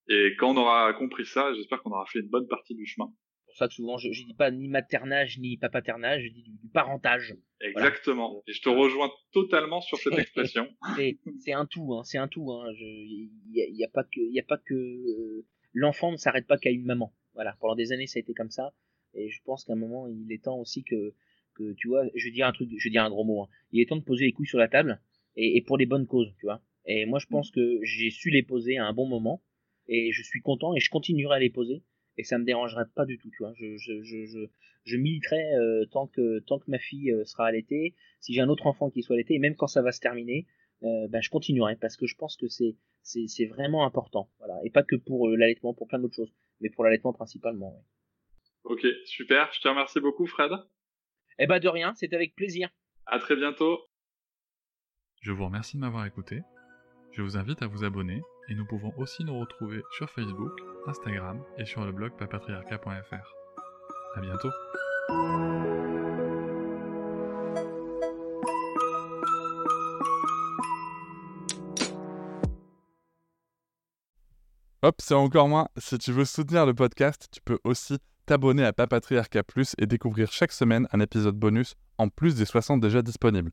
Et 0.09 0.35
quand 0.39 0.53
on 0.53 0.57
aura 0.57 0.93
compris 0.95 1.27
ça, 1.27 1.53
j'espère 1.55 1.83
qu'on 1.83 1.91
aura 1.91 2.07
fait 2.07 2.21
une 2.21 2.29
bonne 2.29 2.49
partie 2.49 2.75
du 2.75 2.87
chemin. 2.87 3.13
C'est 3.53 3.59
pour 3.59 3.59
ça 3.59 3.69
que 3.69 3.75
souvent, 3.75 3.99
je, 3.99 4.11
je 4.13 4.25
dis 4.25 4.33
pas 4.33 4.51
ni 4.51 4.67
maternage 4.67 5.39
ni 5.39 5.59
papaternage, 5.59 6.23
je 6.23 6.29
dis 6.31 6.43
du, 6.43 6.53
du 6.53 6.69
parentage. 6.69 7.37
Exactement. 7.61 8.29
Voilà. 8.29 8.43
Et 8.47 8.53
je 8.55 8.63
te 8.63 8.71
rejoins 8.71 9.11
totalement 9.33 9.83
sur 9.83 9.99
cette 9.99 10.19
expression. 10.19 10.67
c'est 11.45 11.53
un 11.53 11.67
tout, 11.67 11.93
hein, 11.93 12.03
c'est 12.05 12.17
un 12.17 12.29
tout. 12.29 12.51
Hein. 12.51 12.73
Il 12.79 13.31
y, 13.51 13.77
y, 13.77 13.85
a 13.85 13.89
pas 13.89 14.05
que, 14.05 14.21
il 14.21 14.33
y 14.33 14.41
a 14.41 14.45
pas 14.45 14.57
que 14.57 14.75
euh, 14.75 15.47
l'enfant 15.75 16.13
ne 16.13 16.17
s'arrête 16.17 16.47
pas 16.47 16.57
qu'à 16.57 16.71
une 16.71 16.87
maman. 16.87 17.15
Voilà. 17.35 17.57
Pendant 17.61 17.75
des 17.75 17.93
années, 17.93 18.07
ça 18.07 18.19
a 18.19 18.21
été 18.21 18.33
comme 18.33 18.51
ça. 18.51 18.73
Et 19.13 19.29
je 19.29 19.43
pense 19.45 19.65
qu'à 19.65 19.75
un 19.75 19.77
moment, 19.77 20.09
il 20.09 20.33
est 20.33 20.45
temps 20.45 20.59
aussi 20.59 20.83
que, 20.83 21.15
que 21.55 21.75
tu 21.75 21.89
vois, 21.89 22.05
je 22.15 22.25
veux 22.25 22.33
dire 22.33 22.47
un 22.47 22.53
truc, 22.53 22.71
je 22.75 22.99
un 22.99 23.11
gros 23.11 23.25
mot. 23.25 23.43
Hein. 23.43 23.49
Il 23.71 23.83
est 23.83 23.87
temps 23.87 23.97
de 23.97 24.05
poser 24.05 24.25
les 24.25 24.33
couilles 24.33 24.47
sur 24.47 24.59
la 24.59 24.69
table 24.69 25.03
et, 25.37 25.59
et 25.59 25.61
pour 25.61 25.77
les 25.77 25.85
bonnes 25.85 26.07
causes, 26.07 26.33
tu 26.39 26.47
vois. 26.47 26.63
Et 26.87 27.05
moi, 27.05 27.19
je 27.19 27.27
pense 27.27 27.51
que 27.51 27.79
j'ai 27.83 28.11
su 28.11 28.31
les 28.31 28.43
poser 28.43 28.79
à 28.79 28.87
un 28.87 28.95
bon 28.95 29.07
moment 29.07 29.43
et 29.89 30.11
je 30.13 30.23
suis 30.23 30.41
content 30.41 30.75
et 30.75 30.81
je 30.81 30.91
continuerai 30.91 31.37
à 31.37 31.39
les 31.39 31.51
poser 31.51 31.83
et 32.19 32.25
ça 32.25 32.39
me 32.39 32.45
dérangerait 32.45 32.87
pas 32.95 33.05
du 33.05 33.19
tout 33.19 33.31
tu 33.31 33.43
vois. 33.43 33.53
Je 33.55 33.77
je 33.77 34.03
je 34.03 34.25
je, 34.27 34.39
je 34.85 34.97
militerai 34.97 35.55
euh, 35.55 35.87
tant 35.87 36.07
que 36.07 36.41
tant 36.41 36.59
que 36.59 36.71
ma 36.71 36.79
fille 36.79 37.11
euh, 37.11 37.25
sera 37.25 37.47
allaitée. 37.47 37.95
Si 38.21 38.35
j'ai 38.35 38.41
un 38.41 38.49
autre 38.49 38.67
enfant 38.67 38.91
qui 38.91 39.03
soit 39.03 39.15
allaité 39.15 39.35
et 39.35 39.39
même 39.39 39.57
quand 39.57 39.67
ça 39.67 39.83
va 39.83 39.93
se 39.93 40.01
terminer 40.01 40.47
euh, 40.83 41.09
ben 41.09 41.23
je 41.23 41.31
continuerai 41.31 41.77
parce 41.77 41.97
que 41.97 42.07
je 42.07 42.17
pense 42.17 42.37
que 42.37 42.49
c'est 42.49 42.77
c'est 43.03 43.27
c'est 43.29 43.47
vraiment 43.47 43.85
important 43.87 44.31
voilà. 44.39 44.61
Et 44.65 44.71
pas 44.71 44.83
que 44.83 44.97
pour 44.97 45.29
euh, 45.29 45.37
l'allaitement 45.37 45.75
pour 45.75 45.89
plein 45.89 45.99
d'autres 45.99 46.17
choses 46.17 46.33
mais 46.61 46.71
pour 46.71 46.85
l'allaitement 46.85 47.13
principalement 47.13 47.75
ouais. 47.75 47.83
ok 48.65 48.87
super. 49.07 49.51
Je 49.53 49.61
te 49.61 49.69
remercie 49.69 50.01
beaucoup 50.01 50.27
Fred. 50.27 50.53
Eh 51.39 51.47
ben 51.47 51.59
de 51.59 51.69
rien 51.69 51.95
c'est 51.95 52.13
avec 52.13 52.35
plaisir. 52.35 52.71
À 53.07 53.19
très 53.19 53.37
bientôt. 53.37 53.81
Je 55.23 55.33
vous 55.33 55.45
remercie 55.45 55.77
de 55.77 55.83
m'avoir 55.83 56.05
écouté. 56.07 56.41
Je 57.13 57.23
vous 57.23 57.37
invite 57.37 57.63
à 57.63 57.67
vous 57.67 57.85
abonner 57.85 58.23
et 58.49 58.55
nous 58.55 58.67
pouvons 58.67 58.93
aussi 58.97 59.25
nous 59.25 59.39
retrouver 59.39 59.83
sur 59.91 60.11
Facebook, 60.11 60.53
Instagram 60.87 61.43
et 61.59 61.65
sur 61.65 61.85
le 61.85 61.93
blog 61.93 62.13
papatriarca.fr. 62.19 63.35
À 64.15 64.21
bientôt. 64.21 64.51
Hop, 74.85 74.97
c'est 74.99 75.15
encore 75.15 75.49
moins. 75.49 75.69
Si 75.77 75.97
tu 75.97 76.11
veux 76.11 76.25
soutenir 76.25 76.67
le 76.67 76.75
podcast, 76.75 77.29
tu 77.31 77.41
peux 77.41 77.61
aussi 77.63 77.99
t'abonner 78.27 78.65
à 78.65 78.73
Papatriarca 78.73 79.45
Plus 79.45 79.75
et 79.79 79.87
découvrir 79.87 80.33
chaque 80.33 80.51
semaine 80.51 80.89
un 80.93 80.99
épisode 80.99 81.37
bonus 81.37 81.77
en 81.99 82.09
plus 82.09 82.35
des 82.35 82.45
60 82.45 82.81
déjà 82.81 83.01
disponibles. 83.01 83.53